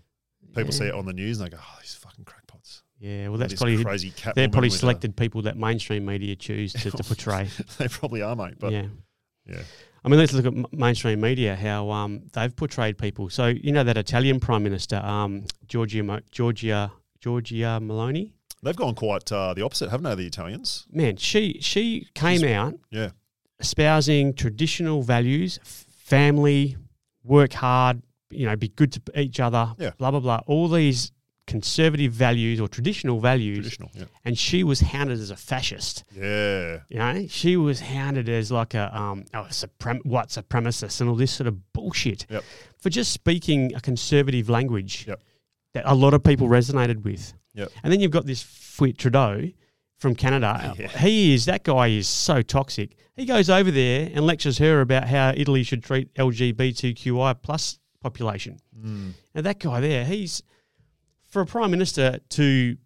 People 0.56 0.72
see 0.72 0.86
it 0.86 0.94
on 0.94 1.06
the 1.06 1.14
news 1.14 1.40
and 1.40 1.48
they 1.48 1.56
go, 1.56 1.62
"Oh, 1.62 1.78
these 1.80 1.96
fucking 1.96 2.26
crackpots." 2.26 2.84
yeah, 3.00 3.30
well, 3.30 3.38
that's 3.38 3.56
probably 3.56 3.84
crazy 3.84 4.12
cat. 4.12 4.36
they're 4.36 4.50
probably 4.50 4.68
with 4.68 4.76
a- 4.76 4.80
selected 4.80 5.16
people 5.16 5.42
that 5.44 5.58
mainstream 5.58 6.06
media 6.06 6.36
choose 6.36 6.74
to, 6.74 6.92
to 6.92 7.04
portray. 7.04 7.48
they 7.78 7.88
probably 7.88 8.22
are, 8.22 8.36
mate. 8.36 8.56
But 8.60 8.74
yeah. 8.74 8.86
yeah. 9.48 9.62
I 10.04 10.10
mean, 10.10 10.20
let's 10.20 10.34
look 10.34 10.46
at 10.46 10.54
m- 10.54 10.66
mainstream 10.72 11.22
media, 11.22 11.56
how 11.56 11.90
um, 11.92 12.24
they've 12.34 12.56
portrayed 12.56 12.98
people. 12.98 13.30
So, 13.30 13.48
you 13.48 13.72
know, 13.72 13.84
that 13.84 13.98
Italian 13.98 14.40
Prime 14.40 14.64
Minister, 14.64 14.98
um, 14.98 15.46
Giorgia, 15.68 16.22
Giorgia, 16.32 16.92
Giorgia 17.22 17.80
Meloni? 17.82 18.34
they've 18.64 18.76
gone 18.76 18.94
quite 18.94 19.32
uh, 19.32 19.54
the 19.56 19.64
opposite, 19.64 19.90
haven't 19.90 20.04
they? 20.04 20.14
The 20.16 20.28
Italians. 20.28 20.86
Man, 20.92 21.18
she, 21.18 21.58
she 21.62 22.08
came 22.14 22.40
She's- 22.42 22.52
out 22.56 22.76
Yeah. 22.92 23.10
espousing 23.60 24.34
traditional 24.34 25.02
values, 25.02 25.60
family, 25.64 26.78
work 27.24 27.54
hard, 27.54 28.02
you 28.30 28.46
know, 28.46 28.56
be 28.56 28.68
good 28.70 28.92
to 28.94 29.02
each 29.20 29.40
other, 29.40 29.74
Yeah. 29.80 29.92
blah, 29.98 30.12
blah, 30.12 30.20
blah. 30.20 30.42
All 30.48 30.68
these 30.68 31.12
conservative 31.48 32.14
values 32.14 32.60
or 32.62 32.68
traditional 32.68 33.20
values. 33.20 33.58
Traditional. 33.58 33.90
Yeah. 33.94 34.06
And 34.24 34.38
she 34.38 34.64
was 34.64 34.80
hounded 34.80 35.20
as 35.20 35.32
a 35.32 35.36
fascist. 35.36 36.04
Yeah. 36.16 36.80
You 36.90 36.98
know, 37.00 37.26
she 37.28 37.58
was 37.58 37.80
hounded 37.82 38.30
as 38.30 38.52
like 38.52 38.74
a 38.74 38.96
um, 38.98 39.26
oh, 39.34 39.48
suprem- 39.50 40.06
what 40.06 40.30
supremacist 40.30 41.02
and 41.02 41.10
all 41.10 41.16
this 41.16 41.32
sort 41.32 41.48
of 41.48 41.74
bullshit 41.74 42.26
Yep. 42.30 42.44
for 42.78 42.90
just 42.90 43.12
speaking 43.12 43.74
a 43.76 43.82
conservative 43.82 44.50
language 44.50 45.06
Yep. 45.08 45.20
That 45.74 45.84
a 45.86 45.96
lot 45.96 46.14
of 46.14 46.24
people 46.24 46.48
resonated 46.48 47.04
with. 47.04 47.34
Yep. 47.54 47.72
And 47.84 47.92
then 47.92 48.00
you've 48.00 48.12
got 48.12 48.26
this 48.26 48.42
Fuit 48.44 48.98
Trudeau 48.98 49.50
from 50.00 50.16
Canada. 50.16 50.74
Yeah. 50.80 50.88
He 50.90 51.34
is 51.34 51.46
that 51.46 51.64
guy 51.64 51.88
is 51.88 52.08
so 52.08 52.42
toxic. 52.42 52.96
He 53.16 53.26
goes 53.26 53.50
over 53.50 53.70
there 53.72 54.10
and 54.14 54.26
lectures 54.26 54.58
her 54.58 54.82
about 54.82 55.08
how 55.08 55.34
Italy 55.36 55.64
should 55.64 55.84
treat 55.84 56.14
LGBTQI 56.16 57.42
plus 57.42 57.80
population. 58.02 58.58
Mm. 58.78 59.12
Now 59.36 59.42
that 59.42 59.60
guy 59.60 59.80
there, 59.80 60.06
he's 60.06 60.42
for 61.30 61.42
a 61.42 61.46
prime 61.46 61.72
minister 61.72 62.20
to 62.30 62.78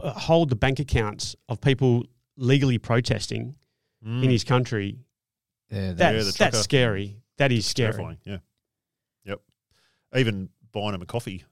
uh, 0.00 0.10
hold 0.12 0.48
the 0.50 0.56
bank 0.56 0.78
accounts 0.80 1.36
of 1.48 1.60
people 1.60 2.04
legally 2.36 2.78
protesting 2.78 3.56
Mm. 4.06 4.24
in 4.24 4.30
his 4.30 4.44
country. 4.44 4.98
Yeah, 5.70 5.92
That's 5.94 5.98
that- 5.98 6.32
the 6.32 6.38
that's 6.38 6.58
scary. 6.60 7.16
That 7.38 7.50
is 7.50 7.60
It's 7.60 7.68
scary. 7.68 7.92
terrifying. 7.92 8.18
Yeah. 8.24 8.38
Yep. 9.24 9.40
Even 10.16 10.50
buying 10.76 10.92
them 10.92 11.02
a 11.02 11.06
coffee 11.06 11.44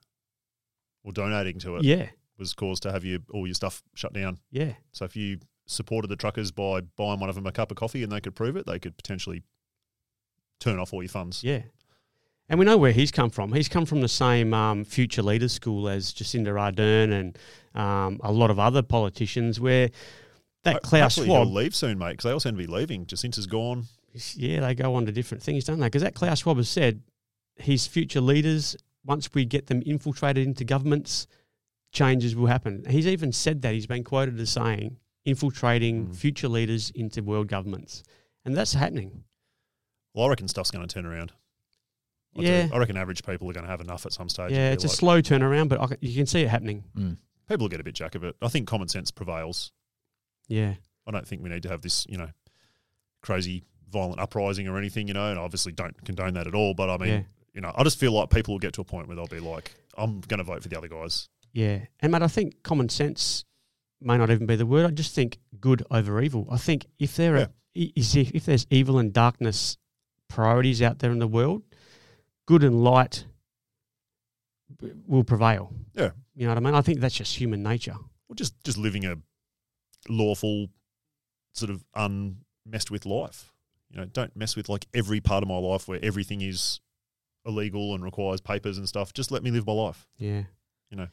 or 1.03 1.13
donating 1.13 1.59
to 1.61 1.77
it 1.77 1.85
Yeah, 1.85 2.09
was 2.39 2.53
cause 2.55 2.79
to 2.81 2.93
have 2.93 3.05
your 3.05 3.21
all 3.33 3.47
your 3.47 3.55
stuff 3.55 3.83
shut 3.95 4.13
down. 4.13 4.39
yeah, 4.51 4.73
So 4.93 5.05
if 5.07 5.17
you 5.17 5.39
supported 5.67 6.09
the 6.09 6.17
truckers 6.17 6.51
by 6.53 6.83
buying 6.97 7.21
one 7.21 7.29
of 7.31 7.35
them 7.35 7.47
a 7.47 7.53
cup 7.53 7.71
of 7.71 7.77
coffee 7.79 8.03
and 8.03 8.13
they 8.13 8.21
could 8.21 8.35
prove 8.35 8.57
it, 8.57 8.67
they 8.67 8.79
could 8.79 8.97
potentially 8.97 9.43
turn 10.61 10.79
off 10.79 10.93
all 10.93 11.03
your 11.03 11.09
funds. 11.09 11.43
yeah. 11.43 11.63
And 12.47 12.59
we 12.59 12.67
know 12.67 12.77
where 12.77 12.93
he's 12.93 13.11
come 13.11 13.31
from. 13.31 13.55
He's 13.55 13.71
come 13.71 13.87
from 13.87 14.03
the 14.03 14.09
same 14.09 14.53
um, 14.53 14.85
future 14.85 15.23
leaders 15.23 15.53
school 15.55 15.89
as 15.89 16.13
Jacinda 16.13 16.49
Ardern 16.53 17.11
and 17.19 17.39
um, 17.75 18.21
a 18.23 18.31
lot 18.31 18.51
of 18.51 18.59
other 18.59 18.83
politicians. 18.83 19.59
Where 19.59 19.89
that 20.65 20.83
Klaus 20.83 21.17
Hopefully 21.17 21.29
he'll 21.35 21.45
Schwab, 21.47 21.55
leave 21.55 21.75
soon, 21.75 21.97
mate, 21.99 22.11
because 22.11 22.25
they 22.25 22.33
all 22.33 22.41
seem 22.41 22.53
to 22.53 22.59
be 22.59 22.67
leaving. 22.67 23.07
Jacinda's 23.07 23.47
gone. 23.47 23.85
yeah, 24.35 24.61
they 24.61 24.75
go 24.75 24.95
on 24.95 25.07
to 25.07 25.13
different 25.13 25.43
things, 25.43 25.65
don't 25.65 25.81
they? 25.81 25.87
Because 25.87 26.03
that 26.03 26.15
Klaus 26.15 26.41
Schwab 26.41 26.59
has 26.59 26.69
said 26.69 27.01
his 27.57 27.87
future 27.87 28.21
leaders, 28.21 28.77
once 29.05 29.33
we 29.35 29.45
get 29.45 29.67
them 29.67 29.83
infiltrated 29.85 30.47
into 30.47 30.65
governments, 30.65 31.27
changes 31.93 32.35
will 32.35 32.47
happen. 32.47 32.85
He's 32.89 33.07
even 33.07 33.33
said 33.33 33.63
that. 33.63 33.75
He's 33.75 33.87
been 33.87 34.05
quoted 34.05 34.39
as 34.41 34.51
saying, 34.51 34.97
infiltrating 35.25 36.09
Mm. 36.09 36.17
future 36.17 36.49
leaders 36.49 36.91
into 36.91 37.23
world 37.23 37.49
governments. 37.49 38.03
And 38.45 38.57
that's 38.57 38.73
happening. 38.75 39.25
Well, 40.15 40.27
I 40.27 40.29
reckon 40.31 40.49
stuff's 40.49 40.71
going 40.71 40.87
to 40.87 40.93
turn 40.93 41.07
around. 41.07 41.33
I 42.37 42.41
do. 42.41 42.47
Yeah. 42.47 42.69
I 42.73 42.79
reckon 42.79 42.97
average 42.97 43.25
people 43.25 43.49
are 43.49 43.53
going 43.53 43.65
to 43.65 43.71
have 43.71 43.81
enough 43.81 44.05
at 44.07 44.13
some 44.13 44.29
stage. 44.29 44.51
Yeah, 44.53 44.71
and 44.71 44.73
be 44.73 44.75
it's 44.75 44.93
a 44.93 44.97
slow 44.97 45.23
turnaround, 45.23 45.69
but 45.69 45.81
I 45.81 45.87
can, 45.87 45.97
you 46.01 46.15
can 46.15 46.27
see 46.27 46.41
it 46.43 46.49
happening. 46.49 46.85
Mm. 46.97 47.17
people 47.49 47.65
will 47.65 47.69
get 47.69 47.81
a 47.81 47.85
bit 47.85 47.95
jack 47.95 48.15
of 48.15 48.25
it. 48.25 48.35
I 48.43 48.49
think 48.49 48.67
common 48.67 48.89
sense 48.89 49.11
prevails. 49.11 49.71
Yeah. 50.49 50.75
I 51.07 51.11
don't 51.11 51.27
think 51.29 51.43
we 51.43 51.49
need 51.51 51.63
to 51.65 51.69
have 51.69 51.83
this, 51.83 52.07
you 52.09 52.17
know, 52.19 52.31
crazy 53.23 53.65
violent 53.91 54.19
uprising 54.21 54.67
or 54.69 54.77
anything, 54.79 55.07
you 55.09 55.15
know, 55.15 55.31
and 55.31 55.39
I 55.39 55.43
obviously 55.43 55.73
don't 55.73 56.05
condone 56.05 56.35
that 56.35 56.47
at 56.47 56.55
all. 56.55 56.75
But 56.75 56.91
I 56.91 56.97
mean, 56.99 57.09
Yeah. 57.09 57.23
You 57.55 57.61
know, 57.61 57.73
I 57.75 57.85
just 57.85 57.99
feel 57.99 58.13
like 58.13 58.31
people 58.31 58.55
will 58.55 58.59
get 58.59 58.75
to 58.75 58.81
a 58.81 58.85
point 58.85 59.07
where 59.07 59.17
they'll 59.17 59.27
be 59.27 59.41
like, 59.41 59.73
I'm 59.97 60.21
going 60.21 60.39
to 60.39 60.45
vote 60.45 60.63
for 60.63 60.69
the 60.69 60.77
other 60.77 60.89
guys. 60.89 61.29
Yeah. 61.53 61.81
And, 62.01 62.13
mate, 62.13 62.23
I 62.23 62.29
think 62.29 62.63
common 62.63 62.89
sense 62.89 63.45
may 64.01 64.19
not 64.19 64.31
even 64.31 64.47
be 64.47 64.57
the 64.57 64.67
word. 64.67 64.85
I 64.85 64.91
just 64.91 65.15
think 65.15 65.39
good 65.61 65.85
over 65.91 66.21
evil. 66.21 66.49
I 66.51 66.59
think 66.59 66.87
if 66.99 67.17
there 67.17 67.37
are 67.37 67.49
is 67.75 68.15
if, 68.15 68.31
if 68.33 68.45
there's 68.45 68.67
evil 68.71 68.99
and 68.99 69.13
darkness 69.13 69.77
priorities 70.29 70.83
out 70.83 70.99
there 70.99 71.11
in 71.11 71.19
the 71.19 71.27
world, 71.27 71.63
good 72.47 72.63
and 72.63 72.83
light 72.83 73.25
will 75.07 75.25
prevail. 75.25 75.73
Yeah. 75.95 76.11
You 76.35 76.45
know 76.47 76.51
what 76.51 76.59
I 76.59 76.61
mean? 76.61 76.75
I 76.75 76.83
think 76.83 77.01
that's 77.01 77.15
just 77.15 77.37
human 77.37 77.63
nature. 77.63 77.97
Well, 78.29 78.35
just 78.35 78.55
just 78.65 78.79
living 78.79 79.05
a 79.05 79.17
lawful, 80.09 80.69
sort 81.53 81.71
of 81.71 81.85
unmessed 81.95 82.91
with 82.91 83.07
life. 83.07 83.53
You 83.91 83.99
know, 83.99 84.07
don't 84.07 84.35
mess 84.37 84.57
with 84.57 84.69
like 84.69 84.87
every 84.93 85.21
part 85.21 85.43
of 85.43 85.49
my 85.49 85.59
life 85.59 85.87
where 85.87 86.01
everything 86.03 86.41
is 86.41 86.81
illegal 87.47 87.95
and 87.95 88.05
requires 88.05 88.41
papers 88.41 88.79
and 88.79 88.89
stuff. 88.89 89.13
Just 89.13 89.31
let 89.31 89.43
me 89.43 89.51
live 89.51 89.67
my 89.67 89.73
life. 89.73 90.07
Yeah. 90.19 90.43
You 90.91 90.97
know. 90.97 91.09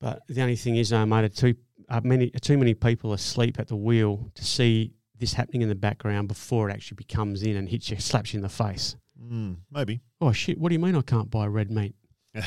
But 0.00 0.22
the 0.28 0.42
only 0.42 0.56
thing 0.56 0.76
is, 0.76 0.92
uh, 0.92 1.06
mate, 1.06 1.24
are 1.24 1.28
too 1.28 1.54
uh, 1.88 2.00
many 2.04 2.30
too 2.30 2.58
many 2.58 2.74
people 2.74 3.12
asleep 3.12 3.58
at 3.58 3.68
the 3.68 3.76
wheel 3.76 4.30
to 4.34 4.44
see 4.44 4.94
this 5.18 5.32
happening 5.32 5.62
in 5.62 5.68
the 5.68 5.74
background 5.74 6.28
before 6.28 6.70
it 6.70 6.72
actually 6.72 6.96
becomes 6.96 7.42
in 7.42 7.56
and 7.56 7.68
hits 7.68 7.90
you, 7.90 7.98
slaps 7.98 8.32
you 8.32 8.38
in 8.38 8.42
the 8.42 8.48
face. 8.48 8.96
Mm, 9.20 9.56
maybe. 9.70 10.00
Oh 10.20 10.32
shit! 10.32 10.58
What 10.58 10.68
do 10.68 10.74
you 10.74 10.78
mean 10.78 10.94
I 10.94 11.02
can't 11.02 11.30
buy 11.30 11.46
red 11.46 11.70
meat? 11.70 11.94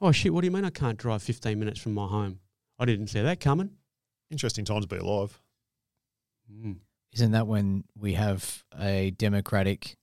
Oh 0.00 0.12
shit! 0.12 0.32
What 0.32 0.40
do 0.40 0.46
you 0.46 0.50
mean 0.50 0.64
I 0.64 0.70
can't 0.70 0.96
drive 0.98 1.22
15 1.22 1.58
minutes 1.58 1.80
from 1.80 1.94
my 1.94 2.06
home? 2.06 2.40
I 2.78 2.84
didn't 2.84 3.08
see 3.08 3.20
that 3.20 3.40
coming. 3.40 3.70
Interesting 4.30 4.64
times 4.64 4.86
to 4.86 4.94
be 4.94 5.00
alive. 5.00 5.38
Mm. 6.50 6.78
Isn't 7.12 7.32
that 7.32 7.46
when 7.46 7.84
we 7.98 8.14
have 8.14 8.64
a 8.78 9.10
democratic 9.12 9.96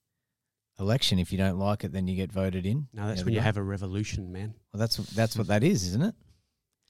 election? 0.83 1.17
If 1.17 1.31
you 1.31 1.37
don't 1.39 1.57
like 1.57 1.83
it, 1.83 1.91
then 1.91 2.07
you 2.07 2.15
get 2.15 2.31
voted 2.31 2.65
in. 2.67 2.87
No, 2.93 3.07
that's 3.07 3.23
when 3.25 3.33
you 3.33 3.39
have 3.39 3.57
a 3.57 3.63
revolution, 3.63 4.31
man. 4.31 4.53
Well, 4.71 4.79
that's 4.79 4.97
that's 4.97 5.35
what 5.35 5.47
that 5.47 5.63
is, 5.63 5.87
isn't 5.87 6.03
it? 6.03 6.13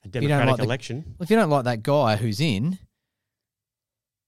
A 0.04 0.06
you 0.06 0.10
don't 0.10 0.22
democratic 0.28 0.48
like 0.50 0.56
the- 0.58 0.64
election. 0.64 1.04
Well, 1.06 1.24
if 1.24 1.30
you 1.30 1.36
don't 1.36 1.48
like 1.50 1.64
that 1.64 1.82
guy 1.82 2.16
who's 2.16 2.40
in, 2.40 2.78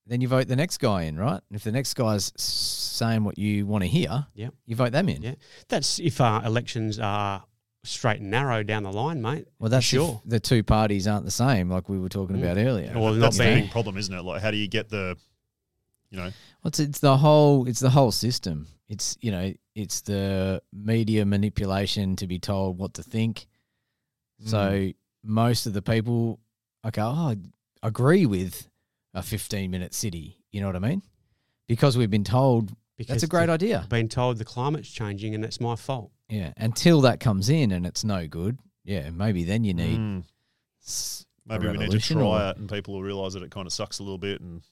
then 0.06 0.20
you 0.20 0.28
vote 0.28 0.46
the 0.48 0.56
next 0.56 0.78
guy 0.78 1.02
in, 1.02 1.18
right? 1.18 1.40
And 1.50 1.56
if 1.56 1.64
the 1.64 1.72
next 1.72 1.94
guy's 1.94 2.32
s- 2.38 2.42
saying 2.42 3.24
what 3.24 3.38
you 3.38 3.66
want 3.66 3.82
to 3.82 3.88
hear, 3.88 4.26
Yep. 4.34 4.54
you 4.64 4.76
vote 4.76 4.92
them 4.92 5.08
in. 5.08 5.20
Yeah. 5.22 5.34
That's 5.68 5.98
if 5.98 6.20
uh, 6.20 6.40
elections 6.44 6.98
are 7.00 7.44
straight 7.82 8.20
and 8.20 8.30
narrow 8.30 8.62
down 8.62 8.84
the 8.84 8.92
line, 8.92 9.20
mate. 9.20 9.46
Well, 9.58 9.68
that's 9.68 9.84
if 9.86 9.90
sure. 9.98 10.22
the 10.24 10.38
two 10.40 10.62
parties 10.62 11.06
aren't 11.08 11.24
the 11.24 11.30
same, 11.30 11.68
like 11.70 11.88
we 11.88 11.98
were 11.98 12.08
talking 12.08 12.36
Mm. 12.36 12.42
about 12.42 12.56
earlier. 12.56 12.92
Well, 12.94 13.14
not 13.14 13.20
That's 13.20 13.38
the 13.38 13.44
being- 13.44 13.62
big 13.64 13.70
problem, 13.70 13.96
isn't 13.96 14.14
it? 14.14 14.22
Like, 14.22 14.42
how 14.42 14.50
do 14.52 14.56
you 14.56 14.68
get 14.68 14.88
the, 14.90 15.16
you 16.16 16.22
know, 16.22 16.28
Well, 16.62 16.68
it's, 16.68 16.80
it's 16.80 16.98
the 17.00 17.16
whole 17.18 17.66
it's 17.68 17.80
the 17.80 17.90
whole 17.90 18.10
system. 18.12 18.66
It's 18.88 19.16
you 19.20 19.30
know 19.30 19.52
it's 19.74 20.00
the 20.02 20.62
media 20.72 21.24
manipulation 21.26 22.16
to 22.16 22.26
be 22.26 22.38
told 22.38 22.78
what 22.78 22.94
to 22.94 23.02
think. 23.02 23.46
So 24.44 24.56
Mm. 24.58 24.94
most 25.24 25.66
of 25.66 25.72
the 25.72 25.82
people, 25.82 26.40
okay, 26.86 27.02
oh, 27.02 27.06
I 27.32 27.36
agree 27.82 28.26
with 28.26 28.68
a 29.14 29.22
15 29.22 29.70
minute 29.70 29.94
city. 29.94 30.38
You 30.52 30.60
know 30.60 30.66
what 30.66 30.76
I 30.76 30.80
mean? 30.80 31.02
Because 31.68 31.96
we've 31.96 32.10
been 32.10 32.24
told 32.24 32.72
Because 32.96 33.14
that's 33.14 33.22
a 33.22 33.26
great 33.28 33.48
idea. 33.48 33.86
Been 33.88 34.08
told 34.08 34.38
the 34.38 34.44
climate's 34.44 34.90
changing 34.90 35.34
and 35.34 35.44
it's 35.44 35.60
my 35.60 35.74
fault. 35.76 36.10
Yeah. 36.28 36.52
Until 36.56 37.00
that 37.02 37.18
comes 37.20 37.48
in 37.48 37.72
and 37.72 37.86
it's 37.86 38.04
no 38.04 38.26
good. 38.26 38.58
Yeah. 38.84 39.10
Maybe 39.10 39.44
then 39.44 39.64
you 39.64 39.74
need. 39.74 39.98
Mm. 39.98 40.24
s- 40.82 41.24
maybe 41.46 41.66
we 41.68 41.76
need 41.78 41.90
to 41.90 41.98
try 42.00 42.22
or- 42.22 42.50
it, 42.50 42.56
and 42.58 42.68
people 42.68 42.94
will 42.94 43.02
realise 43.02 43.32
that 43.34 43.42
it 43.42 43.50
kind 43.50 43.66
of 43.66 43.72
sucks 43.72 43.98
a 43.98 44.02
little 44.02 44.18
bit, 44.18 44.40
and 44.40 44.62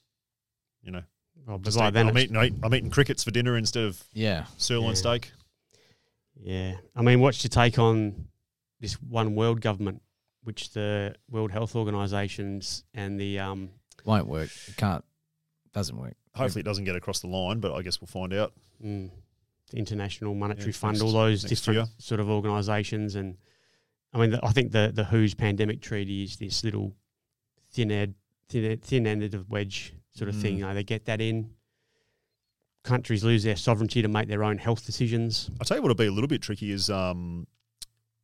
you 0.82 0.90
know, 0.92 1.02
Well, 1.46 1.58
but 1.58 1.64
just 1.66 1.78
by 1.78 1.88
eat- 1.88 1.94
then 1.94 2.08
I'm 2.08 2.18
eating 2.18 2.36
I'm 2.36 2.74
eating 2.74 2.90
crickets 2.90 3.22
for 3.24 3.30
dinner 3.30 3.56
instead 3.56 3.84
of 3.84 4.02
Yeah. 4.12 4.46
sirloin 4.56 4.90
Yeah. 4.90 4.94
steak. 4.94 5.32
Yeah. 6.40 6.76
I 6.96 7.02
mean, 7.02 7.20
what's 7.20 7.42
your 7.44 7.48
take 7.50 7.78
on 7.78 8.28
this 8.80 8.94
one 9.02 9.34
world 9.34 9.60
government, 9.60 10.02
which 10.42 10.70
the 10.70 11.14
World 11.30 11.50
Health 11.52 11.74
Organizations 11.76 12.84
and 12.92 13.18
the 13.20 13.38
um, 13.38 13.70
Won't 14.04 14.26
work. 14.26 14.50
It 14.68 14.76
can't. 14.76 15.04
Doesn't 15.72 15.96
work. 15.96 16.14
Hopefully, 16.34 16.60
it 16.60 16.64
doesn't 16.64 16.84
get 16.84 16.96
across 16.96 17.20
the 17.20 17.26
line, 17.28 17.60
but 17.60 17.72
I 17.72 17.82
guess 17.82 18.00
we'll 18.00 18.08
find 18.08 18.32
out. 18.34 18.52
mm, 18.84 19.10
the 19.70 19.76
International 19.78 20.34
Monetary 20.34 20.68
Yeah, 20.68 20.72
Fund, 20.76 20.94
next- 20.94 21.02
all 21.02 21.12
those 21.12 21.42
different 21.44 21.76
year. 21.78 21.86
sort 21.98 22.20
of 22.20 22.28
organizations, 22.28 23.14
and 23.14 23.36
I 24.12 24.18
mean, 24.18 24.30
the, 24.32 24.44
I 24.44 24.52
think 24.52 24.72
the 24.72 24.90
the 24.94 25.04
WHO's 25.04 25.34
pandemic 25.34 25.80
treaty 25.80 26.24
is 26.24 26.36
this 26.36 26.62
little 26.64 26.94
thin 27.70 27.90
ed, 27.90 28.14
thin, 28.48 28.64
ed- 28.64 28.82
thin 28.82 29.06
ended 29.06 29.32
of 29.34 29.48
wedge 29.48 29.94
sort 30.14 30.28
of 30.28 30.36
thing. 30.36 30.54
Mm. 30.54 30.58
You 30.58 30.64
know, 30.66 30.74
they 30.74 30.84
get 30.84 31.04
that 31.06 31.20
in. 31.20 31.50
Countries 32.82 33.24
lose 33.24 33.42
their 33.42 33.56
sovereignty 33.56 34.02
to 34.02 34.08
make 34.08 34.28
their 34.28 34.44
own 34.44 34.58
health 34.58 34.84
decisions. 34.84 35.50
I'll 35.60 35.64
tell 35.64 35.78
you 35.78 35.82
what'll 35.82 35.94
be 35.94 36.06
a 36.06 36.12
little 36.12 36.28
bit 36.28 36.42
tricky 36.42 36.70
is 36.70 36.90
um, 36.90 37.46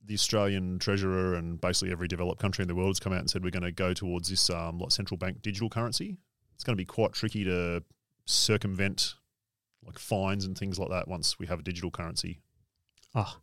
the 0.05 0.15
Australian 0.15 0.79
Treasurer 0.79 1.35
and 1.35 1.61
basically 1.61 1.93
every 1.93 2.09
developed 2.09 2.41
country 2.41 2.63
in 2.63 2.69
the 2.69 2.75
world 2.75 2.91
has 2.91 3.01
come 3.01 3.13
out 3.13 3.21
and 3.21 3.31
said 3.31 3.43
we're 3.43 3.51
going 3.51 3.63
to 3.63 3.73
go 3.73 3.95
towards 3.95 4.29
this 4.29 4.51
um, 4.51 4.79
like 4.79 4.91
central 4.91 5.17
bank 5.17 5.41
digital 5.41 5.71
currency. 5.71 6.19
It's 6.55 6.65
going 6.65 6.75
to 6.77 6.81
be 6.81 6.85
quite 6.85 7.13
tricky 7.13 7.45
to 7.45 7.83
circumvent 8.27 9.15
like 9.85 9.99
fines 9.99 10.45
and 10.45 10.57
things 10.57 10.79
like 10.79 10.91
that 10.91 11.09
once 11.09 11.39
we 11.39 11.47
have 11.47 11.59
a 11.59 11.63
digital 11.63 11.91
currency. 11.91 12.41
Oh, 13.15 13.39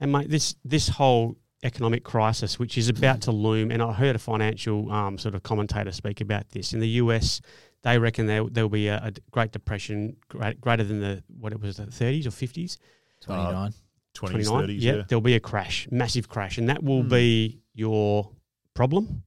and 0.00 0.10
mate, 0.10 0.28
this 0.28 0.56
this 0.64 0.88
whole 0.88 1.36
economic 1.62 2.02
crisis, 2.04 2.58
which 2.58 2.76
is 2.76 2.88
about 2.88 3.20
to 3.22 3.32
loom, 3.32 3.70
and 3.70 3.82
I 3.82 3.92
heard 3.92 4.16
a 4.16 4.18
financial 4.18 4.90
um, 4.90 5.16
sort 5.18 5.34
of 5.34 5.42
commentator 5.42 5.92
speak 5.92 6.20
about 6.20 6.50
this 6.50 6.72
in 6.72 6.80
the 6.80 6.88
US. 7.02 7.40
They 7.82 7.98
reckon 7.98 8.26
there 8.26 8.44
there'll 8.48 8.68
be 8.70 8.88
a, 8.88 8.96
a 8.96 9.12
Great 9.30 9.52
Depression 9.52 10.16
great, 10.28 10.60
greater 10.60 10.84
than 10.84 11.00
the 11.00 11.22
what 11.38 11.52
it 11.52 11.60
was 11.60 11.76
the 11.76 11.84
30s 11.86 12.26
or 12.26 12.30
50s, 12.30 12.78
29. 13.20 13.70
20s, 14.14 14.30
29. 14.30 14.62
30s, 14.68 14.76
yeah, 14.80 14.94
yeah. 14.96 15.02
there'll 15.08 15.20
be 15.22 15.34
a 15.34 15.40
crash, 15.40 15.88
massive 15.90 16.28
crash, 16.28 16.58
and 16.58 16.68
that 16.68 16.82
will 16.82 17.02
Hmm. 17.02 17.08
be 17.08 17.60
your 17.74 18.30
problem, 18.74 19.22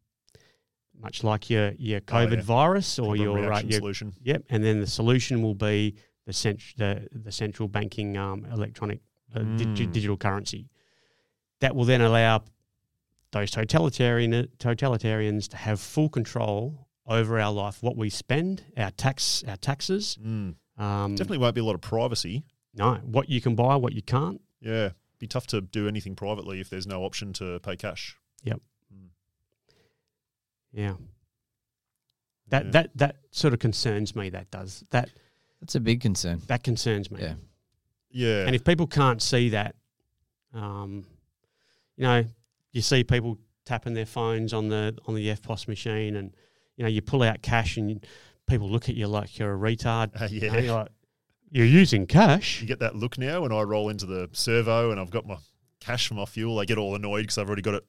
much 1.00 1.24
like 1.24 1.50
your 1.50 1.72
your 1.78 2.00
Oh, 2.08 2.14
COVID 2.14 2.38
yeah. 2.38 2.42
virus 2.42 3.00
or 3.00 3.16
Problem, 3.16 3.22
your 3.38 3.54
uh, 3.54 3.62
your 3.62 3.80
solution. 3.80 4.14
Yep, 4.24 4.44
and 4.50 4.64
then 4.64 4.80
the 4.80 4.88
solution 4.88 5.42
will 5.42 5.56
be 5.56 5.96
the 6.26 6.34
cent- 6.34 6.62
the, 6.78 7.08
the 7.12 7.32
central 7.32 7.68
banking 7.68 8.18
um, 8.18 8.46
electronic 8.46 9.00
uh, 9.36 9.40
di- 9.40 9.66
Mm. 9.66 9.92
digital 9.94 10.18
currency. 10.18 10.68
That 11.66 11.76
will 11.76 11.86
then 11.86 12.02
allow 12.02 12.44
those 13.32 13.50
totalitarian 13.50 14.48
totalitarians 14.60 15.48
to 15.50 15.58
have 15.58 15.80
full 15.80 16.10
control 16.10 16.88
over 17.08 17.40
our 17.40 17.52
life, 17.52 17.82
what 17.82 17.98
we 17.98 18.12
spend, 18.12 18.64
our 18.78 18.92
tax, 18.92 19.44
our 19.48 19.58
taxes. 19.58 20.16
Mm. 20.24 20.54
Um, 20.78 21.16
Definitely 21.16 21.40
won't 21.40 21.56
be 21.56 21.62
a 21.62 21.64
lot 21.64 21.74
of 21.74 21.82
privacy. 21.82 22.44
no, 22.76 22.96
what 23.04 23.30
you 23.30 23.42
can 23.42 23.56
buy, 23.56 23.78
what 23.78 23.94
you 23.94 24.04
can't. 24.04 24.42
Yeah, 24.62 24.90
be 25.18 25.26
tough 25.26 25.48
to 25.48 25.62
do 25.62 25.88
anything 25.88 26.16
privately 26.16 26.60
if 26.62 26.70
there's 26.70 26.86
no 26.86 27.04
option 27.04 27.34
to 27.34 27.60
pay 27.62 27.76
cash. 27.76 28.16
Yep. 28.44 28.62
Yeah, 30.72 30.94
that 32.50 32.66
Yeah. 32.66 32.72
that 32.74 32.98
that 32.98 33.16
sort 33.32 33.54
of 33.56 33.60
concerns 33.60 34.16
me. 34.16 34.30
That 34.30 34.52
does 34.52 34.84
that 34.92 35.10
That's 35.62 35.74
a 35.74 35.80
big 35.80 36.00
concern. 36.00 36.44
that 36.46 36.64
concerns 36.64 37.10
me. 37.10 37.22
Yeah. 37.22 37.36
Yeah, 38.12 38.46
And 38.46 38.56
if 38.56 38.64
people 38.64 38.86
can't 38.86 39.20
see 39.22 39.50
that, 39.50 39.76
um, 40.54 41.06
you 41.98 42.04
know, 42.04 42.26
you 42.72 42.82
see 42.82 43.04
people 43.04 43.38
tapping 43.66 43.94
their 43.94 44.06
phones 44.06 44.54
on 44.54 44.70
the 44.70 44.98
on 45.08 45.16
the 45.16 45.28
EFTPOS 45.30 45.68
machine, 45.68 46.16
and 46.16 46.36
you 46.78 46.84
know, 46.84 46.90
you 46.90 47.02
pull 47.02 47.24
out 47.24 47.42
cash, 47.42 47.78
and 47.78 47.90
you, 47.90 48.00
people 48.48 48.70
look 48.70 48.90
at 48.90 48.96
you 48.96 49.08
like 49.08 49.38
you're 49.40 49.54
a 49.54 49.58
retard. 49.58 50.10
Uh, 50.22 50.28
You 50.30 50.42
know, 50.50 50.54
yeah. 50.56 50.60
you're, 50.62 50.74
like, 50.76 50.88
you're 51.52 51.66
using 51.66 52.06
cash. 52.06 52.62
You 52.62 52.68
get 52.68 52.80
that 52.80 52.96
look 52.96 53.18
now 53.18 53.42
when 53.42 53.52
I 53.52 53.62
roll 53.62 53.90
into 53.90 54.06
the 54.06 54.30
servo 54.34 54.92
and 54.92 55.00
I've 55.00 55.10
got 55.12 55.26
my 55.26 55.38
cash 55.80 56.08
for 56.08 56.16
my 56.16 56.26
fuel. 56.26 56.60
I 56.60 56.66
get 56.66 56.78
all 56.78 56.96
annoyed 56.96 57.22
because 57.22 57.38
I've 57.38 57.48
already 57.48 57.62
got 57.62 57.76
it 57.76 57.86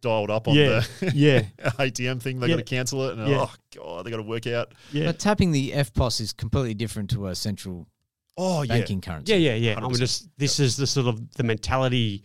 dialed 0.00 0.30
up 0.30 0.48
on 0.48 0.54
Yeah, 0.54 0.82
the 1.00 1.12
yeah, 1.14 1.42
ATM 1.78 2.22
thing. 2.22 2.40
They 2.40 2.46
Yeah. 2.48 2.54
got 2.56 2.66
to 2.66 2.74
cancel 2.74 3.06
it, 3.08 3.18
and 3.18 3.28
Yeah. 3.28 3.46
oh 3.46 3.54
god, 3.76 4.06
they 4.06 4.10
got 4.10 4.16
to 4.16 4.22
work 4.22 4.46
out. 4.46 4.72
yeah, 4.92 5.04
But 5.06 5.18
tapping 5.18 5.52
the 5.52 5.72
EFTPOS 5.72 6.20
is 6.22 6.32
completely 6.32 6.72
different 6.74 7.10
to 7.10 7.26
a 7.26 7.34
central 7.34 7.86
Oh 8.38 8.62
yeah, 8.62 8.78
banking 8.78 9.02
currency. 9.02 9.32
yeah, 9.32 9.38
yeah, 9.52 9.54
yeah. 9.56 9.76
I 9.76 9.80
mean, 9.82 9.90
100%. 9.90 9.98
just 9.98 10.28
this 10.38 10.58
is 10.58 10.78
the 10.78 10.86
sort 10.86 11.06
of 11.08 11.30
the 11.34 11.42
mentality, 11.42 12.22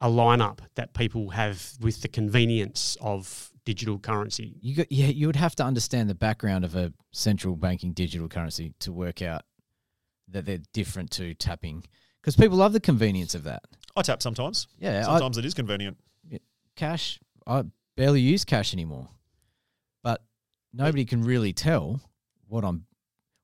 a 0.00 0.08
lineup 0.08 0.60
that 0.76 0.94
people 0.94 1.30
have 1.30 1.72
with 1.80 2.02
the 2.02 2.08
convenience 2.08 2.96
of 3.00 3.50
digital 3.64 3.98
currency. 3.98 4.54
You 4.60 4.76
got, 4.76 4.92
yeah, 4.92 5.06
you 5.08 5.26
would 5.26 5.36
have 5.36 5.56
to 5.56 5.64
understand 5.64 6.08
the 6.08 6.14
background 6.14 6.64
of 6.64 6.74
a 6.76 6.92
central 7.12 7.56
banking 7.56 7.92
digital 7.92 8.28
currency 8.28 8.74
to 8.80 8.92
work 8.92 9.20
out 9.22 9.42
that 10.28 10.46
they're 10.46 10.60
different 10.72 11.10
to 11.12 11.34
tapping 11.34 11.84
because 12.20 12.36
people 12.36 12.56
love 12.58 12.72
the 12.72 12.80
convenience 12.80 13.34
of 13.34 13.44
that. 13.44 13.62
I 13.96 14.02
tap 14.02 14.22
sometimes. 14.22 14.68
Yeah, 14.78 15.00
I, 15.00 15.02
Sometimes 15.04 15.38
it 15.38 15.44
is 15.44 15.54
convenient. 15.54 15.96
cash. 16.76 17.18
I 17.46 17.64
barely 17.96 18.20
use 18.20 18.44
cash 18.44 18.72
anymore, 18.72 19.08
but 20.04 20.22
nobody 20.72 21.04
can 21.04 21.22
really 21.24 21.52
tell 21.52 22.00
what 22.46 22.64
I'm 22.64 22.84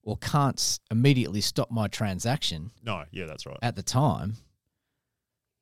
or 0.02 0.16
can't 0.18 0.78
immediately 0.90 1.40
stop 1.40 1.70
my 1.70 1.88
transaction 1.88 2.70
No, 2.84 3.04
yeah, 3.10 3.24
that's 3.26 3.46
right. 3.46 3.56
at 3.62 3.74
the 3.74 3.82
time 3.82 4.34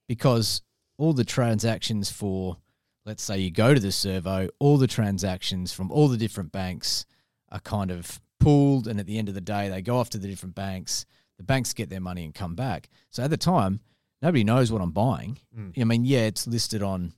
because 0.08 0.62
all 1.02 1.12
the 1.12 1.24
transactions 1.24 2.10
for 2.10 2.56
let's 3.04 3.22
say 3.22 3.36
you 3.38 3.50
go 3.50 3.74
to 3.74 3.80
the 3.80 3.90
servo 3.92 4.48
all 4.60 4.76
the 4.78 4.86
transactions 4.86 5.72
from 5.72 5.90
all 5.90 6.08
the 6.08 6.16
different 6.16 6.52
banks 6.52 7.04
are 7.50 7.60
kind 7.60 7.90
of 7.90 8.20
pooled 8.38 8.86
and 8.88 8.98
at 9.00 9.06
the 9.06 9.18
end 9.18 9.28
of 9.28 9.34
the 9.34 9.40
day 9.40 9.68
they 9.68 9.82
go 9.82 9.98
off 9.98 10.10
to 10.10 10.18
the 10.18 10.28
different 10.28 10.54
banks 10.54 11.04
the 11.38 11.42
banks 11.44 11.72
get 11.72 11.88
their 11.90 12.00
money 12.00 12.24
and 12.24 12.34
come 12.34 12.54
back 12.54 12.88
so 13.10 13.22
at 13.24 13.30
the 13.30 13.36
time 13.36 13.80
nobody 14.20 14.44
knows 14.44 14.70
what 14.70 14.80
i'm 14.80 14.92
buying 14.92 15.38
Mm. 15.58 15.72
i 15.80 15.84
mean 15.84 16.04
yeah 16.04 16.20
it's 16.30 16.46
listed 16.46 16.82
on 16.82 17.12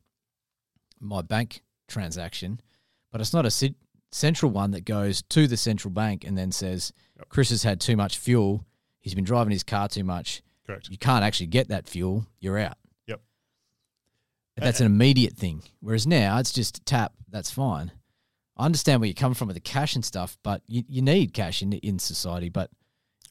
my 1.01 1.21
bank 1.23 1.63
transaction 1.89 2.61
but 3.13 3.21
it's 3.21 3.33
not 3.35 3.47
a 3.47 3.75
central 4.11 4.51
one 4.51 4.71
that 4.73 4.85
goes 4.85 5.23
to 5.23 5.47
the 5.47 5.57
central 5.57 5.91
bank 5.93 6.25
and 6.25 6.37
then 6.39 6.51
says 6.53 6.93
Yep. 7.19 7.29
Chris 7.29 7.51
has 7.51 7.63
had 7.63 7.81
too 7.81 7.97
much 7.97 8.19
fuel. 8.19 8.65
He's 9.01 9.15
been 9.15 9.23
driving 9.25 9.53
his 9.53 9.63
car 9.63 9.87
too 9.87 10.03
much. 10.03 10.43
Correct. 10.67 10.89
You 10.91 10.99
can't 10.99 11.23
actually 11.23 11.47
get 11.47 11.69
that 11.69 11.87
fuel. 11.89 12.27
You're 12.41 12.59
out. 12.59 12.77
But 14.57 14.65
that's 14.65 14.81
an 14.81 14.87
immediate 14.87 15.35
thing. 15.37 15.63
Whereas 15.81 16.07
now 16.07 16.39
it's 16.39 16.53
just 16.53 16.85
tap. 16.87 17.13
That's 17.29 17.51
fine. 17.51 17.91
I 18.57 18.67
understand 18.67 19.01
where 19.01 19.09
you 19.09 19.15
come 19.15 19.35
from 19.35 19.49
with 19.49 19.57
the 19.57 19.61
cash 19.61 19.97
and 19.97 20.05
stuff, 20.05 20.39
but 20.45 20.63
you, 20.69 20.85
you 20.89 21.03
need 21.03 21.35
cash 21.35 21.61
in 21.63 21.73
in 21.73 21.99
society. 21.99 22.49
But 22.51 22.71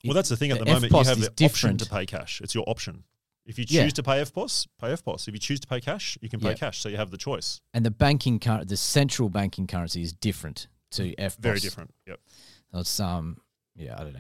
Well, 0.04 0.14
that's 0.14 0.28
the 0.30 0.36
thing 0.36 0.52
at 0.52 0.60
the, 0.60 0.66
the 0.66 0.72
moment. 0.74 0.92
You 0.92 1.04
have 1.04 1.36
the 1.36 1.46
option 1.46 1.78
to 1.78 1.86
pay 1.90 2.06
cash. 2.06 2.42
It's 2.42 2.54
your 2.54 2.66
option. 2.68 3.06
If 3.46 3.58
you 3.58 3.66
choose 3.66 3.76
Yeah. 3.76 3.90
to 3.90 4.04
pay 4.04 4.22
EFTPOS, 4.22 4.68
pay 4.80 4.88
EFTPOS. 4.94 5.28
If 5.28 5.34
you 5.34 5.40
choose 5.40 5.60
to 5.62 5.68
pay 5.68 5.80
cash, 5.82 6.18
you 6.22 6.30
can 6.30 6.40
pay 6.40 6.50
Yeah. 6.50 6.54
cash. 6.56 6.80
So 6.80 6.90
you 6.90 6.98
have 6.98 7.12
the 7.12 7.18
choice. 7.18 7.62
and 7.74 7.86
the 7.86 7.92
banking 7.92 8.40
cur- 8.40 8.64
the 8.66 8.78
central 8.78 9.30
banking 9.30 9.66
currency 9.68 10.02
is 10.02 10.12
different 10.14 10.68
to 10.92 11.14
F. 11.18 11.38
Very 11.38 11.60
different. 11.60 11.94
Yep. 12.08 12.20
It's 12.76 13.00
um, 13.00 13.38
yeah, 13.76 13.96
I 13.98 14.04
don't 14.04 14.14
know. 14.14 14.20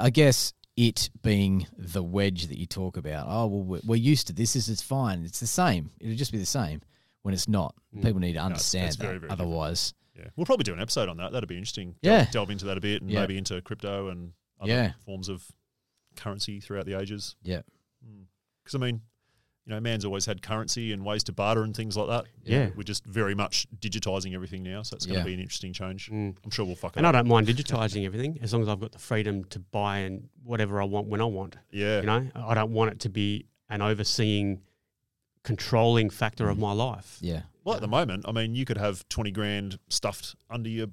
I 0.00 0.10
guess 0.10 0.52
it 0.80 1.10
being 1.24 1.66
the 1.76 2.02
wedge 2.04 2.46
that 2.46 2.56
you 2.56 2.64
talk 2.66 2.96
about. 2.96 3.26
Oh 3.28 3.46
well, 3.48 3.62
we're, 3.64 3.80
we're 3.84 3.96
used 3.96 4.28
to 4.28 4.32
this. 4.32 4.52
This 4.52 4.68
is 4.68 4.80
fine. 4.80 5.24
It's 5.24 5.40
the 5.40 5.46
same. 5.48 5.90
It'll 6.00 6.14
just 6.16 6.30
be 6.30 6.38
the 6.38 6.46
same 6.46 6.82
when 7.22 7.34
it's 7.34 7.48
not. 7.48 7.74
Mm. 7.96 8.02
People 8.04 8.20
need 8.20 8.34
to 8.34 8.38
understand 8.38 8.86
it's 8.86 8.96
very, 8.96 9.14
that. 9.14 9.20
very 9.20 9.30
different. 9.30 9.40
Otherwise, 9.50 9.94
Yeah. 10.16 10.28
We'll 10.36 10.46
probably 10.46 10.62
do 10.64 10.72
an 10.74 10.80
episode 10.80 11.08
on 11.08 11.16
that. 11.16 11.32
That'd 11.32 11.48
be 11.48 11.56
interesting. 11.56 11.96
Yeah. 12.00 12.18
Delve, 12.26 12.30
delve 12.30 12.50
into 12.50 12.64
that 12.66 12.78
a 12.78 12.80
bit 12.80 13.02
and 13.02 13.10
Yeah. 13.10 13.20
maybe 13.22 13.36
into 13.38 13.60
crypto 13.62 14.08
and 14.08 14.32
other 14.60 14.70
Yeah. 14.70 14.92
forms 15.04 15.28
of 15.28 15.44
currency 16.16 16.60
throughout 16.60 16.86
the 16.86 16.94
ages. 16.98 17.34
yeah, 17.42 17.62
Because 18.62 18.74
I 18.74 18.78
mean, 18.78 19.00
you 19.68 19.74
know, 19.74 19.80
man's 19.80 20.06
always 20.06 20.24
had 20.24 20.40
currency 20.40 20.94
and 20.94 21.04
ways 21.04 21.22
to 21.24 21.32
barter 21.32 21.62
and 21.62 21.76
things 21.76 21.94
like 21.94 22.08
that. 22.08 22.24
Yeah. 22.42 22.70
We're 22.74 22.84
just 22.84 23.04
very 23.04 23.34
much 23.34 23.66
digitizing 23.78 24.32
everything 24.34 24.62
now, 24.62 24.82
so 24.82 24.96
it's 24.96 25.04
going 25.04 25.16
to 25.16 25.20
Yeah. 25.20 25.24
be 25.26 25.34
an 25.34 25.40
interesting 25.40 25.74
change. 25.74 26.10
Mm. 26.10 26.34
I'm 26.42 26.50
sure 26.50 26.64
we'll 26.64 26.74
fuck 26.74 26.96
it 26.96 26.98
And 26.98 27.06
I 27.06 27.12
don't 27.12 27.28
mind 27.28 27.46
digitising 27.48 28.06
everything 28.06 28.38
as 28.40 28.54
long 28.54 28.62
as 28.62 28.68
I've 28.68 28.80
got 28.80 28.92
the 28.92 28.98
freedom 28.98 29.44
to 29.44 29.58
buy 29.58 29.98
and 29.98 30.30
whatever 30.42 30.80
I 30.80 30.86
want 30.86 31.08
when 31.08 31.20
I 31.20 31.26
want. 31.26 31.56
Yeah. 31.70 32.00
You 32.00 32.06
know, 32.06 32.30
I 32.34 32.54
don't 32.54 32.72
want 32.72 32.92
it 32.92 33.00
to 33.00 33.10
be 33.10 33.44
an 33.68 33.82
overseeing, 33.82 34.62
controlling 35.42 36.08
factor 36.08 36.48
of 36.48 36.58
my 36.58 36.72
life. 36.72 37.18
yeah, 37.20 37.42
Well, 37.62 37.74
at 37.74 37.82
the 37.82 37.88
moment, 37.88 38.24
I 38.26 38.32
mean, 38.32 38.54
you 38.54 38.64
could 38.64 38.78
have 38.78 39.06
20 39.10 39.30
grand 39.32 39.78
stuffed 39.90 40.34
under 40.48 40.70
your 40.70 40.86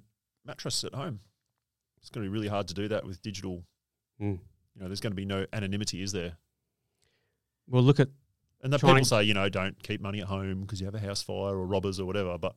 mattress 0.43 0.83
at 0.83 0.93
home. 0.93 1.21
It's 2.01 2.09
going 2.09 2.25
to 2.25 2.29
be 2.29 2.33
really 2.33 2.49
hard 2.49 2.67
to 2.67 2.73
do 2.73 2.89
that 2.89 3.05
with 3.05 3.21
digital. 3.21 3.63
Mm. 4.21 4.39
You 4.75 4.81
know, 4.81 4.87
there's 4.87 4.99
going 4.99 5.11
to 5.11 5.15
be 5.15 5.23
no 5.25 5.45
anonymity, 5.53 6.01
is 6.01 6.11
there? 6.11 6.33
Well, 7.67 7.81
look 7.81 8.01
at 8.01 8.09
And 8.65 8.73
the 8.73 8.79
people 8.79 9.05
say, 9.05 9.21
you 9.21 9.35
know, 9.35 9.47
don't 9.47 9.81
keep 9.83 10.01
money 10.01 10.21
at 10.21 10.27
home 10.27 10.61
because 10.61 10.81
you 10.81 10.87
have 10.87 10.95
a 10.95 10.99
house 10.99 11.21
fire 11.21 11.55
or 11.55 11.67
robbers 11.67 11.99
or 11.99 12.05
whatever, 12.07 12.35
but 12.39 12.55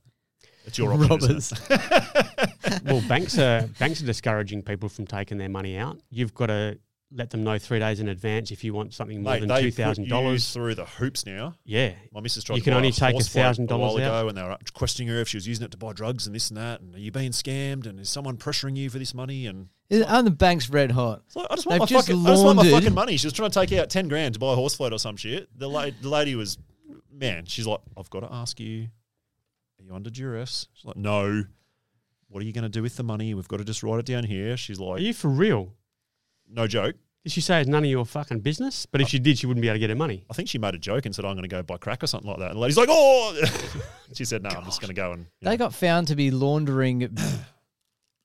it's 0.65 0.79
your 0.79 0.91
option. 0.95 1.37
it? 1.37 2.83
well, 2.87 3.03
banks 3.07 3.39
are 3.39 3.67
banks 3.79 4.03
are 4.03 4.07
discouraging 4.07 4.63
people 4.63 4.89
from 4.89 5.07
taking 5.07 5.37
their 5.37 5.51
money 5.51 5.77
out. 5.77 6.01
You've 6.09 6.33
got 6.33 6.47
to 6.47 6.79
let 7.11 7.31
them 7.31 7.43
know 7.43 7.59
three 7.59 7.79
days 7.79 8.01
in 8.01 8.09
advance 8.09 8.51
if 8.51 8.63
you 8.63 8.75
want 8.75 8.93
something 8.93 9.23
more 9.23 9.33
Mate, 9.35 9.41
than 9.41 9.49
they 9.49 9.63
two 9.63 9.69
put 9.69 9.75
thousand 9.77 10.05
you 10.05 10.11
dollars. 10.11 10.53
through 10.53 10.75
the 10.75 10.85
hoops 10.85 11.25
now. 11.25 11.55
Yeah, 11.65 11.95
My 12.13 12.21
missus 12.21 12.45
tried 12.45 12.57
You 12.57 12.61
to 12.61 12.65
can 12.65 12.73
buy 12.75 12.77
only 12.77 12.89
a 12.91 12.93
take 12.93 13.13
horse 13.13 13.29
float 13.29 13.57
$1,000 13.57 13.71
a 13.71 13.79
while 13.79 13.91
out. 13.93 13.97
ago, 13.97 14.29
and 14.29 14.37
they 14.37 14.43
were 14.43 14.59
questioning 14.75 15.09
her 15.09 15.19
if 15.21 15.29
she 15.29 15.39
was 15.39 15.49
using 15.49 15.65
it 15.65 15.71
to 15.71 15.79
buy 15.79 15.93
drugs 15.95 16.27
and 16.27 16.35
this 16.37 16.51
and 16.51 16.59
that. 16.59 16.81
And 16.83 16.95
are 16.95 16.99
you 16.99 17.11
being 17.11 17.31
scammed? 17.33 17.87
And 17.87 17.99
is 17.99 18.11
someone 18.11 18.37
pressuring 18.37 18.77
you 18.77 18.91
for 18.91 18.99
this 18.99 19.15
money? 19.15 19.47
And 19.47 19.69
Aren't 20.07 20.27
the 20.27 20.31
banks 20.31 20.69
red 20.69 20.91
hot? 20.91 21.23
it's 21.27 21.35
like, 21.35 21.47
I 21.51 21.55
just 21.55 21.67
want 21.67 21.73
They've 21.75 21.81
my 21.81 21.87
just 21.87 22.09
fucking, 22.09 22.27
I 22.27 22.31
just 22.31 22.45
want 22.45 22.57
my 22.57 22.71
fucking 22.71 22.95
money. 22.95 23.17
She 23.17 23.27
was 23.27 23.33
trying 23.33 23.51
to 23.51 23.59
take 23.67 23.73
out 23.79 23.89
ten 23.89 24.09
grand 24.09 24.35
to 24.35 24.41
buy 24.41 24.53
a 24.53 24.55
horse 24.55 24.75
float 24.75 24.93
or 24.93 24.99
some 24.99 25.17
shit. 25.17 25.49
The, 25.59 25.67
la- 25.69 25.89
the 26.03 26.09
lady 26.11 26.35
was, 26.35 26.59
man, 27.11 27.47
she's 27.47 27.67
like, 27.67 27.81
I've 27.97 28.11
got 28.11 28.21
to 28.21 28.29
ask 28.31 28.61
you, 28.61 28.89
are 29.81 29.85
you 29.85 29.95
under 29.95 30.11
duress? 30.11 30.69
She's 30.75 30.85
like, 30.85 30.97
no. 30.97 31.45
What 32.29 32.43
are 32.43 32.45
you 32.47 32.53
going 32.53 32.65
to 32.65 32.69
do 32.69 32.83
with 32.83 32.97
the 32.99 33.03
money? 33.03 33.33
We've 33.33 33.49
got 33.49 33.57
to 33.57 33.65
just 33.65 33.83
write 33.83 33.99
it 33.99 34.05
down 34.05 34.25
here. 34.25 34.59
She's 34.59 34.79
like, 34.79 34.87
are 34.89 34.93
like, 34.97 35.03
you 35.03 35.15
for 35.15 35.29
real? 35.29 35.73
No 36.51 36.67
joke. 36.67 36.97
Did 37.25 37.33
she 37.33 37.41
say 37.41 37.61
it's 37.61 37.69
none 37.69 37.85
of 37.85 37.91
your 37.91 38.05
fucking 38.07 38.41
business? 38.41 38.87
But 38.87 39.01
if 39.01 39.09
she 39.09 39.19
did, 39.19 39.39
she 39.39 39.47
wouldn't 39.47 39.61
be 39.61 39.69
able 39.69 39.75
to 39.75 39.81
get 39.81 39.91
her 39.91 39.97
money. 39.97 40.25
I 40.31 40.35
think 40.35 40.49
she 40.49 40.57
made 40.59 40.75
a 40.75 40.79
joke 40.79 41.05
and 41.05 41.15
said, 41.15 41.25
I'm 41.25 41.33
going 41.35 41.43
to 41.43 41.49
go 41.49 41.63
buy 41.63 41.77
crack 41.77 42.03
or 42.03 42.07
something 42.07 42.29
like 42.31 42.39
that. 42.39 42.51
And 42.51 42.57
the 42.57 42.61
lady's 42.61 42.79
like, 42.79 42.89
oh. 42.91 43.39
she 44.15 44.25
said, 44.25 44.43
no, 44.43 44.49
I'm 44.51 44.65
just 44.65 44.81
going 44.81 44.89
to 44.89 44.95
go 44.95 45.13
and. 45.13 45.23
you 45.25 45.29
They 45.45 45.51
know. 45.51 45.57
got 45.57 45.75
found 45.75 46.09
to 46.09 46.17
be 46.17 46.31
laundering 46.31 47.15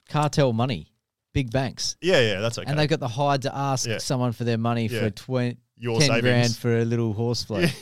cartel 0.07 0.53
money, 0.53 0.93
big 1.33 1.51
banks, 1.51 1.97
Yeah, 2.01 2.19
yeah, 2.21 2.39
that's 2.39 2.57
okay. 2.59 2.69
and 2.69 2.77
they 2.79 2.87
got 2.87 2.99
the 2.99 3.07
hide 3.07 3.41
to 3.41 3.53
ask 3.55 3.87
Yeah. 3.87 3.97
someone 3.97 4.31
for 4.31 4.43
their 4.43 4.57
money 4.59 4.87
Yeah. 4.87 4.99
for 5.01 5.09
20, 5.09 5.57
Your 5.75 5.99
10 5.99 6.07
savings. 6.07 6.21
grand 6.21 6.55
for 6.55 6.77
a 6.79 6.85
little 6.85 7.13
horse 7.13 7.43
float. 7.43 7.73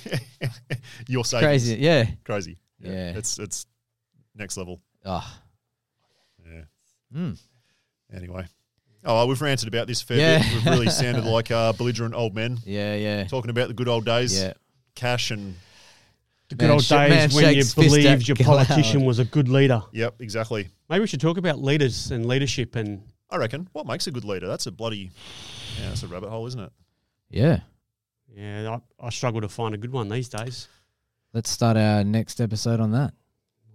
Your 1.08 1.26
savings. 1.26 1.46
Crazy, 1.46 1.76
yeah. 1.76 2.06
Crazy. 2.24 2.58
Yeah. 2.80 3.12
It's 3.18 3.38
it's 3.38 3.66
next 4.34 4.58
level. 4.58 4.82
Oh, 5.06 5.40
Yeah. 6.46 6.62
mm. 7.14 7.38
Anyway. 8.14 8.46
Oh, 9.04 9.26
we've 9.26 9.42
ranted 9.42 9.68
about 9.68 9.88
this 9.88 10.02
a 10.02 10.06
fair 10.06 10.18
Yeah. 10.18 10.38
bit. 10.44 10.54
We've 10.54 10.66
really 10.66 10.90
sounded 11.02 11.24
like 11.26 11.50
uh, 11.52 11.74
belligerent 11.74 12.14
old 12.14 12.36
men 12.36 12.60
yeah, 12.66 12.96
yeah, 12.96 13.24
talking 13.26 13.50
about 13.50 13.68
the 13.68 13.74
good 13.74 13.88
old 13.88 14.06
days, 14.06 14.40
yeah. 14.40 14.54
cash 14.96 15.32
and 15.32 15.56
The 16.50 16.56
good 16.56 16.66
Man 16.66 16.72
old 16.72 16.84
sh- 16.84 16.92
man 16.92 17.10
days 17.10 17.34
when 17.36 17.46
you 17.56 17.64
shakes 17.64 17.74
fist 17.74 17.78
at 17.88 17.90
believed 18.04 18.28
your 18.28 18.36
cloud. 18.36 18.68
politician 18.68 19.04
was 19.06 19.20
a 19.20 19.26
good 19.26 19.50
leader. 19.50 19.82
yep, 19.92 20.16
exactly. 20.20 20.70
Maybe 20.90 21.02
we 21.02 21.08
should 21.08 21.22
talk 21.22 21.38
about 21.38 21.60
leaders 21.62 22.12
and 22.12 22.26
leadership 22.26 22.76
and 22.76 23.02
I 23.30 23.38
reckon. 23.38 23.68
What 23.72 23.88
makes 23.88 24.08
a 24.08 24.12
good 24.12 24.26
leader? 24.26 24.48
That's 24.48 24.68
a 24.68 24.72
bloody 24.72 25.10
yeah, 25.80 25.88
that's 25.90 26.04
a 26.04 26.08
rabbit 26.08 26.30
hole, 26.30 26.46
isn't 26.48 26.60
it? 26.60 26.72
Yeah. 27.30 27.62
yeah, 28.36 28.78
I, 29.00 29.08
I 29.08 29.10
struggle 29.10 29.40
to 29.42 29.48
find 29.50 29.74
a 29.74 29.78
good 29.78 29.92
one 29.94 30.10
these 30.10 30.28
days. 30.30 30.68
Let's 31.34 31.50
start 31.50 31.78
our 31.78 32.04
next 32.04 32.42
episode 32.42 32.80
on 32.82 32.92
that. 32.92 33.14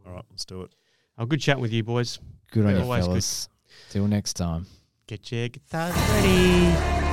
All 0.06 0.12
right, 0.12 0.24
let's 0.30 0.44
do 0.44 0.60
it. 0.62 0.72
Oh, 1.18 1.24
good 1.24 1.40
chatting 1.40 1.62
with 1.62 1.72
you 1.72 1.82
boys. 1.82 2.18
Good 2.52 2.66
on 2.66 2.72
Yeah, 2.72 2.76
you, 2.78 2.82
always 2.84 3.04
good. 3.04 3.08
fellas. 3.10 3.48
Till 3.90 4.06
next 4.06 4.34
time. 4.34 4.66
Get 5.08 5.30
your 5.30 5.48
guitars 5.48 5.94
ready. 5.94 7.05